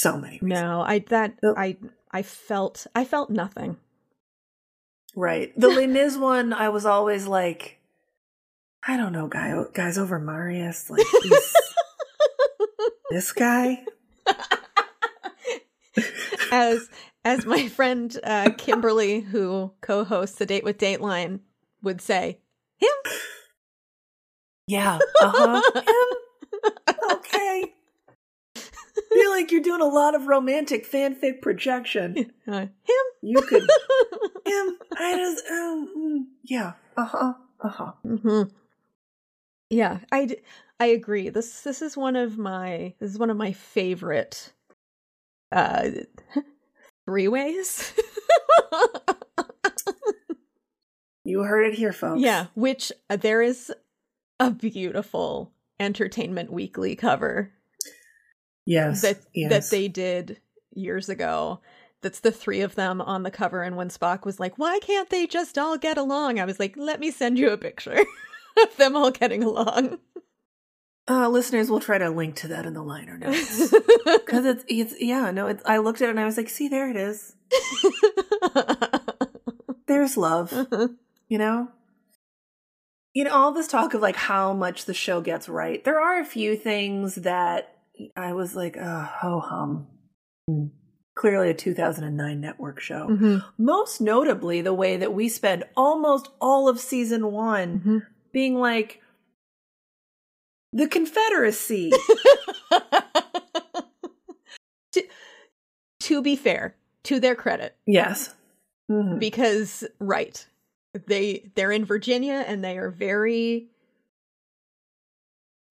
so 0.02 0.16
many. 0.18 0.40
reasons. 0.42 0.50
No, 0.50 0.82
I 0.82 0.98
that. 1.08 1.38
I 1.44 1.76
I 2.10 2.22
felt 2.22 2.86
I 2.94 3.04
felt 3.04 3.30
nothing. 3.30 3.76
right. 5.14 5.52
The 5.58 5.68
Mis 5.86 6.16
one, 6.16 6.52
I 6.52 6.68
was 6.68 6.84
always 6.84 7.26
like, 7.26 7.78
I 8.86 8.96
don't 8.96 9.12
know, 9.12 9.28
guy, 9.28 9.54
guys 9.72 9.96
over 9.98 10.18
Marius, 10.18 10.90
like 10.90 11.06
this 13.10 13.32
guy. 13.32 13.84
as 16.52 16.88
as 17.24 17.46
my 17.46 17.68
friend 17.68 18.18
uh, 18.24 18.50
Kimberly, 18.58 19.20
who 19.20 19.72
co-hosts 19.80 20.36
the 20.38 20.46
Date 20.46 20.64
with 20.64 20.78
Dateline, 20.78 21.40
would 21.82 22.00
say, 22.00 22.40
him. 22.78 22.90
Yeah. 24.66 24.98
Uh 25.20 25.32
huh. 25.34 25.82
okay. 27.14 27.74
feel 29.12 29.31
like 29.42 29.50
you're 29.50 29.60
doing 29.60 29.80
a 29.80 29.86
lot 29.86 30.14
of 30.14 30.28
romantic 30.28 30.88
fanfic 30.90 31.42
projection. 31.42 32.32
Uh, 32.46 32.60
him. 32.62 33.04
You 33.22 33.40
could 33.42 33.62
him. 34.46 34.78
I 34.96 35.16
just 35.16 35.44
um 35.48 35.88
mm, 35.96 36.18
yeah. 36.42 36.72
Uh 36.96 37.04
huh. 37.04 37.34
Uh 37.60 37.68
huh. 37.68 37.92
hmm 38.04 38.42
Yeah, 39.70 40.00
I 40.10 40.86
agree. 40.86 41.28
This 41.28 41.60
this 41.62 41.82
is 41.82 41.96
one 41.96 42.16
of 42.16 42.36
my 42.36 42.94
this 42.98 43.10
is 43.12 43.18
one 43.18 43.30
of 43.30 43.36
my 43.36 43.52
favorite 43.52 44.52
uh 45.52 45.90
three 47.06 47.28
ways. 47.28 47.92
You 51.24 51.42
heard 51.44 51.66
it 51.66 51.74
here, 51.74 51.92
folks. 51.92 52.20
yeah, 52.20 52.46
which 52.54 52.90
uh, 53.08 53.16
there 53.16 53.40
is 53.42 53.72
a 54.40 54.50
beautiful 54.50 55.52
Entertainment 55.78 56.52
Weekly 56.52 56.96
cover 56.96 57.52
Yes. 58.64 59.02
that 59.02 59.18
yes. 59.34 59.50
that 59.50 59.74
they 59.74 59.88
did 59.88 60.40
years 60.74 61.08
ago. 61.08 61.60
That's 62.02 62.20
the 62.20 62.32
three 62.32 62.62
of 62.62 62.74
them 62.74 63.00
on 63.00 63.22
the 63.22 63.30
cover, 63.30 63.62
and 63.62 63.76
when 63.76 63.88
Spock 63.88 64.24
was 64.24 64.40
like, 64.40 64.58
"Why 64.58 64.80
can't 64.80 65.08
they 65.08 65.26
just 65.26 65.56
all 65.56 65.78
get 65.78 65.96
along?" 65.96 66.40
I 66.40 66.44
was 66.44 66.58
like, 66.58 66.76
"Let 66.76 66.98
me 66.98 67.12
send 67.12 67.38
you 67.38 67.50
a 67.50 67.56
picture 67.56 67.96
of 68.62 68.76
them 68.76 68.96
all 68.96 69.12
getting 69.12 69.44
along." 69.44 69.98
Uh, 71.08 71.28
listeners, 71.28 71.70
we'll 71.70 71.80
try 71.80 71.98
to 71.98 72.10
link 72.10 72.36
to 72.36 72.48
that 72.48 72.66
in 72.66 72.74
the 72.74 72.82
liner 72.82 73.18
notes 73.18 73.70
because 74.04 74.44
it's 74.44 74.64
it's 74.68 75.00
yeah 75.00 75.30
no. 75.30 75.46
It's, 75.48 75.62
I 75.64 75.78
looked 75.78 76.00
at 76.00 76.08
it 76.08 76.10
and 76.10 76.20
I 76.20 76.24
was 76.24 76.36
like, 76.36 76.48
see, 76.48 76.68
there 76.68 76.90
it 76.90 76.96
is. 76.96 77.34
There's 79.86 80.16
love. 80.16 80.52
You 81.28 81.38
know. 81.38 81.68
You 83.14 83.24
know 83.24 83.32
all 83.32 83.52
this 83.52 83.68
talk 83.68 83.94
of 83.94 84.00
like 84.00 84.16
how 84.16 84.52
much 84.54 84.86
the 84.86 84.94
show 84.94 85.20
gets 85.20 85.48
right. 85.48 85.84
There 85.84 86.00
are 86.00 86.18
a 86.18 86.24
few 86.24 86.56
things 86.56 87.16
that 87.16 87.76
I 88.16 88.32
was 88.32 88.54
like, 88.56 88.76
oh, 88.78 89.08
ho 89.20 89.40
hum. 89.40 89.86
Hmm. 90.48 90.66
Clearly 91.14 91.50
a 91.50 91.54
2009 91.54 92.40
network 92.40 92.80
show. 92.80 93.06
Mhm. 93.08 93.44
Most 93.58 94.00
notably, 94.00 94.62
the 94.62 94.72
way 94.72 94.96
that 94.96 95.12
we 95.12 95.28
spend 95.28 95.64
almost 95.76 96.28
all 96.40 96.68
of 96.68 96.80
season 96.80 97.30
one 97.32 97.80
Mhm. 97.80 98.06
being 98.32 98.54
like, 98.56 99.02
the 100.72 100.88
Confederacy. 100.88 101.90
to, 104.92 105.02
to 106.00 106.22
be 106.22 106.34
fair, 106.34 106.74
to 107.04 107.20
their 107.20 107.34
credit, 107.34 107.76
yes. 107.86 108.34
Mhm. 108.90 109.18
because 109.18 109.84
right, 109.98 110.46
they 111.06 111.50
they're 111.54 111.72
in 111.72 111.84
Virginia 111.84 112.42
and 112.46 112.64
they 112.64 112.78
are 112.78 112.90
very 112.90 113.68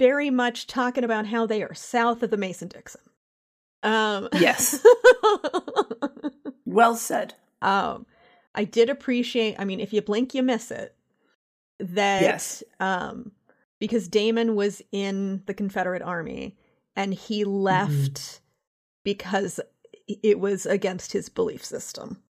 very 0.02 0.32
much 0.32 0.66
talking 0.66 1.04
about 1.04 1.28
how 1.28 1.46
they 1.46 1.62
are 1.62 1.76
south 1.76 2.24
of 2.24 2.32
the 2.32 2.38
Mason 2.38 2.68
Dixon. 2.68 3.02
Um 3.84 4.30
Yes. 4.34 4.84
Well 6.66 6.96
said. 6.96 7.36
um 7.62 8.06
I 8.56 8.64
did 8.64 8.90
appreciate 8.90 9.56
I 9.60 9.66
mean 9.66 9.80
if 9.80 9.94
you 9.94 10.02
blink 10.02 10.34
you 10.34 10.42
miss 10.44 10.72
it 10.72 10.96
that 11.80 12.22
Yes. 12.22 12.64
um 12.80 13.32
because 13.80 14.08
Damon 14.08 14.56
was 14.56 14.82
in 14.92 15.44
the 15.46 15.54
Confederate 15.54 16.02
army 16.02 16.58
and 16.96 17.14
he 17.14 17.44
left 17.44 18.42
because 19.04 19.60
it 20.08 20.40
was 20.40 20.66
against 20.66 21.12
his 21.14 21.30
belief 21.30 21.64
system. 21.64 22.22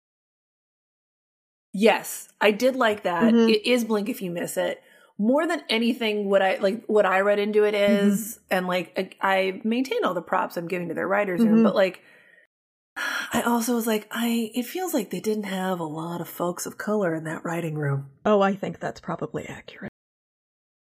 Yes, 1.74 2.28
I 2.42 2.52
did 2.52 2.76
like 2.76 3.04
that. 3.04 3.34
Mhm. 3.34 3.50
It 3.50 3.66
is 3.70 3.86
blink 3.86 4.10
if 4.10 4.22
you 4.22 4.30
miss 4.32 4.58
it. 4.58 4.82
More 5.22 5.46
than 5.48 5.62
anything, 5.70 6.30
what 6.30 6.42
I 6.42 6.58
like, 6.58 6.84
what 6.88 7.06
I 7.06 7.20
read 7.20 7.38
into 7.38 7.64
it 7.64 7.76
is, 7.76 8.40
and 8.50 8.66
like 8.68 8.92
I, 9.22 9.36
I 9.36 9.62
maintain 9.64 10.04
all 10.04 10.14
the 10.16 10.22
props 10.22 10.58
I'm 10.58 10.68
giving 10.68 10.88
to 10.90 10.96
their 10.96 11.08
writers 11.08 11.42
room, 11.42 11.60
Mhm. 11.60 11.64
but 11.64 11.76
like, 11.76 12.02
I 13.34 13.44
also 13.46 13.76
was 13.76 13.86
like, 13.86 14.08
I. 14.12 14.52
It 14.56 14.66
feels 14.66 14.94
like 14.94 15.10
they 15.12 15.20
didn't 15.20 15.44
have 15.46 15.80
a 15.80 15.84
lot 15.86 16.22
of 16.22 16.28
folks 16.28 16.66
of 16.66 16.78
color 16.78 17.14
in 17.14 17.24
that 17.26 17.46
writing 17.46 17.76
room 17.76 18.10
Oh, 18.26 18.42
I 18.42 18.56
think 18.56 18.80
that's 18.80 19.00
probably 19.00 19.46
accurate. 19.48 19.92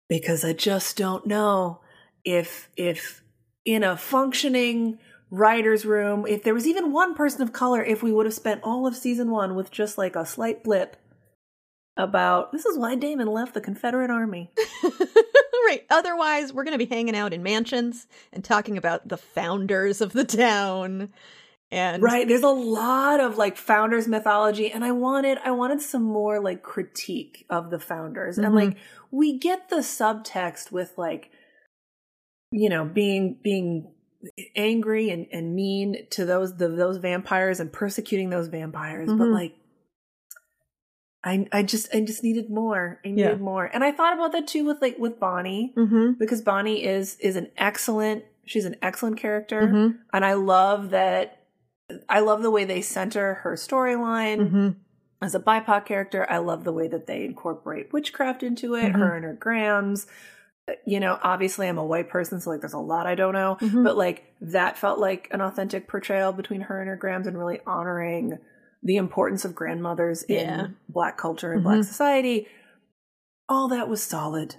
because 0.08 0.44
I 0.46 0.54
just 0.54 0.96
don't 0.98 1.26
know 1.28 1.82
if 2.24 2.70
if 2.78 3.24
in 3.66 3.84
a 3.84 3.98
functioning 3.98 5.00
writer's 5.30 5.86
room, 5.86 6.26
if 6.28 6.44
there 6.44 6.54
was 6.56 6.66
even 6.66 6.92
one 6.92 7.14
person 7.14 7.42
of 7.42 7.54
color, 7.54 7.84
if 7.84 8.02
we 8.02 8.12
would 8.12 8.26
have 8.26 8.34
spent 8.34 8.62
all 8.64 8.88
of 8.88 8.96
season 8.96 9.30
one 9.30 9.54
with 9.56 9.70
just 9.70 9.98
like 9.98 10.16
a 10.16 10.26
slight 10.26 10.64
blip 10.64 10.96
about 12.00 12.52
this 12.52 12.66
is 12.66 12.78
why 12.78 12.96
Damon 12.96 13.28
left 13.28 13.54
the 13.54 13.62
Confederate 13.62 14.10
Army. 14.10 14.50
right. 15.68 15.86
Otherwise, 15.90 16.52
we're 16.54 16.64
going 16.64 16.78
to 16.78 16.84
be 16.84 16.90
hanging 16.94 17.16
out 17.16 17.34
in 17.34 17.44
mansions 17.44 18.08
and 18.34 18.44
talking 18.44 18.78
about 18.78 19.08
the 19.08 19.18
founders 19.18 20.02
of 20.02 20.14
the 20.14 20.24
town. 20.24 21.10
And 21.72 22.02
Right. 22.02 22.28
There's 22.28 22.42
a 22.42 22.48
lot 22.50 23.20
of 23.20 23.38
like 23.38 23.56
founders 23.58 24.08
mythology 24.08 24.72
and 24.72 24.84
I 24.84 24.92
wanted 24.92 25.38
I 25.44 25.52
wanted 25.52 25.82
some 25.82 26.02
more 26.04 26.40
like 26.40 26.64
critique 26.64 27.46
of 27.50 27.70
the 27.70 27.80
founders. 27.80 28.40
And 28.40 28.48
Mhm. 28.48 28.54
like 28.56 28.78
we 29.12 29.38
get 29.38 29.70
the 29.70 29.78
subtext 29.78 30.72
with 30.72 30.98
like 30.98 31.30
you 32.52 32.70
know, 32.70 32.86
being 32.86 33.38
being 33.44 33.92
angry 34.56 35.12
and, 35.12 35.28
and 35.32 35.54
mean 35.56 36.08
to 36.10 36.26
those 36.26 36.58
the, 36.58 36.68
those 36.70 36.98
vampires 36.98 37.60
and 37.60 37.72
persecuting 37.72 38.32
those 38.32 38.48
vampires, 38.48 39.10
but 39.10 39.28
Mhm. 39.28 39.34
like 39.34 39.54
I 41.24 41.48
I 41.52 41.64
just 41.64 41.94
I 41.94 42.00
just 42.02 42.24
needed 42.24 42.50
more. 42.50 43.00
I 43.04 43.10
needed 43.10 43.22
Yeah. 43.22 43.36
more. 43.36 43.66
And 43.66 43.84
I 43.84 43.92
thought 43.92 44.14
about 44.14 44.32
that 44.32 44.48
too 44.48 44.66
with 44.66 44.82
like 44.82 44.98
with 44.98 45.20
Bonnie 45.20 45.74
hmm 45.76 46.14
because 46.14 46.42
Bonnie 46.42 46.84
is 46.86 47.18
is 47.20 47.36
an 47.36 47.50
excellent 47.58 48.24
she's 48.46 48.66
an 48.66 48.76
excellent 48.82 49.18
character 49.18 49.68
hmm 49.68 49.90
and 50.14 50.26
I 50.26 50.34
love 50.34 50.92
that. 50.92 51.36
I 52.08 52.20
love 52.20 52.44
the 52.44 52.52
way 52.52 52.66
they 52.66 52.82
center 52.82 53.36
her 53.36 53.54
storyline 53.54 54.50
hmm 54.50 54.70
as 55.22 55.36
a 55.36 55.40
BIPOC 55.40 55.86
character. 55.86 56.26
I 56.30 56.38
love 56.38 56.64
the 56.64 56.72
way 56.72 56.88
that 56.88 57.06
they 57.06 57.26
incorporate 57.26 57.92
witchcraft 57.92 58.42
into 58.44 58.76
it. 58.76 58.94
Mhm. 58.94 59.00
Her 59.00 59.16
and 59.18 59.26
her 59.26 59.34
Grams. 59.34 60.08
You 60.86 61.00
know, 61.00 61.18
obviously, 61.24 61.68
I'm 61.68 61.80
a 61.80 61.84
white 61.86 62.10
person, 62.10 62.40
so 62.40 62.52
like, 62.52 62.62
there's 62.62 62.74
a 62.74 62.78
lot 62.80 63.08
I 63.08 63.16
don't 63.16 63.34
know. 63.34 63.58
Mhm. 63.60 63.84
But 63.84 63.98
like, 63.98 64.34
that 64.40 64.78
felt 64.78 65.00
like 65.00 65.28
an 65.32 65.42
authentic 65.42 65.88
portrayal 65.88 66.32
between 66.32 66.62
her 66.62 66.80
and 66.80 66.88
her 66.88 66.96
Grams, 66.96 67.28
and 67.28 67.38
really 67.38 67.60
honoring 67.68 68.38
the 68.82 68.98
importance 68.98 69.44
of 69.46 69.56
grandmothers 69.56 70.24
Yeah. 70.30 70.66
in 70.66 70.78
Black 70.88 71.18
culture 71.18 71.52
and 71.52 71.62
Mhm. 71.62 71.64
Black 71.66 71.84
society. 71.84 72.48
All 73.48 73.68
that 73.70 73.90
was 73.90 74.04
solid. 74.04 74.56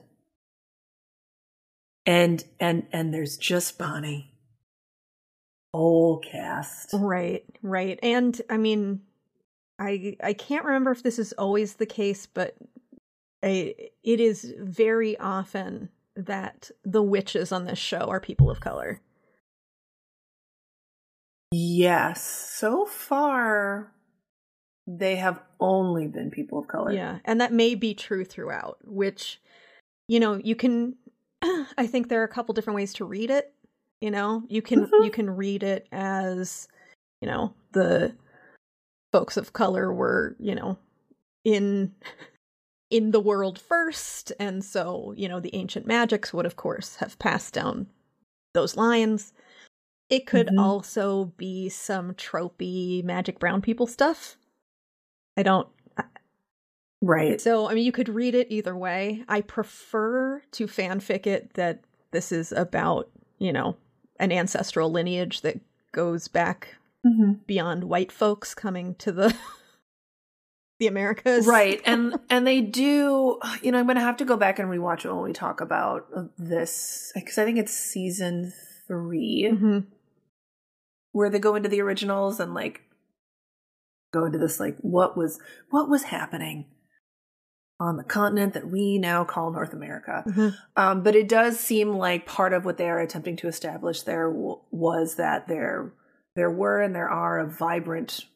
And 2.06 2.44
and 2.58 2.86
and 2.92 3.12
there's 3.14 3.36
just 3.36 3.78
Bonnie. 3.78 4.32
Whole 5.72 6.18
cast. 6.18 6.90
Right, 6.94 7.44
right. 7.62 7.98
And 8.02 8.40
I 8.50 8.56
mean, 8.56 9.02
I 9.78 10.16
I 10.22 10.32
can't 10.32 10.64
remember 10.64 10.90
if 10.90 11.02
this 11.02 11.18
is 11.18 11.32
always 11.34 11.74
the 11.74 11.86
case, 11.86 12.26
but 12.26 12.56
I, 13.42 13.74
it 14.02 14.20
is 14.20 14.52
very 14.58 15.16
often 15.18 15.90
that 16.16 16.70
the 16.84 17.02
witches 17.02 17.52
on 17.52 17.64
this 17.64 17.78
show 17.78 18.08
are 18.10 18.20
people 18.20 18.50
of 18.50 18.60
color. 18.60 19.00
Yes. 21.52 22.22
So 22.22 22.84
far, 22.86 23.92
they 24.99 25.16
have 25.16 25.41
only 25.61 26.07
been 26.09 26.30
people 26.30 26.59
of 26.59 26.68
color. 26.68 26.93
Yeah, 26.93 27.18
and 27.24 27.41
that 27.41 27.53
may 27.53 27.74
be 27.74 27.95
true 27.95 28.24
throughout, 28.24 28.78
which, 28.84 29.41
you 30.09 30.20
know, 30.20 30.34
you 30.43 30.55
can. 30.57 30.97
I 31.43 31.86
think 31.86 32.09
there 32.09 32.20
are 32.20 32.24
a 32.24 32.28
couple 32.28 32.55
different 32.55 32.74
ways 32.76 32.93
to 32.95 33.05
read 33.05 33.30
it. 33.30 33.53
You 34.01 34.11
know, 34.11 34.43
you 34.49 34.62
can 34.62 34.86
Mhm. 34.86 35.05
you 35.05 35.11
can 35.11 35.30
read 35.30 35.62
it 35.62 35.86
as, 35.93 36.68
you 37.20 37.28
know, 37.28 37.55
the 37.72 38.14
folks 39.12 39.36
of 39.36 39.53
color 39.53 39.93
were, 39.93 40.36
you 40.38 40.55
know, 40.55 40.78
in 41.45 41.95
in 42.91 43.12
the 43.12 43.20
world 43.20 43.59
first, 43.59 44.32
and 44.41 44.64
so 44.64 45.14
you 45.16 45.28
know 45.28 45.41
the 45.41 45.55
ancient 45.55 45.86
magics 45.86 46.32
would 46.32 46.47
of 46.47 46.57
course 46.57 46.97
have 46.97 47.18
passed 47.18 47.55
down 47.55 47.86
those 48.55 48.76
lines. 48.76 49.32
It 50.11 50.26
could 50.26 50.49
Mhm. 50.49 50.59
also 50.59 51.26
be 51.36 51.68
some 51.68 52.14
tropey 52.14 53.03
magic 53.05 53.38
brown 53.38 53.62
people 53.62 53.86
stuff. 53.86 54.36
I 55.36 55.42
don't 55.42 55.68
Right. 57.02 57.40
so, 57.40 57.66
I 57.66 57.72
mean, 57.72 57.84
you 57.86 57.92
could 57.92 58.10
read 58.10 58.34
it 58.34 58.48
either 58.50 58.76
way. 58.76 59.24
I 59.26 59.40
prefer 59.40 60.42
to 60.52 60.66
fanfic 60.66 61.26
it 61.26 61.54
that 61.54 61.80
this 62.10 62.30
is 62.30 62.52
about, 62.52 63.08
you 63.38 63.54
know, 63.54 63.76
an 64.18 64.30
ancestral 64.32 64.90
lineage 64.92 65.40
that 65.40 65.60
goes 65.92 66.28
back 66.28 66.76
hmm 67.02 67.32
beyond 67.46 67.84
white 67.84 68.12
folks 68.12 68.54
coming 68.54 68.94
to 68.96 69.12
the 69.12 69.34
the 70.78 70.86
Americas. 70.88 71.46
Right. 71.46 71.80
And 71.86 72.16
and 72.28 72.46
they 72.46 72.60
do, 72.60 73.38
you 73.62 73.72
know, 73.72 73.78
I'm 73.78 73.86
going 73.86 73.96
to 73.96 74.02
have 74.02 74.18
to 74.18 74.26
go 74.26 74.36
back 74.36 74.58
and 74.58 74.68
rewatch 74.68 75.06
it 75.06 75.12
when 75.12 75.22
we 75.22 75.32
talk 75.32 75.62
about 75.62 76.06
this 76.36 77.12
because 77.14 77.38
I 77.38 77.46
think 77.46 77.56
it's 77.58 77.72
season 77.72 78.52
3 78.86 79.50
Mhm. 79.54 79.86
where 81.12 81.30
they 81.30 81.38
go 81.38 81.54
into 81.54 81.70
the 81.70 81.80
originals 81.80 82.40
and 82.40 82.52
like 82.52 82.82
go 84.12 84.24
into 84.24 84.38
this 84.38 84.58
like 84.61 84.76
what 84.80 85.16
was 85.16 85.38
what 85.70 85.88
was 85.88 86.04
happening 86.04 86.66
on 87.78 87.96
the 87.96 88.04
continent 88.04 88.52
that 88.54 88.68
we 88.70 88.98
now 88.98 89.24
call 89.24 89.50
North 89.50 89.72
America. 89.72 90.22
Mhm. 90.26 90.54
Um, 90.76 91.02
but 91.02 91.16
it 91.16 91.28
does 91.28 91.58
seem 91.58 91.94
like 91.96 92.26
part 92.26 92.52
of 92.52 92.64
what 92.66 92.76
they 92.76 92.90
are 92.90 93.00
attempting 93.00 93.36
to 93.36 93.48
establish 93.48 94.02
there 94.02 94.28
w- 94.28 94.61
was 94.70 95.14
that 95.16 95.48
there 95.48 95.92
there 96.36 96.50
were 96.50 96.80
and 96.82 96.94
there 96.94 97.08
are 97.08 97.38
a 97.38 97.46
vibrant 97.46 98.26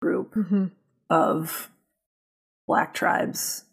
group 0.00 0.34
Mhm. 0.34 0.70
of 1.08 1.70
black 2.66 2.92
tribes. 2.94 3.64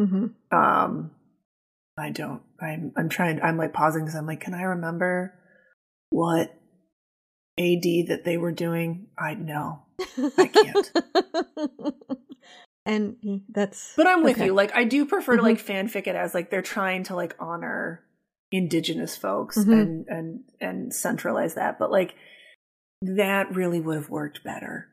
Mhm. 0.00 0.34
Um, 0.52 1.10
I 1.98 2.10
don't. 2.10 2.42
I'm 2.60 2.92
I'm 2.96 3.08
trying. 3.08 3.40
I'm 3.42 3.56
like 3.56 3.72
pausing 3.72 4.04
because 4.04 4.14
I'm 4.16 4.26
like, 4.26 4.40
can 4.40 4.54
I 4.54 4.62
remember 4.62 5.34
what 6.10 6.54
AD 7.58 8.08
that 8.08 8.22
they 8.24 8.36
were 8.36 8.52
doing? 8.52 9.08
I 9.18 9.34
know, 9.34 9.82
I 10.38 10.46
can't. 10.46 10.92
and 12.86 13.16
that's 13.50 13.94
But 13.96 14.06
I'm 14.06 14.22
with 14.22 14.36
okay. 14.36 14.46
you. 14.46 14.54
Like 14.54 14.74
I 14.74 14.84
do 14.84 15.04
prefer 15.06 15.36
to 15.36 15.42
Mhm. 15.42 15.46
like 15.46 15.58
fanfic 15.64 16.06
it 16.06 16.16
as 16.16 16.34
like 16.34 16.50
they're 16.50 16.62
trying 16.62 17.02
to 17.04 17.14
like 17.16 17.34
honor 17.38 18.04
indigenous 18.50 19.16
folks 19.16 19.58
Mhm. 19.58 19.72
and 19.82 20.06
and 20.08 20.40
and 20.60 20.94
centralize 20.94 21.54
that. 21.54 21.78
But 21.78 21.90
like 21.90 22.14
that 23.02 23.54
really 23.54 23.80
would 23.80 23.96
have 23.96 24.10
worked 24.10 24.42
better. 24.42 24.88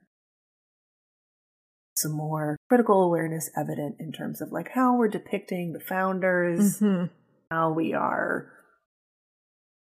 Some 1.97 2.11
more 2.11 2.57
critical 2.67 3.03
awareness 3.03 3.49
evident 3.55 3.95
in 3.99 4.11
terms 4.11 4.41
of 4.41 4.51
like 4.51 4.69
how 4.69 4.97
we're 4.97 5.07
depicting 5.07 5.71
the 5.71 5.79
founders, 5.79 6.79
Mhm. 6.81 7.09
how 7.49 7.71
we 7.71 7.93
are 7.93 8.51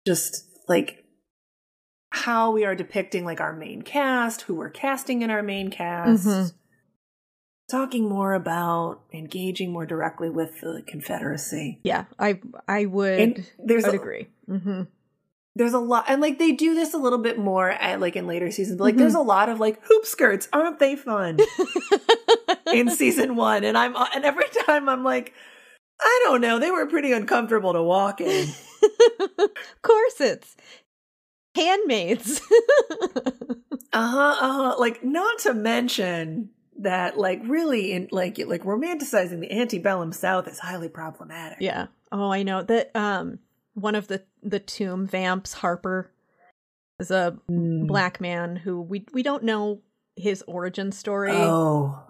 just 0.06 0.48
like 0.68 1.03
how 2.14 2.50
we 2.50 2.64
are 2.64 2.74
depicting 2.74 3.24
like 3.24 3.40
our 3.40 3.52
main 3.52 3.82
cast, 3.82 4.42
who 4.42 4.54
we're 4.54 4.70
casting 4.70 5.22
in 5.22 5.30
our 5.30 5.42
main 5.42 5.70
cast. 5.70 6.26
Mhm. 6.26 6.52
Talking 7.70 8.08
more 8.08 8.34
about 8.34 9.00
engaging 9.12 9.72
more 9.72 9.86
directly 9.86 10.28
with 10.28 10.60
the 10.60 10.82
Confederacy. 10.86 11.80
Yeah, 11.82 12.04
I 12.18 12.40
I 12.68 12.84
would 12.86 13.18
And 13.20 13.46
there's 13.58 13.84
I'd 13.84 13.94
a, 13.94 13.96
agree. 13.96 14.28
hmm 14.46 14.82
there's 15.56 15.72
a 15.72 15.78
lot 15.78 16.06
and 16.08 16.20
like 16.20 16.40
they 16.40 16.50
do 16.50 16.74
this 16.74 16.94
a 16.94 16.98
little 16.98 17.20
bit 17.20 17.38
more 17.38 17.70
at 17.70 18.00
like 18.00 18.16
in 18.16 18.26
later 18.26 18.50
seasons, 18.50 18.76
but 18.78 18.84
like 18.84 18.94
Mhm. 18.96 18.98
there's 18.98 19.14
a 19.14 19.20
lot 19.20 19.48
of 19.48 19.60
like 19.60 19.80
hoop 19.84 20.04
skirts, 20.04 20.48
aren't 20.52 20.78
they 20.80 20.96
fun? 20.96 21.38
in 22.72 22.90
season 22.90 23.36
one. 23.36 23.62
And 23.64 23.78
I'm 23.78 23.94
and 23.96 24.24
every 24.24 24.48
time 24.66 24.88
I'm 24.88 25.04
like, 25.04 25.32
I 26.00 26.20
don't 26.24 26.40
know, 26.40 26.58
they 26.58 26.70
were 26.72 26.86
pretty 26.86 27.12
uncomfortable 27.12 27.72
to 27.72 27.82
walk 27.82 28.20
in. 28.20 28.48
corsets, 29.82 30.56
handmaids. 31.54 32.40
Uh-huh, 33.92 34.18
uh-huh. 34.40 34.74
Like 34.76 35.04
not 35.04 35.38
to 35.40 35.54
mention 35.54 36.50
that 36.80 37.16
like 37.16 37.40
really 37.46 37.92
in 37.92 38.08
like 38.10 38.38
like 38.44 38.64
romanticizing 38.64 39.38
the 39.40 39.52
antebellum 39.52 40.10
South 40.10 40.48
is 40.48 40.58
highly 40.58 40.88
problematic. 40.88 41.58
yeah. 41.60 41.86
Oh, 42.10 42.32
I 42.32 42.42
know 42.42 42.62
that. 42.62 42.90
Um, 42.96 43.38
one 43.74 43.94
of 43.94 44.08
the 44.08 44.24
the 44.42 44.58
tomb 44.58 45.06
vamps, 45.06 45.52
Harper, 45.52 46.10
is 46.98 47.12
a 47.12 47.38
Mm. 47.48 47.86
black 47.86 48.20
man 48.20 48.56
who 48.56 48.80
we 48.80 49.06
we 49.12 49.22
don't 49.22 49.44
know 49.44 49.80
his 50.16 50.42
origin 50.48 50.90
story, 50.90 51.30
Oh. 51.32 52.02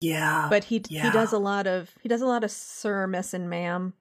Yeah. 0.00 0.46
but 0.48 0.62
he 0.62 0.84
yeah. 0.88 1.02
he 1.04 1.10
does 1.10 1.32
a 1.32 1.38
lot 1.38 1.66
of 1.66 1.90
he 2.02 2.08
does 2.08 2.22
a 2.22 2.26
lot 2.26 2.44
of 2.44 2.52
Sir, 2.52 3.08
Miss, 3.08 3.34
and 3.34 3.50
Ma'am, 3.50 3.94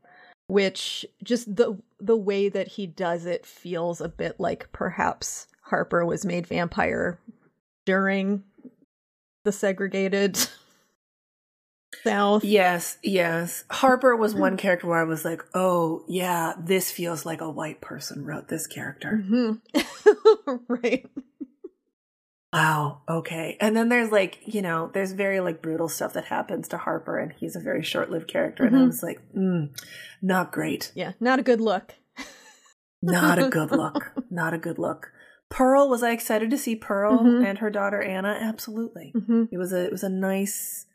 which 0.48 1.06
just 1.24 1.56
the 1.56 1.78
the 2.00 2.18
way 2.18 2.50
that 2.50 2.68
he 2.70 2.86
does 2.88 3.26
it 3.26 3.46
feels 3.46 4.02
a 4.02 4.10
bit 4.10 4.40
like 4.40 4.72
perhaps 4.72 5.48
Harper 5.62 6.06
was 6.06 6.26
made 6.26 6.46
vampire 6.48 7.20
during 7.86 8.44
the 9.44 9.52
segregated 9.52 10.38
South. 12.04 12.44
Yes, 12.44 12.98
yes. 13.02 13.64
Harper 13.70 14.16
was 14.16 14.36
one 14.36 14.58
character 14.58 14.88
where 14.88 15.00
I 15.00 15.06
was 15.06 15.24
like, 15.26 15.42
"Oh, 15.54 16.04
yeah, 16.08 16.54
this 16.60 16.92
feels 16.92 17.26
like 17.26 17.42
a 17.42 17.50
white 17.50 17.82
person 17.82 18.26
wrote 18.26 18.48
this 18.48 18.68
character." 18.68 19.24
Mhm. 19.24 19.62
right. 20.68 21.10
Wow. 22.56 23.02
Okay. 23.10 23.58
And 23.60 23.76
then 23.76 23.90
there's 23.90 24.12
like, 24.12 24.40
you 24.46 24.62
know, 24.62 24.90
there's 24.94 25.12
very 25.12 25.40
like 25.42 25.62
brutal 25.62 25.90
stuff 25.90 26.14
that 26.14 26.26
happens 26.26 26.68
to 26.70 26.78
Harper, 26.78 27.18
and 27.18 27.34
he's 27.34 27.56
a 27.56 27.60
very 27.60 27.84
short-lived 27.84 28.28
character. 28.30 28.64
And 28.66 28.76
I 28.78 28.84
was 28.86 29.04
like, 29.04 29.20
mm, 29.36 29.70
not 30.22 30.52
great. 30.52 30.92
Yeah, 30.96 31.14
not 31.20 31.40
a 31.40 31.44
good 31.44 31.60
look. 31.62 31.96
Not 33.02 33.38
a 33.38 33.50
good 33.50 33.72
look. 33.72 34.14
Not 34.32 34.54
a 34.56 34.58
good 34.58 34.80
look. 34.80 35.12
Pearl 35.50 35.90
was 35.90 36.02
I 36.02 36.10
excited 36.12 36.50
to 36.50 36.58
see 36.58 36.76
Pearl 36.76 37.20
Mhm. 37.20 37.46
and 37.46 37.58
her 37.60 37.70
daughter 37.70 38.02
Anna? 38.02 38.36
Absolutely. 38.42 39.14
hmm 39.14 39.44
It 39.52 39.58
was 39.60 39.72
a 39.74 39.86
it 39.86 39.92
was 39.92 40.04
a 40.04 40.10
nice 40.10 40.88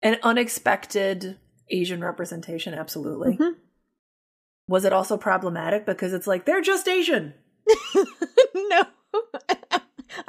and 0.00 0.18
unexpected 0.22 1.36
Asian 1.68 2.02
representation. 2.02 2.72
Absolutely. 2.72 3.36
Mhm. 3.36 3.56
Was 4.68 4.86
it 4.86 4.92
also 4.94 5.18
problematic 5.18 5.84
because 5.84 6.14
it's 6.14 6.26
like 6.26 6.46
they're 6.46 6.62
just 6.62 6.88
Asian? 6.88 7.34
no. 8.54 8.84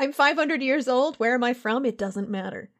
I'm 0.02 0.14
500 0.14 0.64
years 0.64 0.88
old. 0.88 1.18
Where 1.18 1.36
am 1.36 1.44
I 1.44 1.54
from? 1.54 1.86
It 1.86 1.96
doesn't 1.96 2.28
matter. 2.28 2.72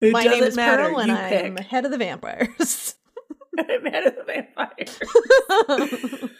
It 0.00 0.12
My 0.12 0.22
doesn't 0.22 0.38
name 0.38 0.48
is 0.48 0.54
matter. 0.54 0.84
Pearl, 0.84 1.00
and 1.00 1.10
you 1.10 1.16
I'm 1.16 1.56
pick. 1.56 1.66
head 1.66 1.84
of 1.84 1.90
the 1.90 1.98
vampires. 1.98 2.94
I'm 3.58 3.84
head 3.84 4.06
of 4.06 4.14
the 4.14 4.22
vampires. 4.24 5.00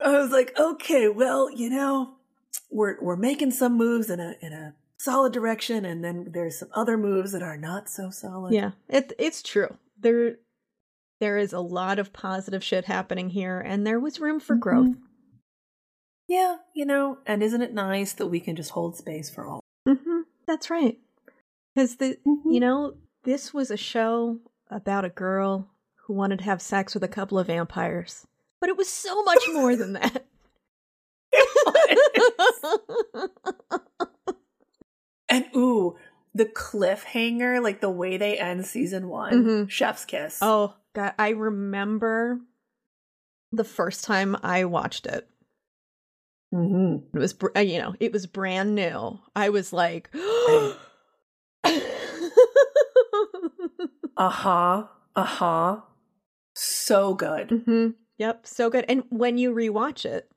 I 0.00 0.10
was 0.20 0.30
like, 0.30 0.56
okay, 0.56 1.08
well, 1.08 1.50
you 1.50 1.68
know, 1.68 2.14
we're 2.70 3.02
we're 3.02 3.16
making 3.16 3.50
some 3.50 3.76
moves 3.76 4.08
in 4.08 4.20
a 4.20 4.36
in 4.40 4.52
a 4.52 4.74
solid 4.98 5.32
direction, 5.32 5.84
and 5.84 6.04
then 6.04 6.28
there's 6.30 6.60
some 6.60 6.68
other 6.72 6.96
moves 6.96 7.32
that 7.32 7.42
are 7.42 7.56
not 7.56 7.88
so 7.88 8.10
solid. 8.10 8.54
yeah, 8.54 8.70
it 8.88 9.14
it's 9.18 9.42
true. 9.42 9.78
There 9.98 10.36
there 11.18 11.38
is 11.38 11.52
a 11.52 11.60
lot 11.60 11.98
of 11.98 12.12
positive 12.12 12.62
shit 12.62 12.84
happening 12.84 13.30
here, 13.30 13.58
and 13.58 13.84
there 13.84 13.98
was 13.98 14.20
room 14.20 14.38
for 14.38 14.54
mm-hmm. 14.54 14.60
growth. 14.60 14.96
Yeah, 16.28 16.56
you 16.74 16.84
know, 16.84 17.18
and 17.26 17.42
isn't 17.42 17.62
it 17.62 17.72
nice 17.72 18.12
that 18.14 18.26
we 18.26 18.40
can 18.40 18.56
just 18.56 18.70
hold 18.72 18.96
space 18.96 19.30
for 19.30 19.46
all? 19.46 19.60
hmm 19.86 20.22
That's 20.46 20.70
right. 20.70 20.98
Because 21.74 21.96
the 21.96 22.18
Mm-hmm. 22.26 22.50
you 22.52 22.60
know 22.60 22.94
this 23.24 23.52
was 23.54 23.70
a 23.70 23.76
show 23.76 24.38
about 24.70 25.04
a 25.04 25.08
girl 25.10 25.68
who 26.06 26.14
wanted 26.14 26.38
to 26.40 26.44
have 26.44 26.62
sex 26.62 26.94
with 26.94 27.04
a 27.04 27.08
couple 27.08 27.38
of 27.38 27.46
vampires, 27.48 28.26
but 28.60 28.70
it 28.70 28.76
was 28.76 28.88
so 28.88 29.22
much 29.24 29.42
more 29.52 29.76
than 29.76 29.92
that. 29.94 30.26
and 35.28 35.44
ooh, 35.54 35.96
the 36.34 36.46
cliffhanger, 36.46 37.62
like 37.62 37.80
the 37.80 37.90
way 37.90 38.16
they 38.16 38.38
end 38.38 38.64
season 38.66 39.08
one, 39.08 39.44
Mhm. 39.44 39.70
chef's 39.70 40.04
kiss. 40.04 40.38
Oh 40.42 40.74
god, 40.94 41.14
I 41.18 41.30
remember 41.30 42.40
the 43.52 43.64
first 43.64 44.04
time 44.04 44.36
I 44.42 44.64
watched 44.64 45.06
it. 45.06 45.28
Mm-hmm. 46.54 47.16
It 47.16 47.20
was 47.20 47.34
uh, 47.56 47.60
you 47.60 47.78
know, 47.80 47.94
it 48.00 48.12
was 48.12 48.26
brand 48.26 48.74
new. 48.74 49.18
I 49.34 49.48
was 49.50 49.72
like 49.72 50.10
uh 50.14 50.72
huh, 54.16 54.84
uh 55.14 55.24
huh. 55.24 55.80
So 56.54 57.14
good. 57.14 57.48
Mm-hmm. 57.48 57.88
Yep, 58.18 58.46
so 58.46 58.70
good. 58.70 58.84
And 58.88 59.04
when 59.10 59.36
you 59.38 59.52
rewatch 59.54 60.04
it, 60.06 60.30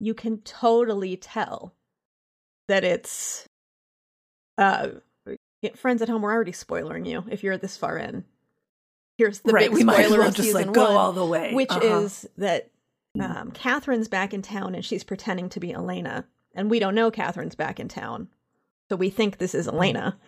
you 0.00 0.14
can 0.14 0.38
totally 0.38 1.16
tell 1.16 1.74
that 2.68 2.84
it's 2.84 3.46
uh 4.58 4.88
friends 5.74 6.00
at 6.00 6.08
home 6.08 6.22
we're 6.22 6.32
already 6.32 6.52
spoiling 6.52 7.04
you 7.04 7.24
if 7.28 7.42
you're 7.42 7.58
this 7.58 7.76
far 7.76 7.98
in 7.98 8.24
here's 9.18 9.40
the 9.40 9.52
right, 9.52 9.68
big 9.68 9.74
we 9.74 9.82
might 9.84 9.98
as 9.98 10.06
spoiler 10.06 10.18
well 10.20 10.28
of 10.28 10.34
just 10.34 10.54
like 10.54 10.72
go 10.72 10.84
one, 10.84 10.96
all 10.96 11.12
the 11.12 11.24
way. 11.26 11.52
which 11.54 11.70
Uh-huh. 11.70 12.00
is 12.02 12.26
that 12.38 12.70
um, 13.20 13.50
Katherine's 13.52 14.08
back 14.08 14.32
in 14.34 14.42
town 14.42 14.74
and 14.74 14.84
she's 14.84 15.04
pretending 15.04 15.48
to 15.50 15.60
be 15.60 15.72
Elena, 15.72 16.26
and 16.54 16.70
we 16.70 16.78
don't 16.78 16.94
know 16.94 17.10
Katherine's 17.10 17.54
back 17.54 17.78
in 17.80 17.88
town, 17.88 18.28
so 18.90 18.96
we 18.96 19.10
think 19.10 19.38
this 19.38 19.54
is 19.54 19.68
Elena. 19.68 20.18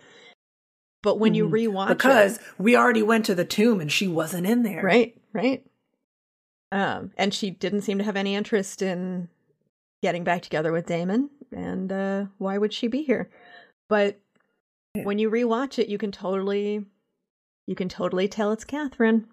But 1.01 1.17
when 1.19 1.33
you 1.33 1.47
Mhm. 1.47 1.51
rewatch 1.51 1.87
because 1.89 2.37
it, 2.37 2.43
we 2.57 2.75
already 2.75 3.01
went 3.03 3.25
to 3.25 3.35
the 3.35 3.45
tomb 3.45 3.79
and 3.79 3.91
she 3.91 4.07
wasn't 4.07 4.45
in 4.47 4.63
there. 4.63 4.81
right, 4.83 5.15
right, 5.33 5.65
um, 6.71 7.11
and 7.17 7.33
she 7.33 7.49
didn't 7.51 7.81
seem 7.81 7.97
to 7.99 8.03
have 8.03 8.17
any 8.17 8.35
interest 8.35 8.81
in 8.81 9.29
getting 10.01 10.23
back 10.23 10.41
together 10.41 10.71
with 10.71 10.85
Damon, 10.85 11.29
and 11.51 11.91
uh, 11.91 12.25
why 12.37 12.57
would 12.57 12.73
she 12.73 12.87
be 12.87 13.03
here? 13.03 13.29
But 13.87 14.19
when 15.03 15.19
you 15.19 15.29
rewatch 15.29 15.79
it, 15.79 15.87
you 15.87 15.97
can 15.97 16.11
totally, 16.11 16.85
you 17.65 17.75
can 17.75 17.89
totally 17.89 18.27
tell 18.27 18.51
it's 18.51 18.63
Katherine. 18.65 19.27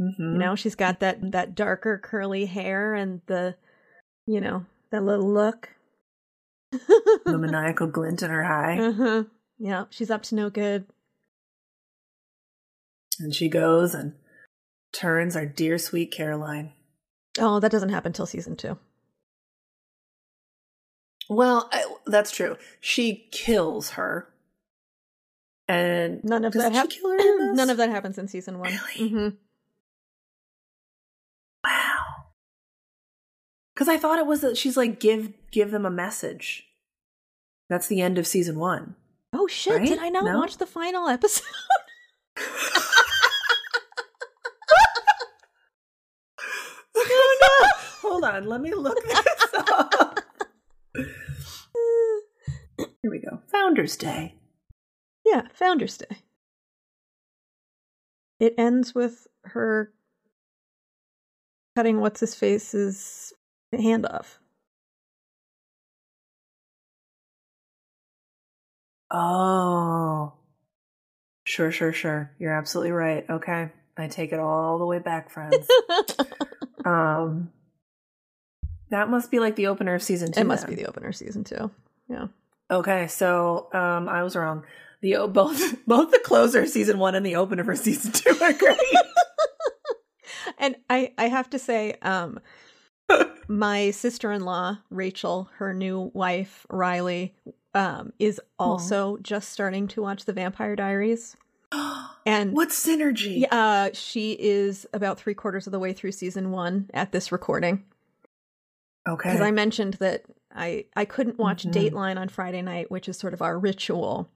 Mhm. 0.00 0.32
You 0.32 0.38
know, 0.38 0.54
she's 0.56 0.74
got 0.74 1.00
that 1.00 1.32
that 1.32 1.54
darker 1.54 1.98
curly 1.98 2.46
hair 2.46 2.94
and 2.94 3.20
the, 3.26 3.54
you 4.26 4.40
know, 4.40 4.64
that 4.90 5.04
little 5.04 5.28
look. 5.30 5.68
the 6.72 6.78
maniacal 7.38 7.88
glint 7.88 8.22
in 8.22 8.30
her 8.30 8.44
eye, 8.44 8.78
uh-huh. 8.78 9.24
Yeah, 9.58 9.84
she's 9.90 10.10
up 10.10 10.22
to 10.24 10.34
no 10.34 10.48
good. 10.50 10.86
and 13.18 13.34
she 13.34 13.48
goes 13.50 13.94
and 13.94 14.14
turns 14.92 15.36
our 15.36 15.44
dear 15.44 15.76
sweet 15.78 16.10
Caroline. 16.12 16.72
Oh, 17.38 17.60
that 17.60 17.70
doesn't 17.70 17.90
happen 17.90 18.12
till 18.14 18.24
season 18.26 18.56
two. 18.56 18.78
Well, 21.28 21.68
I, 21.72 21.84
that's 22.06 22.30
true. 22.32 22.56
She 22.80 23.28
kills 23.30 23.90
her, 23.90 24.28
and 25.68 26.24
None 26.24 26.44
of 26.44 26.52
that 26.54 26.72
happens. 26.72 26.96
in? 27.04 27.54
None 27.54 27.70
of 27.70 27.76
that 27.76 27.90
happens 27.90 28.18
in 28.18 28.26
season 28.28 28.58
one. 28.58 28.72
Really? 28.96 29.08
hmm 29.10 29.28
Because 33.80 33.94
I 33.94 33.96
thought 33.96 34.18
it 34.18 34.26
was 34.26 34.42
that 34.42 34.58
she's 34.58 34.76
like 34.76 35.00
give 35.00 35.32
give 35.50 35.70
them 35.70 35.86
a 35.86 35.90
message. 35.90 36.66
That's 37.70 37.86
the 37.86 38.02
end 38.02 38.18
of 38.18 38.26
season 38.26 38.58
one. 38.58 38.94
Oh 39.32 39.46
shit! 39.46 39.78
Right? 39.78 39.88
Did 39.88 39.98
I 40.00 40.10
not 40.10 40.24
No? 40.26 40.38
watch 40.38 40.58
the 40.58 40.66
final 40.66 41.08
episode? 41.08 41.46
no, 46.94 47.02
no. 47.40 47.68
Hold 48.02 48.24
on, 48.24 48.46
let 48.46 48.60
me 48.60 48.74
look 48.74 49.02
this 49.02 49.46
up. 49.56 50.20
Here 50.94 53.10
we 53.10 53.20
go. 53.20 53.40
Founders 53.50 53.96
Day. 53.96 54.34
yeah, 55.24 55.48
Founders 55.54 55.96
Day. 55.96 56.18
It 58.40 58.52
ends 58.58 58.94
with 58.94 59.26
her 59.44 59.90
cutting 61.74 62.00
what's 62.00 62.20
his 62.20 62.34
face's 62.34 63.32
hand 63.78 64.06
off. 64.06 64.40
Oh. 69.10 70.32
Sure, 71.44 71.72
sure, 71.72 71.92
sure. 71.92 72.30
You're 72.38 72.52
absolutely 72.52 72.92
right. 72.92 73.24
Okay. 73.28 73.70
I 73.96 74.06
take 74.08 74.32
it 74.32 74.38
all 74.38 74.78
the 74.78 74.86
way 74.86 74.98
back, 74.98 75.30
friends. 75.30 75.66
um 76.84 77.50
That 78.90 79.08
must 79.10 79.30
be 79.30 79.40
like 79.40 79.56
the 79.56 79.66
opener 79.66 79.94
of 79.94 80.02
season 80.02 80.32
2. 80.32 80.40
it 80.40 80.44
must 80.44 80.66
then. 80.66 80.74
be 80.76 80.82
the 80.82 80.88
opener 80.88 81.12
season 81.12 81.44
two. 81.44 81.70
Yeah. 82.08 82.28
Okay, 82.70 83.08
so 83.08 83.68
um 83.72 84.08
I 84.08 84.22
was 84.22 84.36
wrong. 84.36 84.64
The 85.02 85.26
both 85.30 85.60
both 85.86 86.10
the 86.12 86.20
closer 86.24 86.66
season 86.66 86.98
1 86.98 87.14
and 87.14 87.26
the 87.26 87.36
opener 87.36 87.64
for 87.64 87.74
season 87.76 88.12
2 88.12 88.38
are 88.42 88.52
great. 88.52 88.78
and 90.58 90.76
I 90.88 91.12
I 91.18 91.28
have 91.28 91.50
to 91.50 91.58
say, 91.58 91.94
um, 92.02 92.38
my 93.48 93.90
sister 93.90 94.32
in 94.32 94.44
law 94.44 94.78
Rachel, 94.90 95.48
her 95.56 95.72
new 95.74 96.10
wife 96.14 96.66
Riley, 96.70 97.34
um, 97.74 98.12
is 98.18 98.40
also 98.58 99.16
just 99.22 99.50
starting 99.50 99.88
to 99.88 100.02
watch 100.02 100.24
the 100.24 100.32
Vampire 100.32 100.76
Diaries, 100.76 101.36
and 102.26 102.52
what 102.52 102.70
synergy? 102.70 103.46
uh, 103.50 103.90
she 103.92 104.32
is 104.32 104.86
about 104.92 105.18
three 105.18 105.34
quarters 105.34 105.66
of 105.66 105.72
the 105.72 105.78
way 105.78 105.92
through 105.92 106.12
season 106.12 106.50
one 106.50 106.90
at 106.94 107.12
this 107.12 107.30
recording. 107.32 107.84
Okay. 109.08 109.30
Because 109.30 109.40
I 109.40 109.50
mentioned 109.50 109.94
that 109.94 110.24
I 110.54 110.84
I 110.96 111.04
couldn't 111.04 111.38
watch 111.38 111.64
Mhm. 111.64 111.72
Dateline 111.72 112.18
on 112.18 112.28
Friday 112.28 112.60
night, 112.62 112.90
which 112.90 113.08
is 113.08 113.16
sort 113.16 113.32
of 113.34 113.40
our 113.42 113.58
ritual. 113.58 114.28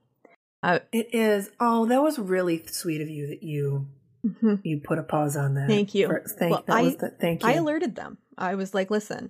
Uh, 0.63 0.79
It 0.91 1.13
is. 1.13 1.51
Oh, 1.59 1.85
that 1.85 2.01
was 2.01 2.17
really 2.17 2.65
sweet 2.67 3.01
of 3.01 3.07
you 3.09 3.27
that 3.27 3.43
you 3.43 3.87
mhm. 4.25 4.59
you 4.63 4.79
put 4.83 4.97
a 4.97 5.03
pause 5.03 5.35
on 5.37 5.53
that. 5.53 5.67
Thank 5.67 5.93
you. 5.93 6.07
For- 6.07 6.23
thank, 6.25 6.51
Well, 6.51 6.63
I- 6.67 6.95
the, 6.99 7.09
thank 7.19 7.43
you. 7.43 7.49
I 7.49 7.53
alerted 7.53 7.95
them. 7.95 8.17
I 8.37 8.55
was 8.55 8.73
like, 8.73 8.89
listen, 8.91 9.29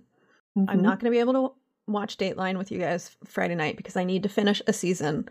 I'm 0.57 0.79
Mhm. 0.79 0.81
not 0.81 0.99
going 0.99 1.11
to 1.11 1.15
be 1.15 1.19
able 1.19 1.33
to 1.33 1.51
watch 1.87 2.17
Dateline 2.17 2.57
with 2.57 2.71
you 2.71 2.79
guys 2.79 3.15
Friday 3.25 3.55
night 3.55 3.77
because 3.77 3.95
I 3.95 4.03
need 4.03 4.23
to 4.23 4.29
finish 4.29 4.61
a 4.67 4.73
season 4.73 5.29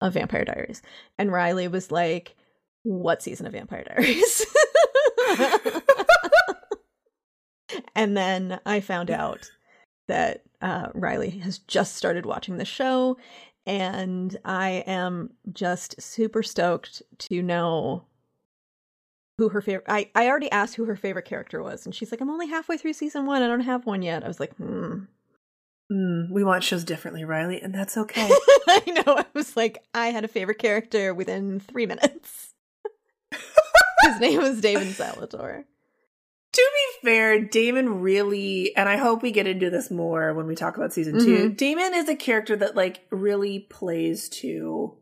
of 0.00 0.14
Vampire 0.14 0.44
Diaries. 0.44 0.82
And 1.18 1.30
Riley 1.32 1.68
was 1.68 1.90
like, 1.92 2.34
What 2.84 3.22
season 3.22 3.46
of 3.46 3.52
Vampire 3.52 3.84
Diaries? 3.84 4.44
and 7.94 8.16
then 8.16 8.58
I 8.66 8.80
found 8.80 9.10
out 9.10 9.50
that 10.08 10.42
uh, 10.60 10.88
Riley 10.94 11.30
has 11.30 11.58
just 11.58 11.96
started 11.96 12.26
watching 12.26 12.56
the 12.56 12.64
show. 12.64 13.16
And 13.64 14.36
I 14.44 14.82
am 14.88 15.30
just 15.52 16.00
super 16.02 16.42
stoked 16.42 17.02
to 17.18 17.40
know 17.42 18.04
who 19.38 19.48
her 19.48 19.60
favorite 19.60 19.84
I, 19.88 20.10
I 20.14 20.28
already 20.28 20.50
asked 20.50 20.74
who 20.76 20.84
her 20.84 20.96
favorite 20.96 21.24
character 21.24 21.62
was 21.62 21.84
and 21.86 21.94
she's 21.94 22.10
like 22.10 22.20
i'm 22.20 22.30
only 22.30 22.48
halfway 22.48 22.76
through 22.76 22.92
season 22.92 23.26
one 23.26 23.42
i 23.42 23.46
don't 23.46 23.60
have 23.60 23.86
one 23.86 24.02
yet. 24.02 24.24
I 24.24 24.28
was 24.28 24.40
like 24.40 24.54
hmm. 24.56 25.04
Mm, 25.90 26.30
we 26.30 26.42
watch 26.42 26.64
shows 26.64 26.84
differently, 26.84 27.22
Riley, 27.24 27.60
and 27.60 27.74
that's 27.74 27.96
okay. 27.98 28.30
i 28.68 28.82
know 29.06 29.16
i 29.18 29.24
was 29.34 29.56
like 29.56 29.82
i 29.94 30.08
had 30.08 30.24
a 30.24 30.28
favorite 30.28 30.58
character 30.58 31.12
within 31.12 31.60
three 31.60 31.86
minutes. 31.86 32.54
His 34.04 34.20
name 34.20 34.40
was 34.40 34.60
david 34.60 34.92
salvatore. 34.94 35.64
To 36.54 36.70
be 36.74 37.08
fair, 37.08 37.40
Damon 37.40 38.02
really, 38.02 38.76
and 38.76 38.86
I 38.86 38.98
hope 38.98 39.22
we 39.22 39.30
get 39.30 39.46
into 39.46 39.70
this 39.70 39.90
more 39.90 40.34
when 40.34 40.46
we 40.46 40.54
talk 40.54 40.76
about 40.76 40.92
season 40.92 41.18
2 41.18 41.24
Mhm. 41.24 41.56
Damon 41.56 41.94
is 41.94 42.10
a 42.10 42.14
character 42.14 42.54
that 42.56 42.76
like 42.76 43.06
really 43.10 43.60
plays 43.60 44.28
to 44.40 44.94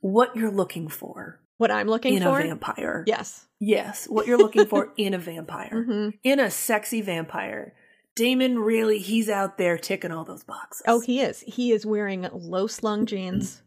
what 0.00 0.34
you're 0.34 0.50
looking 0.50 0.88
for 0.88 1.40
what 1.58 1.70
i'm 1.70 1.86
looking 1.88 2.14
in 2.14 2.22
for 2.22 2.38
In 2.40 2.46
a 2.46 2.48
vampire. 2.50 3.04
yes 3.06 3.42
Yes, 3.58 4.04
what 4.04 4.26
you're 4.26 4.36
looking 4.36 4.66
for 4.66 4.92
in 4.98 5.14
a 5.14 5.18
vampire. 5.18 5.82
hmm 5.84 6.10
In 6.22 6.38
a 6.40 6.50
sexy 6.50 7.00
vampire. 7.00 7.72
Damon 8.14 8.58
really, 8.58 8.98
he's 8.98 9.30
out 9.30 9.56
there 9.56 9.78
ticking 9.78 10.10
all 10.12 10.24
those 10.24 10.44
boxes. 10.44 10.82
oh 10.86 11.00
he 11.00 11.20
is 11.22 11.40
he 11.46 11.72
is 11.72 11.86
wearing 11.86 12.28
low 12.32 12.66
slung 12.66 13.06
jeans 13.06 13.62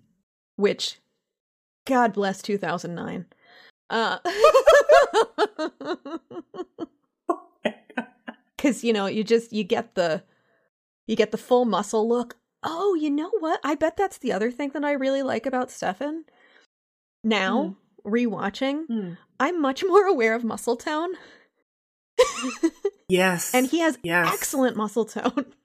which 0.57 0.99
god 1.85 2.13
bless 2.13 2.41
2009 2.43 3.25
uh 3.89 4.19
because 8.57 8.83
you 8.83 8.93
know 8.93 9.05
you 9.07 9.23
just 9.23 9.51
you 9.53 9.63
get 9.63 9.95
the 9.95 10.23
you 11.07 11.15
get 11.15 11.31
the 11.31 11.37
full 11.37 11.65
muscle 11.65 12.07
look 12.07 12.35
oh 12.63 12.93
you 12.95 13.09
know 13.09 13.31
what 13.39 13.59
i 13.63 13.73
bet 13.75 13.97
that's 13.97 14.17
the 14.19 14.31
other 14.31 14.51
thing 14.51 14.69
that 14.73 14.83
i 14.83 14.91
really 14.91 15.23
like 15.23 15.45
about 15.45 15.71
stefan 15.71 16.25
now 17.23 17.75
rewatching 18.05 18.85
Hmm. 18.87 19.13
i'm 19.39 19.61
much 19.61 19.83
more 19.87 20.05
aware 20.05 20.35
of 20.35 20.43
muscle 20.43 20.75
tone 20.77 21.11
Yes. 23.09 23.53
and 23.53 23.67
he 23.67 23.79
has 23.79 23.97
Yes. 24.03 24.33
excellent 24.33 24.75
muscle 24.77 25.05
tone 25.05 25.45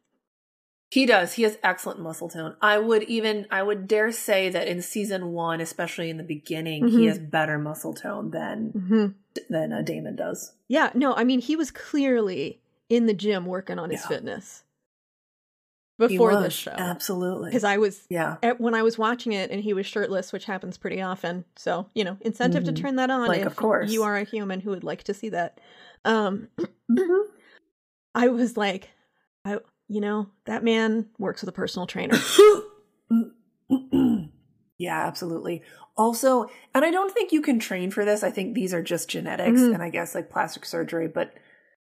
He 0.90 1.06
does. 1.06 1.32
He 1.32 1.42
has 1.42 1.58
excellent 1.64 1.98
muscle 1.98 2.28
tone. 2.28 2.54
I 2.62 2.78
would 2.78 3.02
even 3.04 3.48
I 3.50 3.64
would 3.64 3.88
dare 3.88 4.12
say 4.12 4.48
that 4.50 4.68
in 4.68 4.80
season 4.80 5.32
1, 5.32 5.60
especially 5.60 6.08
in 6.08 6.18
the 6.18 6.22
beginning, 6.22 6.86
he 6.86 6.98
Mhm. 6.98 7.08
has 7.08 7.18
better 7.18 7.58
muscle 7.58 7.94
tone 7.94 8.30
than 8.30 8.70
hmm 8.70 9.06
than 9.50 9.72
uh, 9.72 9.82
Damon 9.82 10.14
does. 10.14 10.52
yeah 10.68 10.90
no 10.94 11.12
i 11.14 11.24
mean 11.24 11.40
he 11.40 11.56
was 11.56 11.72
clearly 11.72 12.60
in 12.88 13.06
the 13.06 13.14
gym 13.14 13.44
working 13.46 13.80
on 13.80 13.90
his 13.90 14.02
Yeah. 14.02 14.06
fitness 14.08 14.62
He 14.62 14.63
before 15.98 16.40
this 16.42 16.52
show 16.52 16.72
Absolutely. 16.72 17.50
because 17.50 17.64
i 17.64 17.76
was 17.76 18.04
yeah. 18.10 18.36
at- 18.42 18.60
when 18.60 18.74
I 18.74 18.82
was 18.82 18.98
watching 18.98 19.32
it 19.32 19.50
and 19.50 19.60
he 19.62 19.72
was 19.74 19.86
shirtless, 19.86 20.32
which 20.32 20.44
happens 20.44 20.76
pretty 20.76 21.00
often. 21.00 21.44
So, 21.56 21.88
you 21.94 22.02
know, 22.04 22.16
incentive 22.20 22.62
Mhm. 22.64 22.66
to 22.66 22.72
turn 22.72 22.96
that 22.96 23.10
on 23.10 23.28
Like, 23.28 23.40
if 23.42 23.46
of 23.46 23.56
course. 23.56 23.90
you 23.92 24.02
are 24.02 24.16
a 24.16 24.24
human 24.24 24.60
who 24.60 24.70
would 24.70 24.82
like 24.84 25.04
to 25.04 25.14
see 25.14 25.28
that. 25.30 25.60
Um 26.04 26.48
Mhm. 26.90 27.24
I 28.14 28.28
was 28.28 28.56
like, 28.56 28.90
I 29.44 29.58
you 29.88 30.00
know, 30.00 30.28
that 30.46 30.64
man 30.64 31.10
works 31.18 31.42
with 31.42 31.48
a 31.48 31.52
personal 31.52 31.86
trainer. 31.86 32.16
Yeah, 34.76 35.06
absolutely. 35.06 35.62
Also, 35.96 36.50
and 36.74 36.84
I 36.84 36.90
don't 36.90 37.12
think 37.12 37.30
you 37.30 37.40
can 37.40 37.60
train 37.60 37.92
for 37.92 38.04
this. 38.04 38.24
I 38.24 38.30
think 38.30 38.54
these 38.54 38.74
are 38.74 38.82
just 38.82 39.08
genetics 39.08 39.60
Mhm. 39.60 39.72
and 39.74 39.82
I 39.82 39.88
guess 39.88 40.16
like 40.16 40.30
plastic 40.30 40.64
surgery, 40.64 41.06
but 41.06 41.32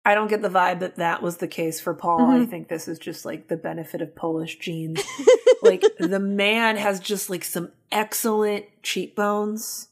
I 0.04 0.14
don't 0.14 0.28
get 0.28 0.42
the 0.42 0.50
vibe 0.50 0.80
that 0.80 0.96
that 0.96 1.22
was 1.22 1.38
the 1.38 1.48
case 1.48 1.80
for 1.80 1.94
Paul. 1.94 2.20
I 2.30 2.38
Mhm. 2.40 2.50
think 2.50 2.68
this 2.68 2.88
is 2.88 2.98
just 2.98 3.24
like 3.24 3.48
the 3.48 3.56
benefit 3.56 4.02
of 4.02 4.14
Polish 4.14 4.58
genes. 4.58 5.00
like 5.62 5.82
the 5.98 6.20
man 6.20 6.76
has 6.76 7.00
just 7.00 7.30
like 7.30 7.42
some 7.44 7.72
excellent 7.90 8.66
cheekbones. 8.82 9.88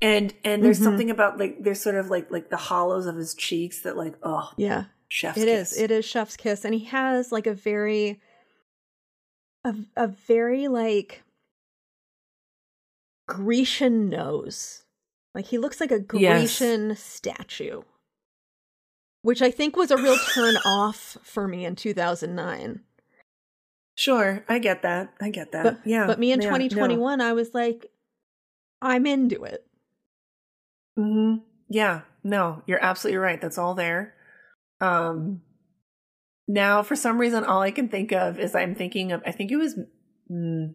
And 0.00 0.32
and 0.44 0.64
there's 0.64 0.80
Mhm. 0.80 0.84
something 0.84 1.10
about 1.10 1.38
like 1.38 1.62
there's 1.62 1.80
sort 1.82 1.96
of 1.96 2.08
like 2.10 2.30
like 2.30 2.48
the 2.48 2.56
hollows 2.56 3.04
of 3.06 3.16
his 3.16 3.34
cheeks 3.34 3.82
that 3.82 3.96
like 3.98 4.14
oh 4.22 4.50
yeah, 4.56 4.84
chef's 5.08 5.38
it 5.38 5.48
is. 5.48 5.70
kiss. 5.70 5.78
It 5.78 5.90
is 5.90 6.04
chef's 6.06 6.36
kiss, 6.36 6.64
and 6.64 6.74
he 6.74 6.84
has 6.86 7.30
like 7.32 7.46
a 7.46 7.52
very, 7.54 8.20
a 9.64 9.74
a 9.96 10.06
very 10.08 10.68
like 10.68 11.22
Grecian 13.28 14.08
nose. 14.08 14.84
Like 15.34 15.46
he 15.46 15.58
looks 15.58 15.80
like 15.80 15.90
a 15.92 16.02
Yes. 16.14 16.58
Grecian 16.58 16.96
statue, 16.96 17.82
which 19.26 19.42
I 19.42 19.50
think 19.50 19.74
was 19.74 19.90
a 19.90 19.96
real 19.96 20.16
turn 20.34 20.56
off 20.64 21.16
for 21.24 21.48
me 21.48 21.64
in 21.64 21.74
2009. 21.74 22.80
Sure, 23.96 24.44
I 24.48 24.60
get 24.60 24.82
that. 24.82 25.14
I 25.20 25.30
get 25.30 25.50
that. 25.50 25.64
But 25.64 25.80
yeah. 25.84 26.06
but 26.06 26.20
me 26.20 26.30
in 26.30 26.40
yeah, 26.40 26.50
no. 26.50 26.58
2021, 26.58 27.20
I 27.20 27.32
was 27.32 27.52
like, 27.52 27.90
I'm 28.80 29.04
into 29.04 29.42
it. 29.42 29.66
hmm 30.96 31.38
Yeah, 31.68 32.02
no, 32.22 32.62
you're 32.68 32.78
absolutely 32.80 33.18
right. 33.18 33.40
That's 33.40 33.58
all 33.58 33.74
there. 33.74 34.14
Um, 34.80 35.42
now, 36.46 36.84
for 36.84 36.94
some 36.94 37.18
reason, 37.18 37.42
all 37.42 37.62
I 37.62 37.72
can 37.72 37.88
think 37.88 38.12
of 38.12 38.38
is 38.38 38.54
I'm 38.54 38.76
thinking 38.76 39.10
of. 39.10 39.24
I 39.26 39.32
think 39.32 39.50
it 39.50 39.56
was 39.56 39.76
mm, 40.30 40.72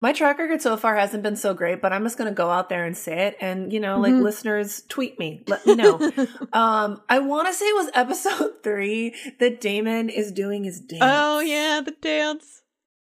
my 0.00 0.12
track 0.12 0.38
record 0.38 0.60
so 0.60 0.76
far 0.76 0.96
hasn't 0.96 1.22
been 1.22 1.36
so 1.36 1.54
great, 1.54 1.80
but 1.80 1.92
I'm 1.92 2.02
just 2.02 2.18
going 2.18 2.30
to 2.30 2.34
go 2.34 2.50
out 2.50 2.68
there 2.68 2.84
and 2.84 2.96
say 2.96 3.26
it. 3.28 3.36
And 3.40 3.72
you 3.72 3.80
know, 3.80 3.98
like 3.98 4.12
Mhm. 4.12 4.22
listeners, 4.22 4.82
tweet 4.88 5.18
me, 5.18 5.42
let 5.46 5.64
me 5.66 5.74
know. 5.74 5.98
um, 6.52 7.00
I 7.08 7.18
want 7.20 7.48
to 7.48 7.54
say 7.54 7.64
it 7.66 7.74
was 7.74 7.90
episode 7.94 8.54
three 8.62 9.14
that 9.40 9.60
Damon 9.60 10.10
is 10.10 10.30
doing 10.32 10.64
his 10.64 10.80
dance. 10.80 11.02
oh 11.04 11.40
yeah, 11.40 11.80
the 11.84 11.92
dance. 11.92 12.62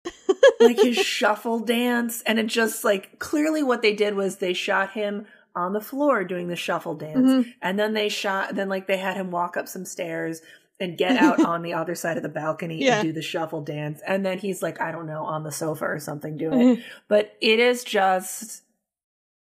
like 0.60 0.78
his 0.80 0.96
shuffle 0.96 1.58
dance 1.58 2.22
and 2.22 2.38
it 2.38 2.46
just 2.46 2.84
like 2.84 3.18
clearly 3.18 3.62
what 3.64 3.82
they 3.82 3.92
did 3.92 4.14
was 4.14 4.36
they 4.36 4.52
shot 4.52 4.92
him 4.92 5.26
on 5.56 5.72
the 5.72 5.80
floor 5.80 6.22
doing 6.22 6.46
the 6.46 6.54
shuffle 6.54 6.94
dance 6.94 7.28
Mhm. 7.28 7.52
and 7.60 7.76
then 7.78 7.92
they 7.92 8.08
shot 8.08 8.54
then 8.54 8.68
like 8.68 8.86
they 8.86 8.98
had 8.98 9.16
him 9.16 9.32
walk 9.32 9.56
up 9.56 9.66
some 9.66 9.84
stairs 9.84 10.42
and 10.78 10.98
get 10.98 11.16
out 11.16 11.40
on 11.44 11.62
the 11.62 11.72
other 11.74 11.94
side 11.94 12.16
of 12.16 12.22
the 12.22 12.28
balcony 12.28 12.82
Yeah. 12.84 12.96
and 13.00 13.06
do 13.08 13.12
the 13.12 13.22
shuffle 13.22 13.62
dance 13.62 14.00
and 14.06 14.24
then 14.26 14.38
he's 14.38 14.62
like 14.62 14.80
i 14.80 14.92
don't 14.92 15.06
know 15.06 15.24
on 15.24 15.42
the 15.42 15.52
sofa 15.52 15.84
or 15.86 15.98
something 15.98 16.36
doing 16.36 16.58
Mhm. 16.58 16.78
it 16.78 16.84
but 17.08 17.34
it 17.40 17.58
is 17.60 17.82
just 17.84 18.62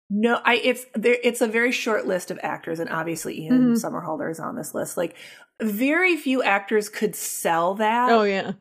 no 0.10 0.40
i 0.46 0.56
it's 0.56 0.86
there 0.96 1.18
it's 1.24 1.42
a 1.42 1.48
very 1.48 1.72
short 1.72 2.08
list 2.08 2.32
of 2.32 2.40
actors 2.42 2.80
and 2.80 2.90
obviously 2.90 3.42
ian 3.42 3.74
Mhm. 3.74 3.84
somerhalder 3.84 4.32
is 4.32 4.40
on 4.40 4.56
this 4.56 4.74
list 4.74 4.96
like 4.98 5.16
very 5.62 6.16
few 6.16 6.42
actors 6.42 6.88
could 6.88 7.16
sell 7.16 7.76
that 7.76 8.10
Oh 8.12 8.24
yeah. 8.24 8.54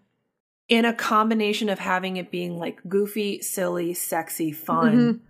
in 0.68 0.84
a 0.84 0.92
combination 0.92 1.68
of 1.68 1.78
having 1.78 2.16
it 2.16 2.30
being 2.30 2.58
like 2.58 2.80
goofy, 2.88 3.40
silly, 3.40 3.94
sexy, 3.94 4.50
fun. 4.52 4.96
Mhm. 4.96 5.20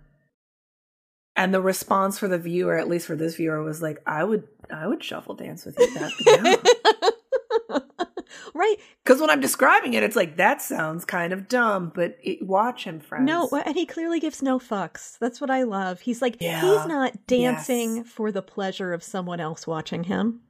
And 1.35 1.53
the 1.53 1.61
response 1.61 2.19
for 2.19 2.27
the 2.27 2.37
viewer, 2.39 2.75
at 2.77 2.89
least 2.89 3.05
for 3.07 3.15
this 3.15 3.35
viewer, 3.37 3.63
was 3.63 3.81
like, 3.81 4.01
I 4.05 4.23
would 4.23 4.47
I 4.69 4.87
would 4.87 5.01
shuffle 5.03 5.35
dance 5.35 5.63
with 5.65 5.77
you 5.79 5.93
that 5.93 7.08
right. 8.59 8.75
Because 9.03 9.21
when 9.21 9.29
I'm 9.29 9.39
describing 9.41 9.93
it, 9.93 10.03
it's 10.03 10.15
like 10.15 10.37
that 10.37 10.61
sounds 10.61 11.05
kind 11.05 11.33
of 11.33 11.47
dumb, 11.47 11.91
but 11.95 12.17
it, 12.23 12.45
watch 12.45 12.83
him, 12.83 12.99
friends. 12.99 13.25
No, 13.25 13.47
and 13.65 13.75
he 13.75 13.85
clearly 13.85 14.19
gives 14.19 14.41
no 14.43 14.59
fucks. 14.59 15.17
That's 15.19 15.39
what 15.41 15.49
I 15.49 15.63
love. 15.63 16.01
He's 16.01 16.21
like, 16.21 16.37
Yeah. 16.39 16.61
he's 16.61 16.85
not 16.85 17.25
dancing 17.27 17.97
Yes. 17.97 18.07
for 18.07 18.31
the 18.31 18.41
pleasure 18.41 18.93
of 18.93 19.01
someone 19.03 19.39
else 19.39 19.65
watching 19.65 20.03
him. 20.03 20.41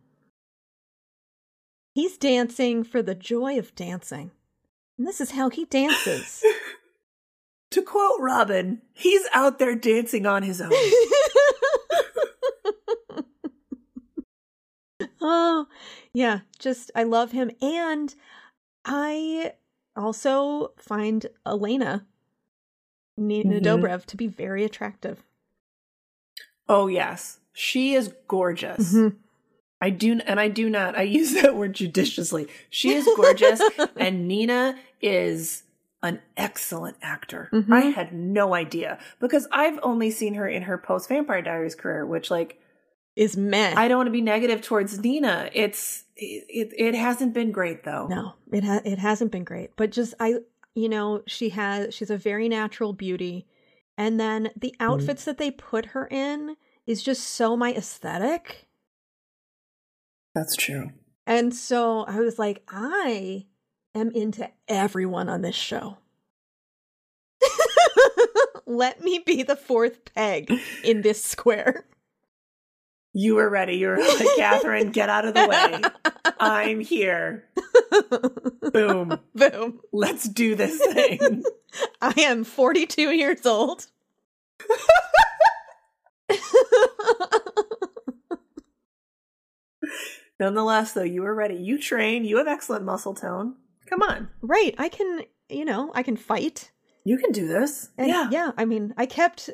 He's 1.94 2.18
dancing 2.18 2.84
for 2.84 3.02
the 3.02 3.16
joy 3.16 3.58
of 3.60 3.76
dancing. 3.76 4.32
And 4.98 5.08
this 5.08 5.22
is 5.22 5.32
how 5.32 5.50
he 5.50 5.66
dances. 5.66 6.44
to 7.72 7.82
quote 7.82 8.20
Robyn, 8.20 8.82
he's 8.94 9.24
out 9.34 9.60
there 9.60 9.76
dancing 9.76 10.26
on 10.26 10.44
his 10.44 10.60
own. 10.62 10.72
oh, 15.22 15.68
yeah, 16.14 16.40
just 16.60 16.92
I 16.96 17.04
love 17.04 17.32
him 17.32 17.52
and 17.62 18.14
I 18.86 19.54
also 19.96 20.74
find 20.78 21.26
Elena 21.46 22.06
Nina 23.18 23.60
Mhm. 23.60 23.64
Dobrev 23.64 24.06
to 24.06 24.18
be 24.18 24.28
very 24.28 24.64
attractive. 24.64 25.24
oh 26.68 26.88
yes, 26.88 27.40
she 27.54 27.94
is 27.96 28.14
gorgeous. 28.28 28.94
Mhm. 28.94 29.16
I 29.82 29.90
do, 29.92 30.20
and 30.26 30.40
I 30.40 30.50
do 30.50 30.70
not. 30.70 30.98
I 30.98 31.04
use 31.04 31.34
that 31.42 31.56
word 31.56 31.74
judiciously. 31.74 32.48
She 32.70 32.92
is 32.94 33.08
gorgeous, 33.16 33.62
and 33.96 34.28
Nina 34.28 34.78
is 35.02 35.64
an 36.04 36.22
excellent 36.38 36.98
actor. 37.02 37.50
Mhm. 37.52 37.74
I 37.74 37.82
had 37.88 38.14
no 38.14 38.54
idea 38.54 39.00
because 39.20 39.48
I've 39.52 39.80
only 39.84 40.12
seen 40.12 40.36
her 40.36 40.48
in 40.48 40.64
her 40.64 40.78
post 40.78 41.10
Vampire 41.10 41.42
Diaries 41.42 41.76
career, 41.76 42.06
which, 42.06 42.30
like, 42.32 42.62
Is 43.20 43.36
meh. 43.36 43.74
I 43.76 43.90
don't 43.90 43.98
want 43.98 44.08
to 44.08 44.12
be 44.12 44.22
negative 44.22 44.62
towards 44.62 44.98
Nina. 44.98 45.50
It's 45.52 46.06
it, 46.16 46.46
it, 46.48 46.74
it 46.78 46.96
hasn't 46.96 47.34
been 47.34 47.52
great 47.52 47.84
though. 47.84 48.08
No, 48.08 48.36
it 48.50 48.64
ha- 48.64 48.80
it 48.86 48.98
hasn't 48.98 49.30
been 49.30 49.44
great, 49.44 49.72
but 49.76 49.92
just 49.92 50.14
I, 50.22 50.36
you 50.74 50.88
know, 50.88 51.22
she 51.28 51.50
has 51.50 51.94
she's 51.94 52.10
a 52.10 52.16
very 52.16 52.48
natural 52.48 52.94
beauty, 52.94 53.46
and 53.98 54.22
then 54.22 54.52
the 54.56 54.70
mm-hmm. 54.70 54.90
outfits 54.90 55.26
that 55.26 55.38
they 55.38 55.52
put 55.52 55.88
her 55.88 56.08
in 56.08 56.56
is 56.88 57.04
just 57.04 57.28
so 57.28 57.58
my 57.58 57.74
aesthetic, 57.74 58.70
That's 60.34 60.56
true. 60.56 60.92
and 61.28 61.54
so 61.54 62.06
I 62.06 62.22
was 62.22 62.40
like, 62.40 62.64
I 62.70 63.48
am 63.94 64.12
into 64.12 64.50
everyone 64.70 65.28
on 65.28 65.42
this 65.42 65.58
show. 65.58 65.98
Let 68.66 69.04
me 69.04 69.20
be 69.20 69.44
the 69.44 69.58
fourth 69.58 70.14
peg 70.16 70.54
in 70.86 71.02
this 71.02 71.22
square. 71.22 71.84
You 73.14 73.36
were 73.36 73.50
ready. 73.50 73.76
You 73.78 73.88
were 73.88 73.98
like, 73.98 74.28
Katherine, 74.38 74.92
get 74.92 75.10
out 75.10 75.26
of 75.26 75.34
the 75.34 75.48
way. 75.48 75.82
I'm 76.40 76.80
here. 76.80 77.46
Boom. 78.72 79.20
Boom. 79.34 79.80
Let's 79.92 80.30
do 80.30 80.54
this 80.56 80.80
thing. 80.94 81.44
I 82.02 82.14
am 82.18 82.44
42 82.44 83.12
years 83.12 83.46
old. 83.46 83.88
Nonetheless, 90.40 90.94
though, 90.94 91.04
you 91.04 91.24
were 91.24 91.34
ready. 91.36 91.56
You 91.56 91.78
train. 91.80 92.24
You 92.24 92.38
have 92.38 92.48
excellent 92.48 92.86
muscle 92.86 93.16
tone. 93.16 93.56
Come 93.88 94.04
on. 94.04 94.30
right. 94.42 94.76
I 94.78 94.88
can, 94.88 95.24
you 95.50 95.66
know, 95.66 95.92
I 95.96 96.04
can 96.04 96.16
fight. 96.16 96.72
You 97.04 97.18
can 97.18 97.32
do 97.32 97.48
this. 97.48 97.90
And 97.98 98.08
yeah. 98.08 98.30
yeah, 98.32 98.52
I 98.56 98.66
mean, 98.66 98.94
I 98.98 99.08
kept 99.08 99.50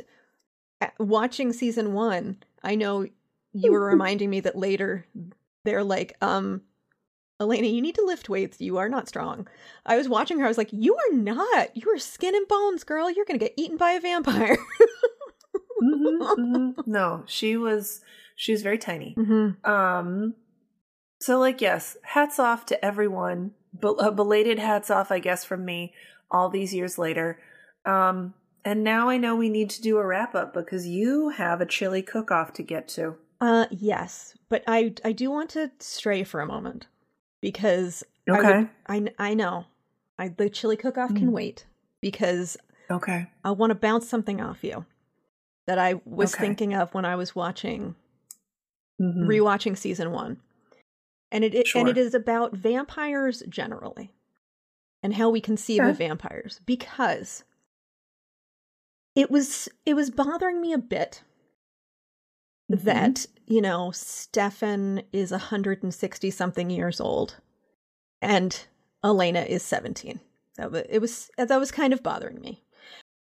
uh, 0.81 0.87
watching 0.99 1.53
season 1.53 1.93
one. 1.93 2.43
I 2.61 2.75
know 2.75 3.07
you 3.55 3.71
were 3.71 3.85
reminding 3.85 4.29
me 4.29 4.41
that 4.41 4.55
later 4.57 5.05
they're 5.63 5.83
like, 5.83 6.15
um, 6.21 6.61
Elena, 7.39 7.67
you 7.67 7.81
need 7.81 7.95
to 7.95 8.05
lift 8.05 8.29
weights. 8.29 8.61
You 8.61 8.77
are 8.77 8.87
not 8.89 9.07
strong. 9.09 9.47
I 9.85 9.97
was 9.97 10.07
watching 10.07 10.39
her. 10.39 10.45
I 10.45 10.47
was 10.47 10.57
like, 10.57 10.71
you 10.71 10.95
are 10.95 11.15
not. 11.15 11.75
You 11.75 11.89
are 11.93 11.97
skin 11.97 12.35
and 12.35 12.47
bones, 12.47 12.83
girl. 12.83 13.09
You're 13.09 13.25
going 13.25 13.39
to 13.39 13.45
get 13.45 13.53
eaten 13.57 13.77
by 13.77 13.91
a 13.91 13.99
vampire. 13.99 14.57
Mhm, 15.83 16.19
mhm. 16.37 16.73
No, 16.87 17.23
she 17.27 17.57
was. 17.57 18.01
She 18.37 18.51
was 18.51 18.61
very 18.61 18.77
tiny. 18.77 19.15
mm-hmm. 19.17 19.69
Um. 19.69 20.35
So, 21.19 21.39
like, 21.39 21.61
yes, 21.61 21.97
hats 22.03 22.39
off 22.39 22.65
to 22.67 22.85
everyone. 22.85 23.51
Bel- 23.73 23.99
uh, 23.99 24.11
belated 24.11 24.59
hats 24.59 24.89
off, 24.89 25.11
I 25.11 25.19
guess, 25.19 25.43
from 25.43 25.65
me. 25.65 25.93
All 26.31 26.49
these 26.49 26.73
years 26.73 26.97
later. 26.97 27.39
Um. 27.85 28.33
And 28.63 28.83
now 28.83 29.09
I 29.09 29.17
know 29.17 29.35
we 29.35 29.49
need 29.49 29.69
to 29.71 29.81
do 29.81 29.97
a 29.97 30.05
wrap 30.05 30.33
up 30.33 30.53
because 30.53 30.87
you 30.87 31.29
have 31.29 31.61
a 31.61 31.67
chili 31.67 32.01
cook 32.01 32.31
off 32.31 32.51
to 32.53 32.63
get 32.63 32.87
to. 32.89 33.15
Uh, 33.41 33.65
yes, 33.71 34.35
but 34.49 34.63
I 34.67 34.93
I 35.03 35.11
do 35.11 35.29
want 35.29 35.49
to 35.51 35.71
stray 35.79 36.23
for 36.23 36.39
a 36.41 36.45
moment 36.47 36.87
because 37.41 38.03
I 38.27 38.31
would- 38.31 38.45
Okay. 38.45 38.67
I, 38.87 39.07
I 39.19 39.33
know 39.33 39.65
I 40.17 40.29
the 40.29 40.49
chili 40.49 40.77
cook 40.77 40.97
off 40.97 41.13
can 41.13 41.29
Mm. 41.29 41.33
wait 41.33 41.65
because 42.01 42.57
Okay. 42.89 43.27
I 43.43 43.51
want 43.51 43.71
to 43.71 43.75
bounce 43.75 44.07
something 44.07 44.39
off 44.41 44.63
you 44.63 44.85
that 45.67 45.77
I 45.77 45.95
was 46.05 46.33
Okay. 46.33 46.41
thinking 46.45 46.73
of 46.73 46.93
when 46.93 47.05
I 47.05 47.15
was 47.15 47.35
watching 47.35 47.95
Mhm. 49.01 49.25
rewatching 49.27 49.77
season 49.77 50.11
one, 50.11 50.39
and 51.31 51.43
it, 51.43 51.53
it 51.53 51.67
and 51.75 51.87
it 51.89 51.97
is 51.97 52.13
about 52.13 52.53
vampires 52.55 53.43
generally 53.49 54.13
and 55.03 55.13
how 55.15 55.29
we 55.29 55.41
conceive 55.41 55.77
Sure. 55.79 55.89
of 55.89 55.97
vampires 55.97 56.61
because 56.65 57.43
it 59.15 59.29
was 59.29 59.67
it 59.85 59.93
was 59.95 60.09
bothering 60.09 60.61
me 60.61 60.71
a 60.73 60.77
bit 60.77 61.23
Mhm. 62.71 62.83
that 62.83 63.25
you 63.47 63.61
know 63.61 63.91
Stefan 63.91 65.03
is 65.13 65.31
160 65.31 66.31
something 66.31 66.69
years 66.69 66.99
old 66.99 67.35
and 68.21 68.65
Elena 69.03 69.41
is 69.41 69.63
17 69.63 70.19
That 70.57 70.71
was 70.71 70.83
it 70.89 70.99
was 70.99 71.29
that 71.37 71.59
was 71.59 71.71
kind 71.71 71.93
of 71.93 72.03
bothering 72.03 72.41
me. 72.41 72.63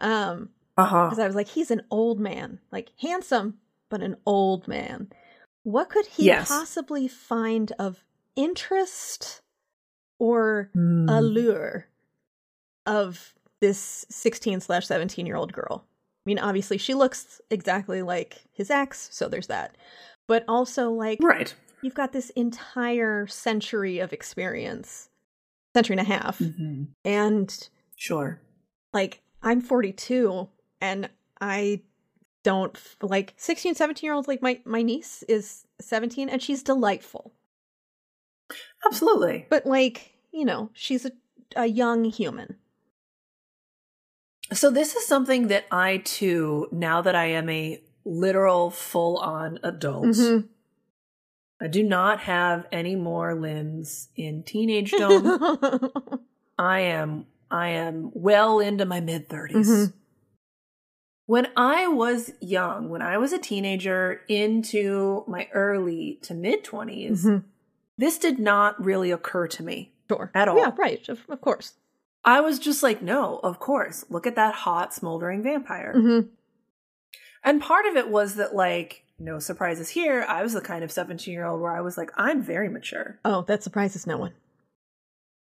Um 0.01 0.51
Uh-huh. 0.77 1.05
because 1.07 1.19
I 1.21 1.27
was 1.27 1.37
like, 1.37 1.49
he's 1.49 1.71
an 1.71 1.83
old 1.91 2.19
man, 2.21 2.61
like 2.73 2.91
handsome, 3.01 3.59
but 3.91 4.03
an 4.03 4.17
old 4.27 4.67
man. 4.69 5.11
What 5.65 5.91
could 5.91 6.07
he 6.07 6.27
Yes. 6.27 6.49
possibly 6.49 7.09
find 7.09 7.73
of 7.79 8.05
interest 8.37 9.43
or 10.19 10.71
Mm. 10.77 11.09
allure 11.09 11.87
of 12.87 13.35
this 13.61 14.07
16 14.11 14.61
slash 14.61 14.87
17 14.87 15.27
year 15.27 15.37
old 15.37 15.53
girl? 15.53 15.87
I 16.27 16.31
mean, 16.31 16.39
obviously, 16.39 16.79
she 16.79 16.95
looks 16.95 17.41
exactly 17.51 18.01
like 18.03 18.45
his 18.53 18.71
ex, 18.71 19.09
so 19.13 19.29
there's 19.29 19.49
that. 19.49 19.77
But 20.27 20.45
also, 20.49 20.91
like, 20.91 21.19
Right. 21.23 21.55
you've 21.83 21.95
got 21.95 22.13
this 22.13 22.31
entire 22.31 23.27
century 23.27 23.99
of 23.99 24.13
experience, 24.13 25.11
century 25.75 25.95
and 25.99 26.01
a 26.01 26.11
half, 26.11 26.39
Mhm. 26.39 26.89
and 27.05 27.69
Sure. 27.97 28.41
like 28.93 29.21
i'm 29.43 29.61
42 29.61 30.49
and 30.81 31.11
i 31.41 31.83
don't 32.43 32.77
f- 32.77 32.97
like 33.03 33.35
16 33.37 33.75
17 33.75 34.07
year 34.07 34.15
olds 34.15 34.27
like 34.29 34.41
my 34.41 34.61
my 34.65 34.83
niece 34.83 35.23
is 35.25 35.67
17 35.81 36.29
and 36.31 36.43
she's 36.43 36.63
delightful 36.63 37.33
Absolutely. 38.87 39.47
but 39.51 39.67
like 39.67 40.13
you 40.33 40.45
know 40.45 40.71
she's 40.75 41.05
a, 41.05 41.13
a 41.57 41.67
young 41.67 42.05
human 42.05 42.57
So 44.53 44.71
this 44.71 44.95
is 44.95 45.07
something 45.07 45.49
that 45.49 45.65
I 45.71 45.99
too, 45.99 46.69
now 46.71 47.01
that 47.03 47.15
I 47.15 47.27
am 47.27 47.49
a 47.49 47.81
literal 48.05 48.71
full-on 48.71 49.59
adult, 49.63 50.07
Mhm. 50.07 50.49
I 51.61 51.67
do 51.69 51.83
not 51.83 52.21
have 52.21 52.67
any 52.71 52.95
more 52.95 53.35
limbs 53.35 54.09
in 54.17 54.43
teenagedom. 54.43 55.25
I 56.59 56.81
am 56.81 57.27
I 57.51 57.69
am 57.69 58.11
well 58.15 58.59
into 58.59 58.85
my 58.85 59.01
mid 59.01 59.29
30s. 59.29 59.69
Mhm. 59.69 59.93
When 61.27 61.47
I 61.57 61.87
was 61.89 62.33
young, 62.41 62.91
when 62.91 63.01
I 63.01 63.17
was 63.17 63.33
a 63.33 63.39
teenager 63.39 64.21
into 64.29 65.25
my 65.27 65.49
early 65.55 66.19
to 66.23 66.35
mid 66.35 66.65
20s, 66.65 67.25
Mhm. 67.25 67.45
this 67.97 68.19
did 68.19 68.39
not 68.39 68.83
really 68.85 69.11
occur 69.11 69.47
to 69.49 69.63
me. 69.63 69.93
sure 70.11 70.31
At 70.35 70.49
all. 70.49 70.59
yeah 70.59 70.73
right 70.77 71.09
of, 71.09 71.21
of 71.31 71.41
course 71.41 71.73
I 72.25 72.41
was 72.41 72.59
just 72.59 72.83
like, 72.83 73.03
no, 73.03 73.39
of 73.43 73.59
course. 73.61 74.05
Look 74.09 74.27
at 74.27 74.37
that 74.37 74.55
hot 74.55 74.95
smoldering 74.95 75.43
vampire. 75.43 75.95
Mhm. 75.97 76.29
And 77.43 77.61
part 77.61 77.85
of 77.87 77.97
it 77.97 78.09
was 78.09 78.37
that 78.37 78.55
like 78.55 79.05
no 79.19 79.39
surprises 79.39 79.91
here. 79.91 80.25
I 80.29 80.43
was 80.43 80.55
the 80.55 80.61
kind 80.61 80.83
of 80.83 80.91
17-year-old 80.91 81.61
where 81.61 81.77
I 81.77 81.81
was 81.83 81.97
like, 81.99 82.11
I'm 82.17 82.43
very 82.43 82.69
mature. 82.69 83.19
oh 83.25 83.43
that 83.43 83.63
surprises 83.63 84.07
no 84.07 84.17
one 84.17 84.33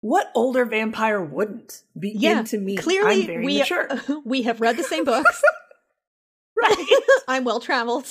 What 0.01 0.31
older 0.35 0.65
vampire 0.65 1.23
wouldn't 1.23 1.83
be 1.99 2.11
yeah 2.17 2.41
into 2.41 2.59
me? 2.59 2.77
clearly 2.77 3.21
I'm 3.23 3.27
very 3.27 3.45
we 3.45 3.59
mature. 3.59 3.89
we 4.25 4.43
have 4.43 4.61
read 4.61 4.77
the 4.77 4.83
same 4.83 5.05
books 5.05 5.43
right. 6.63 6.87
i'm 7.29 7.45
well 7.45 7.61
traveled 7.61 8.07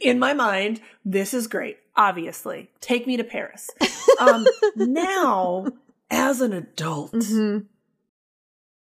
in 0.00 0.18
my 0.18 0.32
mind, 0.34 0.80
this 1.04 1.32
is 1.32 1.46
great. 1.46 1.78
Obviously, 1.96 2.70
take 2.80 3.06
me 3.06 3.16
to 3.18 3.22
Paris. 3.24 3.70
Um, 4.18 4.44
now, 4.74 5.66
as 6.12 6.40
an 6.40 6.52
adult, 6.52 7.12
Mhm. 7.12 7.66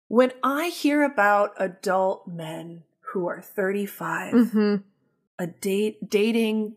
when 0.07 0.31
I 0.43 0.67
hear 0.69 1.03
about 1.03 1.53
adult 1.57 2.27
men 2.27 2.83
who 3.13 3.27
are 3.27 3.41
35, 3.41 4.33
Mhm. 4.33 4.83
a 5.37 5.47
date 5.47 6.09
dating 6.09 6.75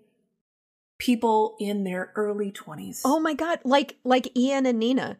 people 0.98 1.56
in 1.58 1.82
their 1.84 2.12
early 2.14 2.52
20s, 2.52 3.02
oh 3.04 3.18
my 3.18 3.34
god 3.34 3.58
like 3.64 3.96
like 4.04 4.36
ian 4.36 4.66
and 4.66 4.78
nina 4.78 5.18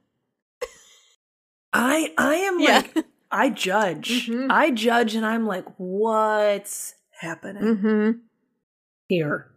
I 1.73 2.13
I 2.19 2.35
am 2.37 2.61
Yeah. 2.61 2.77
like 2.95 3.07
I 3.31 3.49
judge. 3.49 4.29
Mhm. 4.29 4.49
I 4.51 4.71
judge, 4.71 5.15
and 5.15 5.25
I'm 5.25 5.47
like, 5.47 5.65
what's 5.79 6.95
happening? 7.19 7.63
mm-hmm. 7.63 8.11
here. 9.09 9.51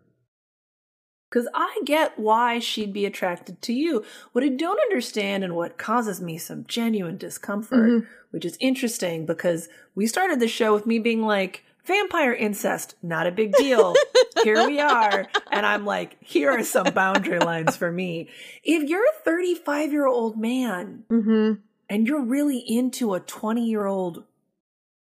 Because 1.36 1.50
I 1.54 1.82
get 1.84 2.18
why 2.18 2.60
she'd 2.60 2.94
be 2.94 3.06
attracted 3.06 3.62
to 3.64 3.74
you. 3.74 4.06
What 4.32 4.46
I 4.46 4.48
don't 4.48 4.80
understand 4.80 5.44
and 5.44 5.54
what 5.54 5.78
causes 5.78 6.22
me 6.22 6.38
some 6.38 6.64
genuine 6.66 7.18
discomfort, 7.18 7.90
Mhm. 7.90 8.08
which 8.32 8.46
is 8.46 8.56
interesting 8.62 9.26
because 9.26 9.68
we 9.96 10.08
started 10.08 10.40
the 10.40 10.48
show 10.48 10.74
with 10.74 10.86
me 10.86 10.98
being 10.98 11.24
like, 11.24 11.66
vampire 11.84 12.32
incest, 12.34 12.96
not 13.04 13.28
a 13.28 13.32
big 13.34 13.52
deal. 13.56 13.96
here 14.44 14.66
we 14.66 14.80
are. 14.80 15.28
And 15.52 15.66
I'm 15.66 15.84
like, 15.86 16.16
here 16.24 16.52
are 16.52 16.64
some 16.64 16.94
boundary 16.94 17.40
lines 17.40 17.76
for 17.76 17.92
me. 17.92 18.30
If 18.64 18.88
you're 18.90 19.04
a 19.04 19.20
35 19.26 19.92
year 19.92 20.08
old 20.08 20.40
man 20.40 21.04
Mm-hmm. 21.10 21.60
and 21.90 22.08
you're 22.08 22.24
really 22.24 22.60
into 22.60 23.14
a 23.14 23.20
20 23.20 23.66
year 23.68 23.86
old 23.88 24.24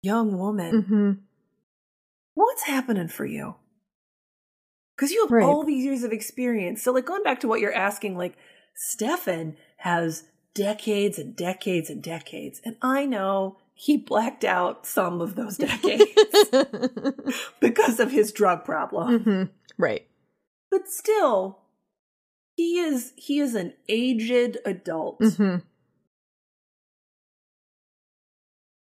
young 0.05 0.39
woman, 0.39 0.83
Mm-hmm. 0.85 1.11
what's 2.35 2.63
happening 2.63 3.09
for 3.09 3.27
you? 3.27 3.57
Because 5.03 5.13
you 5.13 5.23
have 5.25 5.33
Right. 5.33 5.45
all 5.45 5.65
these 5.65 5.85
years 5.85 6.05
of 6.05 6.13
experience. 6.13 6.81
So, 6.81 6.93
like, 6.93 7.05
going 7.07 7.25
back 7.25 7.41
to 7.41 7.49
what 7.49 7.59
you're 7.59 7.75
asking, 7.75 8.17
like, 8.17 8.37
Stefan 8.77 9.57
has 9.79 10.23
decades 10.55 11.19
and 11.19 11.35
decades 11.35 11.91
and 11.91 12.01
decades. 12.01 12.61
And 12.65 12.77
I 12.83 13.05
know 13.05 13.59
he 13.75 13.97
blacked 13.97 14.45
out 14.45 14.87
some 14.87 15.21
of 15.21 15.35
those 15.35 15.57
decades 15.57 16.07
because 17.61 17.99
of 17.99 18.13
his 18.13 18.31
drug 18.31 18.65
problem. 18.65 19.19
hmm 19.25 19.43
Right. 19.77 20.07
But 20.71 20.87
still, 20.89 21.59
he 22.55 22.79
is 22.79 23.13
he 23.17 23.41
is 23.41 23.57
an 23.57 23.73
aged 23.89 24.59
adult. 24.65 25.21
hmm 25.37 25.57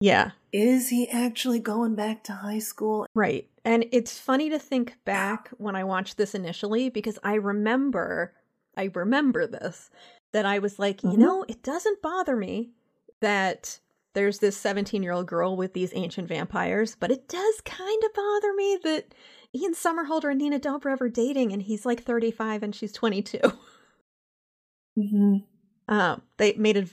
Yeah. 0.00 0.30
Is 0.52 0.88
he 0.88 1.08
actually 1.08 1.60
going 1.60 1.94
back 1.94 2.24
to 2.24 2.32
high 2.32 2.58
school? 2.58 3.06
Right. 3.14 3.48
And 3.64 3.84
it's 3.92 4.18
funny 4.18 4.48
to 4.50 4.58
think 4.58 4.96
back 5.04 5.50
when 5.58 5.76
I 5.76 5.84
watched 5.84 6.16
this 6.16 6.34
initially 6.34 6.88
because 6.88 7.18
I 7.22 7.34
remember, 7.34 8.32
I 8.76 8.90
remember 8.94 9.46
this, 9.46 9.90
that 10.32 10.46
I 10.46 10.58
was 10.58 10.78
like, 10.78 11.02
you 11.02 11.10
Mhm. 11.10 11.18
know, 11.18 11.44
it 11.48 11.62
doesn't 11.62 12.00
bother 12.02 12.34
me 12.36 12.72
that 13.20 13.78
there's 14.14 14.38
this 14.38 14.56
17 14.56 15.02
year 15.02 15.12
old 15.12 15.26
girl 15.26 15.56
with 15.56 15.72
these 15.74 15.92
ancient 15.94 16.26
vampires, 16.28 16.96
but 16.98 17.10
it 17.10 17.28
does 17.28 17.60
kind 17.60 18.02
of 18.04 18.14
bother 18.14 18.52
me 18.54 18.78
that 18.82 19.14
Ian 19.54 19.74
Somerhalder 19.74 20.30
and 20.30 20.38
Nina 20.38 20.58
Dobrev 20.58 21.00
are 21.00 21.08
dating 21.08 21.52
and 21.52 21.62
he's 21.62 21.84
like 21.84 22.02
35 22.02 22.62
and 22.62 22.74
she's 22.74 22.92
22. 22.92 23.38
Mm-hmm. 24.98 25.36
Um, 25.92 26.22
they 26.38 26.54
made 26.54 26.76
a 26.76 26.86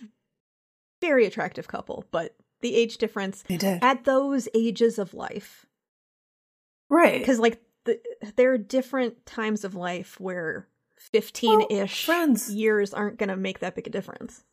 very 1.01 1.25
attractive 1.25 1.67
couple, 1.67 2.03
but 2.11 2.35
the 2.61 2.75
age 2.75 2.97
difference 2.97 3.43
They 3.47 3.57
did. 3.57 3.83
at 3.83 4.03
those 4.05 4.47
ages 4.53 4.97
of 4.99 5.13
life 5.13 5.65
right. 6.89 7.19
because 7.19 7.39
like 7.39 7.61
the, 7.85 7.99
there 8.35 8.51
are 8.53 8.57
different 8.57 9.25
times 9.25 9.63
of 9.63 9.75
life 9.75 10.19
where 10.19 10.67
15-ish 11.13 12.07
Well, 12.07 12.17
friends. 12.17 12.51
years 12.53 12.93
aren't 12.93 13.17
going 13.17 13.29
to 13.29 13.37
make 13.37 13.59
that 13.59 13.75
big 13.75 13.87
a 13.87 13.89
difference 13.89 14.43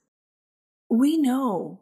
we 0.91 1.17
know 1.17 1.81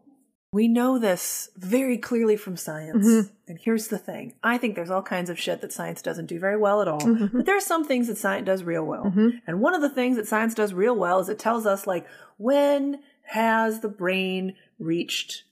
we 0.54 0.68
know 0.68 0.98
this 0.98 1.48
very 1.56 1.96
clearly 1.98 2.36
from 2.36 2.56
science 2.56 3.06
Mhm. 3.06 3.30
and 3.48 3.58
here's 3.58 3.88
the 3.88 3.98
thing 3.98 4.34
i 4.44 4.56
think 4.56 4.76
there's 4.76 4.90
all 4.90 5.02
kinds 5.02 5.28
of 5.28 5.38
shit 5.38 5.60
that 5.60 5.72
science 5.72 6.00
doesn't 6.00 6.26
do 6.26 6.38
very 6.38 6.56
well 6.56 6.80
at 6.80 6.88
all 6.88 7.00
Mhm. 7.00 7.32
but 7.32 7.44
there 7.46 7.56
are 7.56 7.60
some 7.60 7.84
things 7.84 8.06
that 8.06 8.16
science 8.18 8.46
does 8.46 8.62
real 8.62 8.84
well 8.84 9.04
Mhm. 9.06 9.40
and 9.46 9.60
one 9.60 9.74
of 9.74 9.80
the 9.82 9.90
things 9.90 10.16
that 10.16 10.28
science 10.28 10.54
does 10.54 10.72
real 10.72 10.94
well 10.94 11.18
is 11.18 11.28
it 11.28 11.38
tells 11.40 11.66
us 11.66 11.86
like 11.86 12.06
when 12.38 13.02
has 13.24 13.80
the 13.80 13.88
brain 13.88 14.54
reached 14.78 15.44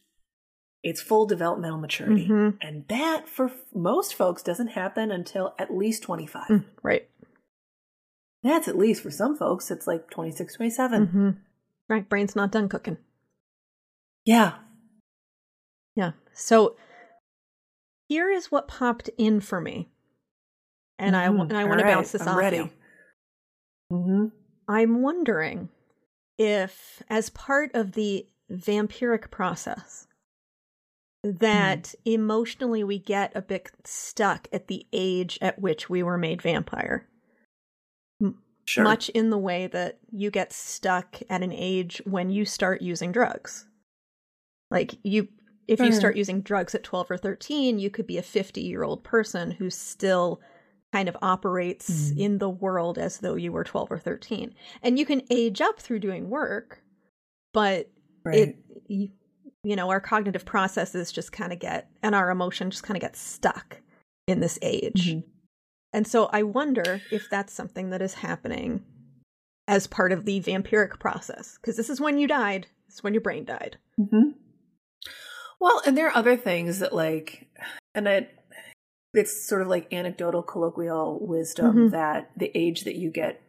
its 0.82 1.00
full 1.02 1.26
developmental 1.26 1.78
maturity 1.78 2.26
Mhm. 2.28 2.56
and 2.62 2.86
that 2.88 3.28
for 3.28 3.50
most 3.74 4.14
folks 4.14 4.42
doesn't 4.42 4.68
happen 4.68 5.10
until 5.10 5.54
at 5.58 5.74
least 5.74 6.02
25 6.02 6.46
Mm, 6.48 6.64
right 6.82 7.08
that's 8.42 8.66
at 8.68 8.78
least 8.78 9.02
for 9.02 9.10
some 9.10 9.36
folks 9.36 9.70
it's 9.70 9.86
like 9.86 10.08
26 10.10 10.54
27 10.54 11.06
Mhm. 11.08 11.36
right 11.88 12.08
brain's 12.08 12.34
not 12.34 12.50
done 12.50 12.68
cooking 12.68 12.96
yeah 14.24 14.58
yeah 15.96 16.12
so 16.32 16.76
here 18.08 18.30
is 18.30 18.50
what 18.50 18.66
popped 18.68 19.10
in 19.18 19.40
for 19.40 19.60
me 19.60 19.90
and 20.98 21.14
i 21.14 21.28
Mhm. 21.28 21.40
and 21.42 21.56
i 21.56 21.64
want 21.64 21.80
to 21.80 21.84
bounce 21.86 22.12
this 22.12 22.22
I'm 22.22 22.28
off 22.28 22.36
ready 22.38 22.56
you. 22.56 22.70
mm-hmm. 23.92 24.26
i'm 24.68 25.02
wondering 25.02 25.68
if 26.38 27.02
as 27.10 27.28
part 27.28 27.70
of 27.74 27.92
the 27.92 28.26
vampiric 28.50 29.30
process 29.30 30.06
that 31.22 31.94
emotionally 32.04 32.82
we 32.82 32.98
get 32.98 33.32
a 33.34 33.42
bit 33.42 33.70
stuck 33.84 34.48
at 34.52 34.68
the 34.68 34.86
age 34.92 35.38
at 35.42 35.58
which 35.58 35.90
we 35.90 36.02
were 36.02 36.16
made 36.18 36.40
vampire 36.42 37.06
sure 38.64 38.84
much 38.84 39.08
in 39.10 39.30
the 39.30 39.38
way 39.38 39.66
that 39.66 39.98
you 40.10 40.30
get 40.30 40.52
stuck 40.52 41.20
at 41.28 41.42
an 41.42 41.52
age 41.52 42.00
when 42.04 42.30
you 42.30 42.44
start 42.44 42.80
using 42.82 43.12
drugs. 43.12 43.66
Like 44.70 44.94
you 45.02 45.28
if 45.68 45.80
you 45.80 45.92
start 45.92 46.16
using 46.16 46.40
drugs 46.40 46.74
at 46.74 46.82
12 46.82 47.10
or 47.12 47.16
13, 47.16 47.78
you 47.78 47.90
could 47.90 48.06
be 48.06 48.18
a 48.18 48.22
50-year-old 48.22 49.04
person 49.04 49.52
who 49.52 49.70
still 49.70 50.40
kind 50.92 51.08
of 51.08 51.16
operates 51.22 52.10
Mhm. 52.12 52.18
in 52.18 52.38
the 52.38 52.50
world 52.50 52.98
as 52.98 53.18
though 53.18 53.36
you 53.36 53.52
were 53.52 53.62
12 53.62 53.90
or 53.92 53.98
13. 53.98 54.52
And 54.82 54.98
you 54.98 55.06
can 55.06 55.22
age 55.30 55.60
up 55.60 55.78
through 55.80 56.00
doing 56.00 56.28
work, 56.28 56.82
but 57.52 57.88
Right. 58.24 58.56
it 58.88 59.10
you, 59.64 59.70
you 59.70 59.76
know 59.76 59.90
our 59.90 60.00
cognitive 60.00 60.44
processes 60.44 61.12
just 61.12 61.32
kind 61.32 61.52
of 61.52 61.58
get 61.58 61.90
and 62.02 62.14
our 62.14 62.30
emotion 62.30 62.70
just 62.70 62.82
kind 62.82 62.96
of 62.96 63.00
get 63.02 63.16
stuck 63.16 63.78
in 64.26 64.40
this 64.40 64.58
age 64.62 65.08
Mhm. 65.12 65.24
and 65.92 66.06
so 66.06 66.26
i 66.32 66.42
wonder 66.42 67.00
if 67.10 67.28
that's 67.28 67.52
something 67.52 67.90
that 67.90 68.02
is 68.02 68.14
happening 68.14 68.84
as 69.68 69.86
part 69.86 70.12
of 70.12 70.24
the 70.24 70.40
vampiric 70.40 70.98
process 70.98 71.56
because 71.56 71.76
this 71.76 71.90
is 71.90 72.00
when 72.00 72.18
you 72.18 72.26
died 72.28 72.66
this 72.86 72.96
is 72.96 73.02
when 73.02 73.14
your 73.14 73.20
brain 73.22 73.44
died 73.44 73.76
hmm 73.96 74.30
Well, 75.60 75.82
and 75.84 75.96
there 75.96 76.06
are 76.06 76.16
other 76.16 76.38
things 76.38 76.78
that 76.78 76.94
like, 76.94 77.46
and 77.94 78.08
it, 78.08 78.34
it's 79.12 79.46
sort 79.46 79.60
of 79.60 79.68
like 79.68 79.92
anecdotal 79.92 80.42
colloquial 80.42 81.18
wisdom 81.20 81.76
Mhm. 81.76 81.90
that 81.90 82.30
the 82.34 82.50
age 82.56 82.84
that 82.84 82.94
you 82.96 83.10
get, 83.10 83.42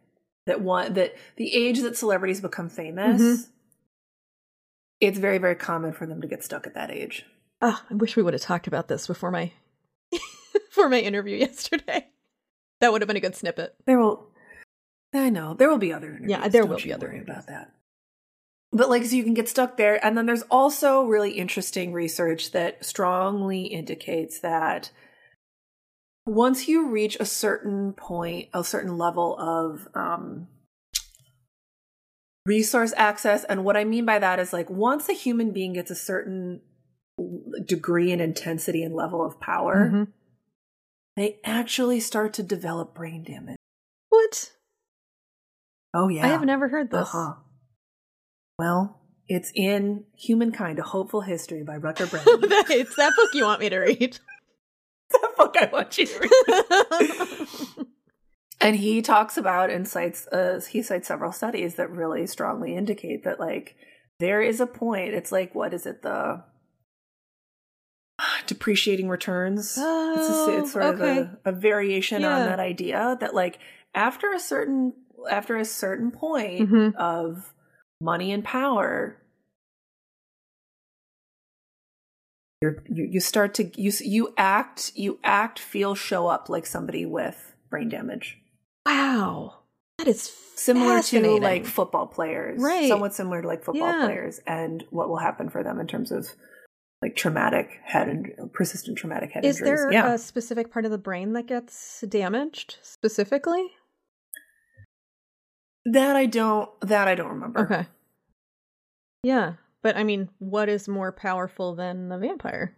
that 0.46 0.60
one 0.60 0.94
that 0.96 1.16
the 1.38 1.54
age 1.56 1.80
that 1.80 1.96
celebrities 1.96 2.42
become 2.42 2.68
famous, 2.68 3.22
Mhm. 3.22 3.48
It's 5.02 5.20
very 5.20 5.38
very 5.40 5.56
common 5.56 5.92
for 5.92 6.06
them 6.06 6.22
to 6.22 6.28
get 6.28 6.44
stuck 6.44 6.66
at 6.66 6.74
that 6.76 6.92
age. 6.92 7.26
oh 7.62 7.82
i 7.90 7.94
wish 7.94 8.16
we 8.16 8.24
would 8.24 8.34
have 8.34 8.42
talked 8.42 8.68
about 8.68 8.88
this 8.88 9.08
before 9.08 9.32
my 9.32 9.52
for 10.70 10.88
my 10.88 11.00
interview 11.00 11.36
yesterday 11.36 12.08
that 12.82 12.92
would 12.92 13.02
have 13.02 13.08
been 13.08 13.18
a 13.18 13.22
good 13.22 13.36
snippet 13.36 13.76
There 13.86 14.00
will, 14.00 14.28
I 15.14 15.30
know 15.30 15.54
there 15.54 15.70
will 15.70 15.78
be 15.78 15.94
other 15.94 16.10
interviews. 16.10 16.32
Yeah, 16.32 16.48
there 16.48 16.64
don't 16.64 16.72
will 16.72 16.78
be 16.78 16.92
other 16.92 17.12
about 17.12 17.48
that. 17.48 17.72
But 18.74 18.90
like, 18.90 19.06
so 19.06 19.16
you 19.16 19.24
can 19.24 19.34
get 19.34 19.50
stuck 19.50 19.78
there, 19.78 20.04
and 20.04 20.18
then 20.18 20.26
there's 20.26 20.44
also 20.44 21.04
really 21.04 21.32
interesting 21.32 21.94
research 21.94 22.52
that 22.52 22.84
strongly 22.84 23.66
indicates 23.66 24.40
that 24.40 24.92
once 26.26 26.68
you 26.68 26.90
reach 26.90 27.18
a 27.20 27.26
certain 27.26 27.94
point, 27.94 28.50
a 28.54 28.64
certain 28.64 28.98
level 28.98 29.38
of 29.38 29.88
um, 29.94 30.48
resource 32.46 32.94
access, 32.98 33.44
and 33.46 33.64
what 33.64 33.78
I 33.78 33.84
mean 33.84 34.06
by 34.06 34.20
that 34.20 34.40
is 34.40 34.52
like 34.54 34.70
once 34.70 35.10
a 35.10 35.14
human 35.14 35.52
being 35.52 35.74
gets 35.74 35.92
a 35.92 35.96
certain 35.96 36.62
degree 37.66 38.12
and 38.12 38.22
intensity 38.22 38.84
and 38.84 38.96
level 38.96 39.24
of 39.26 39.40
power, 39.40 39.90
Mhm. 39.92 40.08
they 41.16 41.40
actually 41.44 42.00
start 42.00 42.34
to 42.36 42.44
develop 42.44 42.94
brain 42.96 43.24
damage. 43.24 43.58
what 44.10 44.52
Oh 45.94 46.08
yeah, 46.08 46.26
i 46.26 46.30
have 46.30 46.44
never 46.44 46.68
heard 46.70 46.90
this 46.92 47.08
Uh-huh. 47.14 47.36
Well, 48.60 49.02
it's 49.28 49.52
in 49.56 50.06
Humankind: 50.18 50.80
A 50.80 50.84
Hopeful 50.84 51.22
History 51.22 51.64
by 51.64 51.78
Rutger 51.78 52.08
Bregman. 52.08 52.44
it's 52.70 52.96
that 52.98 53.14
book 53.16 53.34
you 53.34 53.44
want 53.46 53.60
me 53.62 53.70
to 53.70 53.80
read 53.80 54.20
the 55.12 55.30
book 55.38 55.56
I 55.60 55.66
want 55.72 55.98
you 55.98 56.06
to 56.08 56.20
read. 56.20 56.30
and 58.62 58.76
he 58.76 59.02
talks 59.02 59.38
about 59.38 59.70
and 59.70 59.88
cites 59.88 60.28
uh, 60.28 60.62
he 60.70 60.82
cites 60.82 61.08
several 61.08 61.32
studies 61.32 61.76
that 61.76 61.90
really 61.92 62.28
strongly 62.28 62.76
indicate 62.76 63.24
that 63.24 63.40
like 63.40 63.76
there 64.20 64.42
is 64.42 64.60
a 64.60 64.68
point. 64.68 65.14
It's 65.14 65.32
like 65.32 65.54
what 65.56 65.74
is 65.74 65.86
it 65.86 66.02
the 66.04 66.44
depreciating 68.48 69.10
returns? 69.10 69.78
it's, 69.78 69.78
a, 69.78 69.84
Oh, 69.84 70.58
it's 70.58 70.72
sort 70.74 70.86
okay. 70.86 71.18
of 71.20 71.28
a, 71.46 71.50
a 71.50 71.52
variation 71.52 72.24
on 72.24 72.44
that 72.46 72.60
idea 72.60 73.18
that 73.20 73.34
like 73.34 73.60
after 73.94 74.32
a 74.34 74.40
certain 74.40 74.94
after 75.30 75.58
a 75.58 75.66
certain 75.66 76.12
point 76.12 76.70
Mhm. 76.70 76.96
of 76.96 77.54
money 78.00 78.32
and 78.32 78.44
power 78.44 79.18
you're, 82.62 82.84
you 82.90 83.04
you 83.06 83.20
start 83.20 83.54
to 83.56 83.70
you 83.80 83.92
you 84.02 84.34
act 84.38 84.92
you 84.96 85.20
act 85.24 85.60
feel 85.60 85.94
show 85.94 86.28
up 86.28 86.50
like 86.50 86.66
somebody 86.66 87.06
with 87.06 87.54
brain 87.70 87.90
damage 87.90 88.41
Wow. 88.86 89.60
That 89.98 90.08
is 90.08 90.32
similar 90.56 91.02
to 91.02 91.38
like 91.40 91.66
football 91.66 92.08
players 92.08 92.62
Right. 92.62 92.88
somewhat 92.88 93.14
similar 93.14 93.42
to 93.42 93.48
like 93.48 93.64
football 93.64 93.88
Yeah. 93.90 94.06
players 94.06 94.40
and 94.48 94.84
what 94.90 95.10
will 95.10 95.18
happen 95.18 95.50
for 95.50 95.64
them 95.64 95.80
in 95.80 95.88
terms 95.88 96.12
of 96.12 96.30
like 97.02 97.16
traumatic 97.16 97.70
head 97.84 98.08
and 98.10 98.52
persistent 98.54 98.98
traumatic 98.98 99.32
head 99.32 99.44
injuries. 99.44 99.56
Is 99.56 99.62
injuries 99.62 99.82
there 99.82 99.92
yeah 99.92 100.14
a 100.14 100.18
specific 100.18 100.72
part 100.72 100.86
of 100.86 100.92
the 100.92 100.98
brain 100.98 101.34
that 101.34 101.48
gets 101.48 102.02
damaged 102.08 102.78
specifically? 102.82 103.68
that 105.86 106.16
i 106.16 106.28
don't 106.28 106.70
that 106.82 107.08
i 107.08 107.16
don't 107.16 107.30
remember 107.30 107.62
Okay. 107.62 107.88
Yeah, 109.24 109.54
but 109.84 109.96
I 109.98 110.04
mean, 110.04 110.30
what 110.40 110.68
is 110.70 110.88
more 110.88 111.12
powerful 111.12 111.76
than 111.76 112.10
the 112.10 112.18
vampire? 112.18 112.76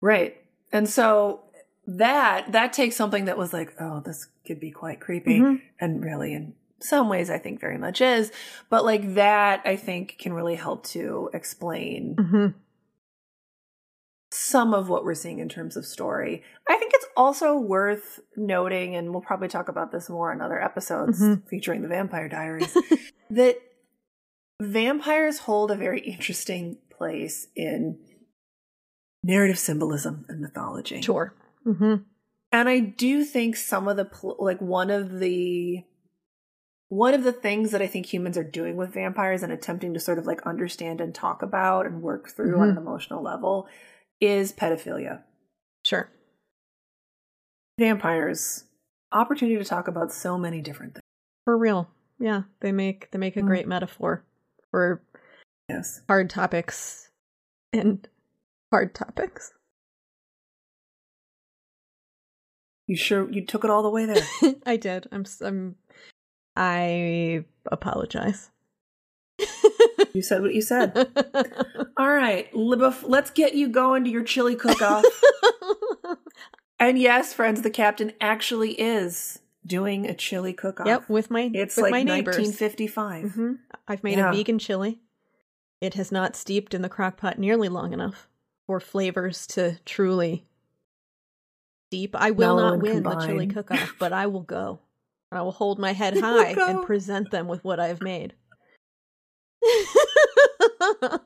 Right. 0.00 0.36
And 0.72 0.88
so 0.88 1.40
that 1.96 2.52
that 2.52 2.72
takes 2.74 2.94
something 2.96 3.24
that 3.24 3.38
was 3.38 3.52
like, 3.52 3.74
oh, 3.80 4.00
this 4.00 4.26
could 4.46 4.60
be 4.60 4.70
quite 4.70 5.00
creepy. 5.00 5.40
Mhm. 5.40 5.62
And 5.80 6.04
really 6.04 6.34
in 6.34 6.54
some 6.80 7.08
ways 7.08 7.28
I 7.30 7.38
think 7.38 7.60
very 7.60 7.78
much 7.78 8.00
is. 8.00 8.30
But 8.70 8.84
like 8.84 9.14
that 9.14 9.62
I 9.64 9.74
think 9.76 10.16
can 10.18 10.32
really 10.34 10.54
help 10.56 10.84
to 10.88 11.30
explain 11.32 12.14
Mhm. 12.16 12.54
some 14.30 14.74
of 14.74 14.88
what 14.90 15.04
we're 15.04 15.14
seeing 15.14 15.38
in 15.38 15.48
terms 15.48 15.76
of 15.76 15.86
story. 15.86 16.42
I 16.68 16.76
think 16.76 16.92
it's 16.94 17.06
also 17.16 17.58
worth 17.58 18.20
noting, 18.36 18.94
and 18.94 19.10
we'll 19.10 19.22
probably 19.22 19.48
talk 19.48 19.68
about 19.68 19.90
this 19.90 20.10
more 20.10 20.30
in 20.32 20.42
other 20.42 20.62
episodes 20.62 21.20
Mhm. 21.20 21.48
featuring 21.48 21.80
the 21.80 21.88
Vampire 21.88 22.28
Diaries, 22.28 22.74
that 23.30 23.56
vampires 24.60 25.38
hold 25.40 25.70
a 25.70 25.76
very 25.76 26.00
interesting 26.00 26.76
place 26.90 27.46
in 27.56 27.98
narrative 29.24 29.58
symbolism 29.58 30.26
and 30.28 30.40
mythology. 30.42 31.00
Sure. 31.00 31.32
Hmm 31.74 31.94
And 32.52 32.68
I 32.68 32.80
do 32.80 33.24
think 33.24 33.56
some 33.56 33.88
of 33.88 33.96
the 33.96 34.08
like 34.38 34.60
one 34.60 34.90
of 34.90 35.18
the 35.18 35.84
one 36.88 37.12
of 37.12 37.22
the 37.22 37.32
things 37.32 37.72
that 37.72 37.82
I 37.82 37.86
think 37.86 38.06
humans 38.06 38.38
are 38.38 38.44
doing 38.44 38.76
with 38.76 38.94
vampires 38.94 39.42
and 39.42 39.52
attempting 39.52 39.92
to 39.92 40.00
sort 40.00 40.18
of 40.18 40.26
like 40.26 40.40
understand 40.46 41.02
and 41.02 41.14
talk 41.14 41.42
about 41.42 41.84
and 41.84 42.00
work 42.00 42.30
through 42.30 42.58
on 42.60 42.70
an 42.70 42.78
emotional 42.78 43.22
level 43.22 43.68
is 44.20 44.52
pedophilia. 44.52 45.22
Sure. 45.84 46.10
Vampires 47.78 48.64
opportunity 49.12 49.58
to 49.58 49.64
talk 49.64 49.86
about 49.88 50.12
so 50.12 50.38
many 50.38 50.60
different 50.62 50.94
things. 50.94 51.02
For 51.44 51.56
real. 51.58 51.88
Yeah, 52.18 52.42
they 52.60 52.72
make 52.72 53.10
they 53.10 53.18
make 53.18 53.36
a 53.36 53.42
Mm. 53.42 53.46
great 53.46 53.68
metaphor 53.68 54.24
for 54.70 55.02
Yes. 55.68 56.00
hard 56.08 56.30
topics 56.30 57.10
and 57.72 58.08
hard 58.72 58.94
topics. 58.94 59.52
You 62.88 62.96
sure 62.96 63.30
you 63.30 63.44
took 63.46 63.62
it 63.64 63.70
all 63.70 63.82
the 63.84 63.90
way 63.90 64.06
there? 64.06 64.26
I 64.66 64.76
did. 64.76 65.06
I'm 65.12 65.24
I'm 65.42 65.76
I 66.56 67.44
apologize. 67.70 68.50
you 70.12 70.22
said 70.22 70.42
what 70.42 70.54
you 70.54 70.62
said. 70.62 70.96
All 71.96 72.08
right, 72.10 72.48
let's 72.52 73.30
get 73.30 73.54
you 73.54 73.68
going 73.68 74.02
to 74.04 74.10
your 74.10 74.24
chili 74.24 74.56
cook-off. 74.56 75.04
and 76.80 76.98
yes, 76.98 77.32
friends, 77.32 77.62
the 77.62 77.70
captain 77.70 78.12
actually 78.20 78.72
is 78.72 79.38
doing 79.64 80.06
a 80.06 80.14
chili 80.14 80.52
cook-off. 80.52 80.86
yep, 80.88 81.08
with 81.08 81.30
my 81.30 81.50
It's 81.54 81.76
with 81.76 81.84
like 81.84 81.90
my 81.92 82.02
neighbors. 82.02 82.36
1955. 82.38 83.32
hmm 83.32 83.52
I've 83.86 84.02
made 84.02 84.18
Yeah. 84.18 84.30
a 84.30 84.32
vegan 84.34 84.58
chili. 84.58 84.98
It 85.80 85.94
has 85.94 86.10
not 86.10 86.34
steeped 86.34 86.74
in 86.74 86.82
the 86.82 86.88
crock 86.88 87.18
pot 87.18 87.38
nearly 87.38 87.68
long 87.68 87.92
enough 87.92 88.26
for 88.66 88.80
flavors 88.80 89.46
to 89.48 89.78
truly 89.84 90.47
steep. 91.88 92.14
I 92.16 92.30
will 92.30 92.56
Mellow 92.56 92.70
not 92.76 92.82
win 92.82 93.02
the 93.02 93.16
chili 93.16 93.46
cook 93.46 93.70
off, 93.70 93.94
but 93.98 94.12
I 94.12 94.26
will 94.26 94.42
go. 94.42 94.80
I 95.30 95.42
will 95.42 95.52
hold 95.52 95.78
my 95.78 95.92
head 95.92 96.18
high 96.18 96.52
and 96.52 96.86
present 96.86 97.30
them 97.30 97.48
with 97.48 97.62
what 97.62 97.80
I've 97.80 98.00
made. 98.00 98.34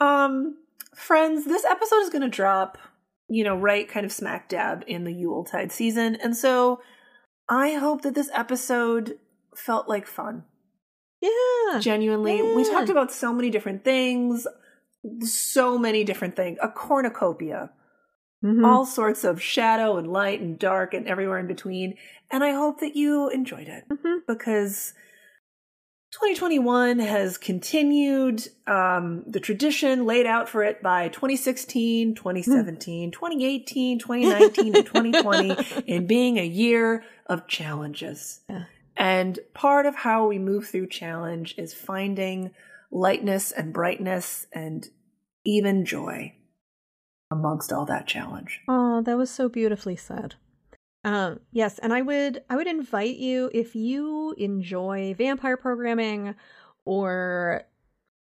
Um, 0.00 0.56
friends, 0.94 1.44
this 1.44 1.64
episode 1.64 2.00
is 2.00 2.10
going 2.10 2.22
to 2.22 2.28
drop, 2.28 2.78
you 3.28 3.44
know, 3.44 3.54
right 3.56 3.88
kind 3.88 4.06
of 4.06 4.12
smack 4.12 4.48
dab 4.48 4.82
in 4.86 5.04
the 5.04 5.12
Yuletide 5.12 5.70
season. 5.70 6.16
And 6.16 6.36
so 6.36 6.80
I 7.48 7.72
hope 7.72 8.02
that 8.02 8.14
this 8.14 8.30
episode 8.34 9.18
felt 9.54 9.88
like 9.88 10.06
fun. 10.06 10.44
yeah. 11.20 11.78
Genuinely. 11.80 12.40
We 12.42 12.64
talked 12.64 12.88
about 12.88 13.12
so 13.12 13.32
many 13.32 13.50
different 13.50 13.84
things, 13.84 14.46
so 15.20 15.78
many 15.78 16.04
different 16.04 16.36
things, 16.36 16.58
a 16.62 16.68
cornucopia, 16.68 17.70
Mhm. 18.44 18.66
all 18.66 18.86
sorts 18.86 19.22
of 19.24 19.40
shadow 19.42 19.96
and 19.98 20.10
light 20.12 20.40
and 20.40 20.58
dark 20.58 20.94
and 20.94 21.06
everywhere 21.06 21.38
in 21.38 21.46
between. 21.46 21.96
And 22.30 22.42
I 22.42 22.52
hope 22.52 22.80
that 22.80 22.96
you 22.96 23.28
enjoyed 23.28 23.68
it 23.68 23.84
Mhm. 23.90 24.20
because 24.26 24.94
2021 26.12 26.98
has 26.98 27.38
continued 27.38 28.48
um, 28.66 29.22
the 29.26 29.38
tradition 29.40 30.06
laid 30.06 30.26
out 30.26 30.48
for 30.48 30.62
it 30.64 30.82
by 30.82 31.08
2016, 31.08 32.14
2017, 32.14 33.10
2018, 33.12 33.98
2019, 33.98 34.74
and 34.76 34.86
2020 34.86 35.56
in 35.86 36.06
being 36.06 36.38
a 36.38 36.44
year 36.44 37.04
of 37.26 37.46
challenges. 37.46 38.40
Yeah. 38.48 38.64
And 38.96 39.38
part 39.54 39.86
of 39.86 39.94
how 39.94 40.26
we 40.26 40.38
move 40.38 40.66
through 40.66 40.88
challenge 40.88 41.54
is 41.56 41.72
finding 41.74 42.50
lightness 42.90 43.52
and 43.52 43.72
brightness 43.72 44.46
and 44.52 44.88
even 45.44 45.84
joy 45.84 46.34
amongst 47.30 47.72
all 47.72 47.84
that 47.86 48.06
challenge. 48.06 48.60
Oh, 48.68 49.02
that 49.02 49.16
was 49.16 49.30
so 49.30 49.48
beautifully 49.48 49.96
said. 49.96 50.34
Um, 51.04 51.40
yes, 51.52 51.78
and 51.78 51.92
I 51.94 52.02
would 52.02 52.42
I 52.50 52.56
would 52.56 52.66
invite 52.66 53.16
you 53.16 53.50
if 53.54 53.74
you 53.74 54.32
enjoy 54.36 55.14
vampire 55.14 55.56
programming 55.56 56.34
or 56.84 57.62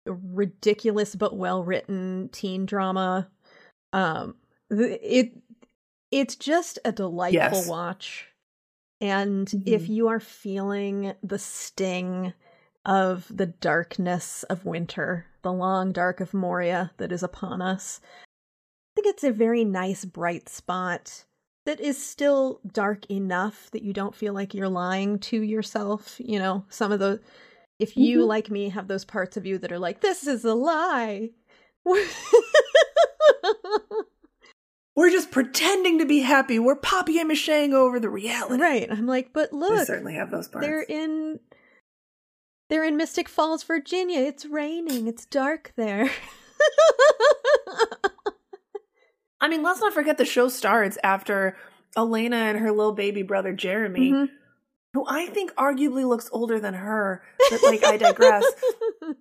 ridiculous 0.05 1.15
but 1.15 1.37
well 1.37 1.65
written 1.65 2.29
teen 2.33 2.67
drama. 2.67 3.29
Um, 3.93 4.35
it 4.71 5.33
it's 6.11 6.37
just 6.37 6.79
a 6.85 6.93
delightful 6.93 7.59
Yes. 7.59 7.67
watch. 7.69 8.29
And 9.01 9.53
if 9.67 9.83
Mhm. 9.83 9.89
you 9.89 10.09
are 10.09 10.21
feeling 10.21 11.15
the 11.23 11.39
sting 11.39 12.33
of 12.87 13.27
the 13.29 13.47
darkness 13.47 14.43
of 14.45 14.65
winter, 14.65 15.27
the 15.43 15.53
long 15.53 15.93
dark 15.93 16.21
of 16.21 16.33
Moria 16.33 16.93
that 16.97 17.13
is 17.13 17.23
upon 17.23 17.61
us, 17.61 18.01
I 18.25 19.03
think 19.03 19.09
it's 19.15 19.25
a 19.25 19.33
very 19.33 19.65
nice 19.65 20.05
bright 20.07 20.49
spot 20.49 21.25
that 21.67 21.81
is 21.81 22.03
still 22.03 22.61
dark 22.73 23.11
enough 23.11 23.71
that 23.73 23.83
you 23.83 23.93
don't 23.93 24.15
feel 24.15 24.33
like 24.33 24.55
you're 24.55 24.69
lying 24.69 25.19
to 25.19 25.43
yourself. 25.43 26.15
You 26.19 26.39
know, 26.39 26.65
some 26.71 26.93
of 26.93 27.01
the, 27.01 27.21
if 27.79 27.97
you, 27.97 28.21
Mhm. 28.21 28.27
like 28.29 28.51
me, 28.51 28.69
have 28.71 28.87
those 28.89 29.05
parts 29.05 29.37
of 29.37 29.45
you 29.45 29.59
that 29.59 29.73
are 29.73 29.79
like, 29.79 30.01
this 30.01 30.27
is 30.27 30.45
a 30.45 30.55
lie. 30.55 31.31
We're 34.95 35.11
just 35.11 35.31
pretending 35.31 35.99
to 35.99 36.07
be 36.07 36.21
happy. 36.21 36.59
We're 36.59 36.75
poppy 36.77 37.19
and 37.21 37.31
macheing 37.31 37.75
over 37.75 38.01
the 38.01 38.09
reality. 38.09 38.63
right. 38.63 38.91
I'm 38.91 39.07
like, 39.07 39.33
but 39.35 39.53
look, 39.53 39.73
We 39.73 39.85
certainly 39.85 40.15
have 40.15 40.31
those 40.31 40.49
parts. 40.49 40.67
they're 40.67 40.81
in. 40.83 41.39
They're 42.69 42.85
in 42.85 42.97
Mystic 42.97 43.29
Falls, 43.29 43.63
Virginia. 43.63 44.21
It's 44.21 44.45
raining. 44.47 45.07
It's 45.07 45.25
dark 45.27 45.73
there. 45.77 46.11
I 49.41 49.49
mean, 49.49 49.63
let's 49.63 49.81
not 49.81 49.93
forget 49.93 50.19
the 50.19 50.25
show 50.25 50.49
starts 50.49 50.97
after 51.05 51.57
Elena 51.97 52.37
and 52.37 52.59
her 52.59 52.73
little 52.73 52.93
baby 52.95 53.23
brother 53.23 53.53
Jeremy, 53.53 54.11
Mhm. 54.13 54.29
who 54.95 55.05
I 55.07 55.27
think 55.27 55.53
arguably 55.55 56.07
looks 56.09 56.29
older 56.33 56.59
than 56.59 56.75
her. 56.75 57.23
But 57.51 57.63
like, 57.63 57.85
I 57.85 57.97
digress. 57.97 58.45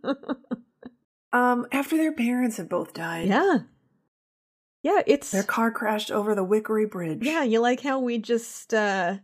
Um, 1.33 1.67
after 1.73 1.97
their 1.97 2.13
parents 2.13 2.55
have 2.57 2.69
both 2.69 2.93
died, 2.93 3.27
yeah. 3.27 3.57
Yeah, 4.83 5.01
it's 5.05 5.31
their 5.31 5.43
car 5.43 5.69
crashed 5.69 6.09
over 6.09 6.33
the 6.33 6.45
Wickery 6.45 6.89
Bridge. 6.89 7.23
Yeah, 7.23 7.43
you 7.43 7.59
like 7.59 7.81
how 7.81 7.99
we 7.99 8.19
just 8.19 8.73
uh 8.73 9.17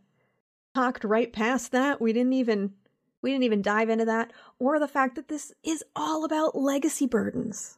talked 0.76 1.06
right 1.06 1.32
past 1.32 1.72
that? 1.72 2.02
We 2.02 2.12
didn't 2.12 2.34
even 2.34 2.74
we 3.22 3.32
didn't 3.32 3.44
even 3.44 3.62
dive 3.62 3.90
into 3.90 4.06
that 4.06 4.32
or 4.60 4.80
the 4.80 4.88
fact 4.88 5.16
that 5.16 5.28
this 5.28 5.54
is 5.64 5.84
all 5.96 6.26
about 6.26 6.56
legacy 6.56 7.06
burdens. 7.06 7.78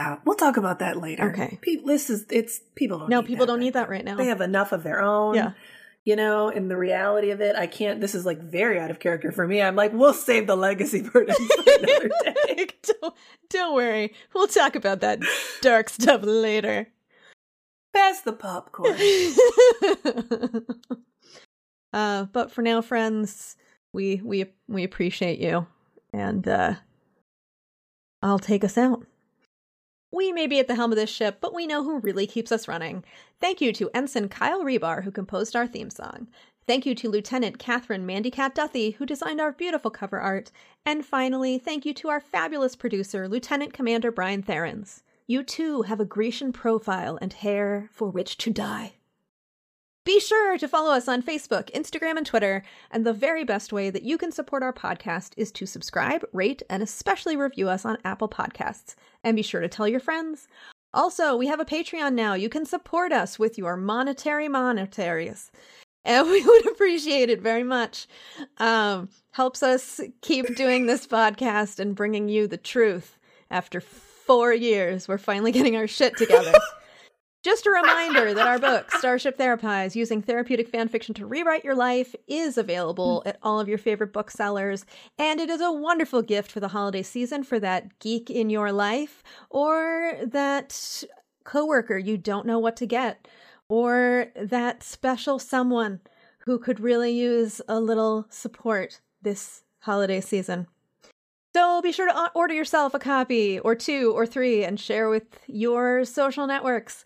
Yeah, 0.00 0.18
we'll 0.24 0.36
talk 0.36 0.56
about 0.56 0.78
that 0.78 0.96
later. 0.96 1.30
Okay. 1.30 1.58
Pe- 1.60 1.82
this 1.84 2.08
is 2.08 2.26
it's 2.30 2.60
people 2.76 2.98
don't. 3.00 3.10
no, 3.10 3.20
need 3.20 3.26
people 3.26 3.46
that 3.46 3.52
don't 3.52 3.58
right 3.58 3.64
need 3.64 3.72
that 3.74 3.88
right 3.88 4.04
now. 4.04 4.16
They 4.16 4.26
have 4.26 4.40
enough 4.40 4.72
of 4.72 4.82
their 4.82 5.02
own. 5.02 5.34
Yeah. 5.34 5.52
You 6.04 6.16
know, 6.16 6.48
and 6.48 6.70
the 6.70 6.76
reality 6.76 7.30
of 7.32 7.40
it, 7.40 7.56
I 7.56 7.66
can't. 7.66 8.00
This 8.00 8.14
is 8.14 8.24
like 8.24 8.40
very 8.40 8.78
out 8.78 8.90
of 8.90 9.00
character 9.00 9.30
for 9.32 9.46
me. 9.46 9.60
I'm 9.60 9.76
like, 9.76 9.92
we'll 9.92 10.14
save 10.14 10.46
the 10.46 10.56
legacy 10.56 11.02
burden 11.12 11.34
for 11.34 11.64
another 11.66 12.10
day. 12.24 12.68
don't, 12.82 13.14
don't 13.50 13.74
worry. 13.74 14.14
We'll 14.32 14.46
talk 14.46 14.76
about 14.76 15.00
that 15.00 15.18
dark 15.60 15.90
stuff 15.90 16.22
later. 16.22 16.88
Pass 17.92 18.20
the 18.20 18.32
popcorn. 18.32 18.96
uh, 21.92 22.24
but 22.32 22.52
for 22.52 22.62
now, 22.62 22.80
friends, 22.80 23.56
we 23.92 24.20
we 24.24 24.46
we 24.68 24.84
appreciate 24.84 25.38
you, 25.38 25.66
and 26.12 26.46
uh, 26.46 26.74
I'll 28.22 28.38
take 28.38 28.64
us 28.64 28.78
out. 28.78 29.06
We 30.10 30.32
may 30.32 30.46
be 30.46 30.58
at 30.58 30.68
the 30.68 30.74
helm 30.74 30.90
of 30.90 30.96
this 30.96 31.10
ship, 31.10 31.38
but 31.40 31.54
we 31.54 31.66
know 31.66 31.84
who 31.84 31.98
really 31.98 32.26
keeps 32.26 32.50
us 32.50 32.66
running. 32.66 33.04
Thank 33.40 33.60
you 33.60 33.72
to 33.74 33.90
Ensign 33.92 34.28
Kyle 34.28 34.64
Rebar, 34.64 35.04
who 35.04 35.10
composed 35.10 35.54
our 35.54 35.66
theme 35.66 35.90
song. 35.90 36.28
Thank 36.66 36.86
you 36.86 36.94
to 36.96 37.08
Lieutenant 37.08 37.58
Katherine 37.58 38.04
Mandy 38.04 38.30
Cat 38.30 38.54
Duthie, 38.54 38.92
who 38.96 39.06
designed 39.06 39.40
our 39.40 39.52
beautiful 39.52 39.90
cover 39.90 40.18
art. 40.18 40.50
And 40.84 41.04
finally, 41.04 41.58
thank 41.58 41.86
you 41.86 41.94
to 41.94 42.08
our 42.08 42.20
fabulous 42.20 42.76
producer, 42.76 43.28
Lieutenant 43.28 43.72
Commander 43.72 44.10
Brian 44.10 44.42
Therens. 44.42 45.02
You 45.26 45.42
too 45.42 45.82
have 45.82 46.00
a 46.00 46.04
Grecian 46.04 46.52
profile 46.52 47.18
and 47.20 47.32
hair 47.32 47.88
for 47.92 48.10
which 48.10 48.36
to 48.38 48.50
die. 48.50 48.97
Be 50.08 50.20
sure 50.20 50.56
to 50.56 50.66
follow 50.66 50.94
us 50.94 51.06
on 51.06 51.22
Facebook, 51.22 51.70
Instagram, 51.72 52.16
and 52.16 52.24
Twitter. 52.24 52.62
And 52.90 53.04
the 53.04 53.12
very 53.12 53.44
best 53.44 53.74
way 53.74 53.90
that 53.90 54.04
you 54.04 54.16
can 54.16 54.32
support 54.32 54.62
our 54.62 54.72
podcast 54.72 55.34
is 55.36 55.52
to 55.52 55.66
subscribe, 55.66 56.24
rate, 56.32 56.62
and 56.70 56.82
especially 56.82 57.36
review 57.36 57.68
us 57.68 57.84
on 57.84 57.98
Apple 58.06 58.26
Podcasts. 58.26 58.94
And 59.22 59.36
be 59.36 59.42
sure 59.42 59.60
to 59.60 59.68
tell 59.68 59.86
your 59.86 60.00
friends. 60.00 60.48
Also, 60.94 61.36
we 61.36 61.48
have 61.48 61.60
a 61.60 61.66
Patreon 61.66 62.14
now. 62.14 62.32
You 62.32 62.48
can 62.48 62.64
support 62.64 63.12
us 63.12 63.38
with 63.38 63.58
your 63.58 63.76
monetary 63.76 64.48
monetaries. 64.48 65.50
And 66.04 66.26
we 66.30 66.42
would 66.42 66.66
appreciate 66.68 67.28
it 67.28 67.42
very 67.42 67.64
much. 67.64 68.06
Um, 68.56 69.10
helps 69.32 69.62
us 69.62 70.00
keep 70.22 70.56
doing 70.56 70.86
this 70.86 71.06
podcast 71.06 71.80
and 71.80 71.94
bringing 71.94 72.30
you 72.30 72.46
the 72.46 72.56
truth. 72.56 73.18
After 73.50 73.82
four 73.82 74.54
years, 74.54 75.06
we're 75.06 75.18
finally 75.18 75.52
getting 75.52 75.76
our 75.76 75.86
shit 75.86 76.16
together. 76.16 76.54
Just 77.44 77.66
a 77.66 77.70
reminder 77.70 78.34
that 78.34 78.48
our 78.48 78.58
book, 78.58 78.90
Starship 78.98 79.38
Therapise 79.38 79.94
Using 79.94 80.22
Therapeutic 80.22 80.72
Fanfiction 80.72 81.14
to 81.14 81.26
Rewrite 81.26 81.64
Your 81.64 81.76
Life, 81.76 82.16
is 82.26 82.58
available 82.58 83.20
hmm. 83.22 83.28
at 83.28 83.38
all 83.42 83.60
of 83.60 83.68
your 83.68 83.78
favorite 83.78 84.12
booksellers. 84.12 84.84
And 85.18 85.40
it 85.40 85.48
is 85.48 85.60
a 85.60 85.72
wonderful 85.72 86.22
gift 86.22 86.50
for 86.50 86.60
the 86.60 86.68
holiday 86.68 87.02
season 87.02 87.44
for 87.44 87.60
that 87.60 87.98
geek 88.00 88.28
in 88.28 88.50
your 88.50 88.72
life 88.72 89.22
or 89.50 90.14
that 90.24 91.04
coworker 91.44 91.96
you 91.96 92.18
don't 92.18 92.46
know 92.46 92.58
what 92.58 92.76
to 92.76 92.86
get 92.86 93.26
or 93.68 94.26
that 94.36 94.82
special 94.82 95.38
someone 95.38 96.00
who 96.40 96.58
could 96.58 96.80
really 96.80 97.12
use 97.12 97.60
a 97.68 97.78
little 97.78 98.26
support 98.30 99.00
this 99.22 99.62
holiday 99.80 100.20
season. 100.20 100.66
So 101.58 101.82
be 101.82 101.90
sure 101.90 102.06
to 102.06 102.30
order 102.36 102.54
yourself 102.54 102.94
a 102.94 103.00
copy 103.00 103.58
or 103.58 103.74
two 103.74 104.12
or 104.14 104.26
three 104.28 104.62
and 104.62 104.78
share 104.78 105.10
with 105.10 105.24
your 105.48 106.04
social 106.04 106.46
networks. 106.46 107.02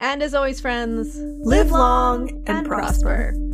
And 0.00 0.22
as 0.22 0.32
always, 0.32 0.58
friends, 0.58 1.18
Live 1.44 1.70
long 1.70 2.42
and 2.46 2.66
prosper. 2.66 3.34
prosper. 3.34 3.49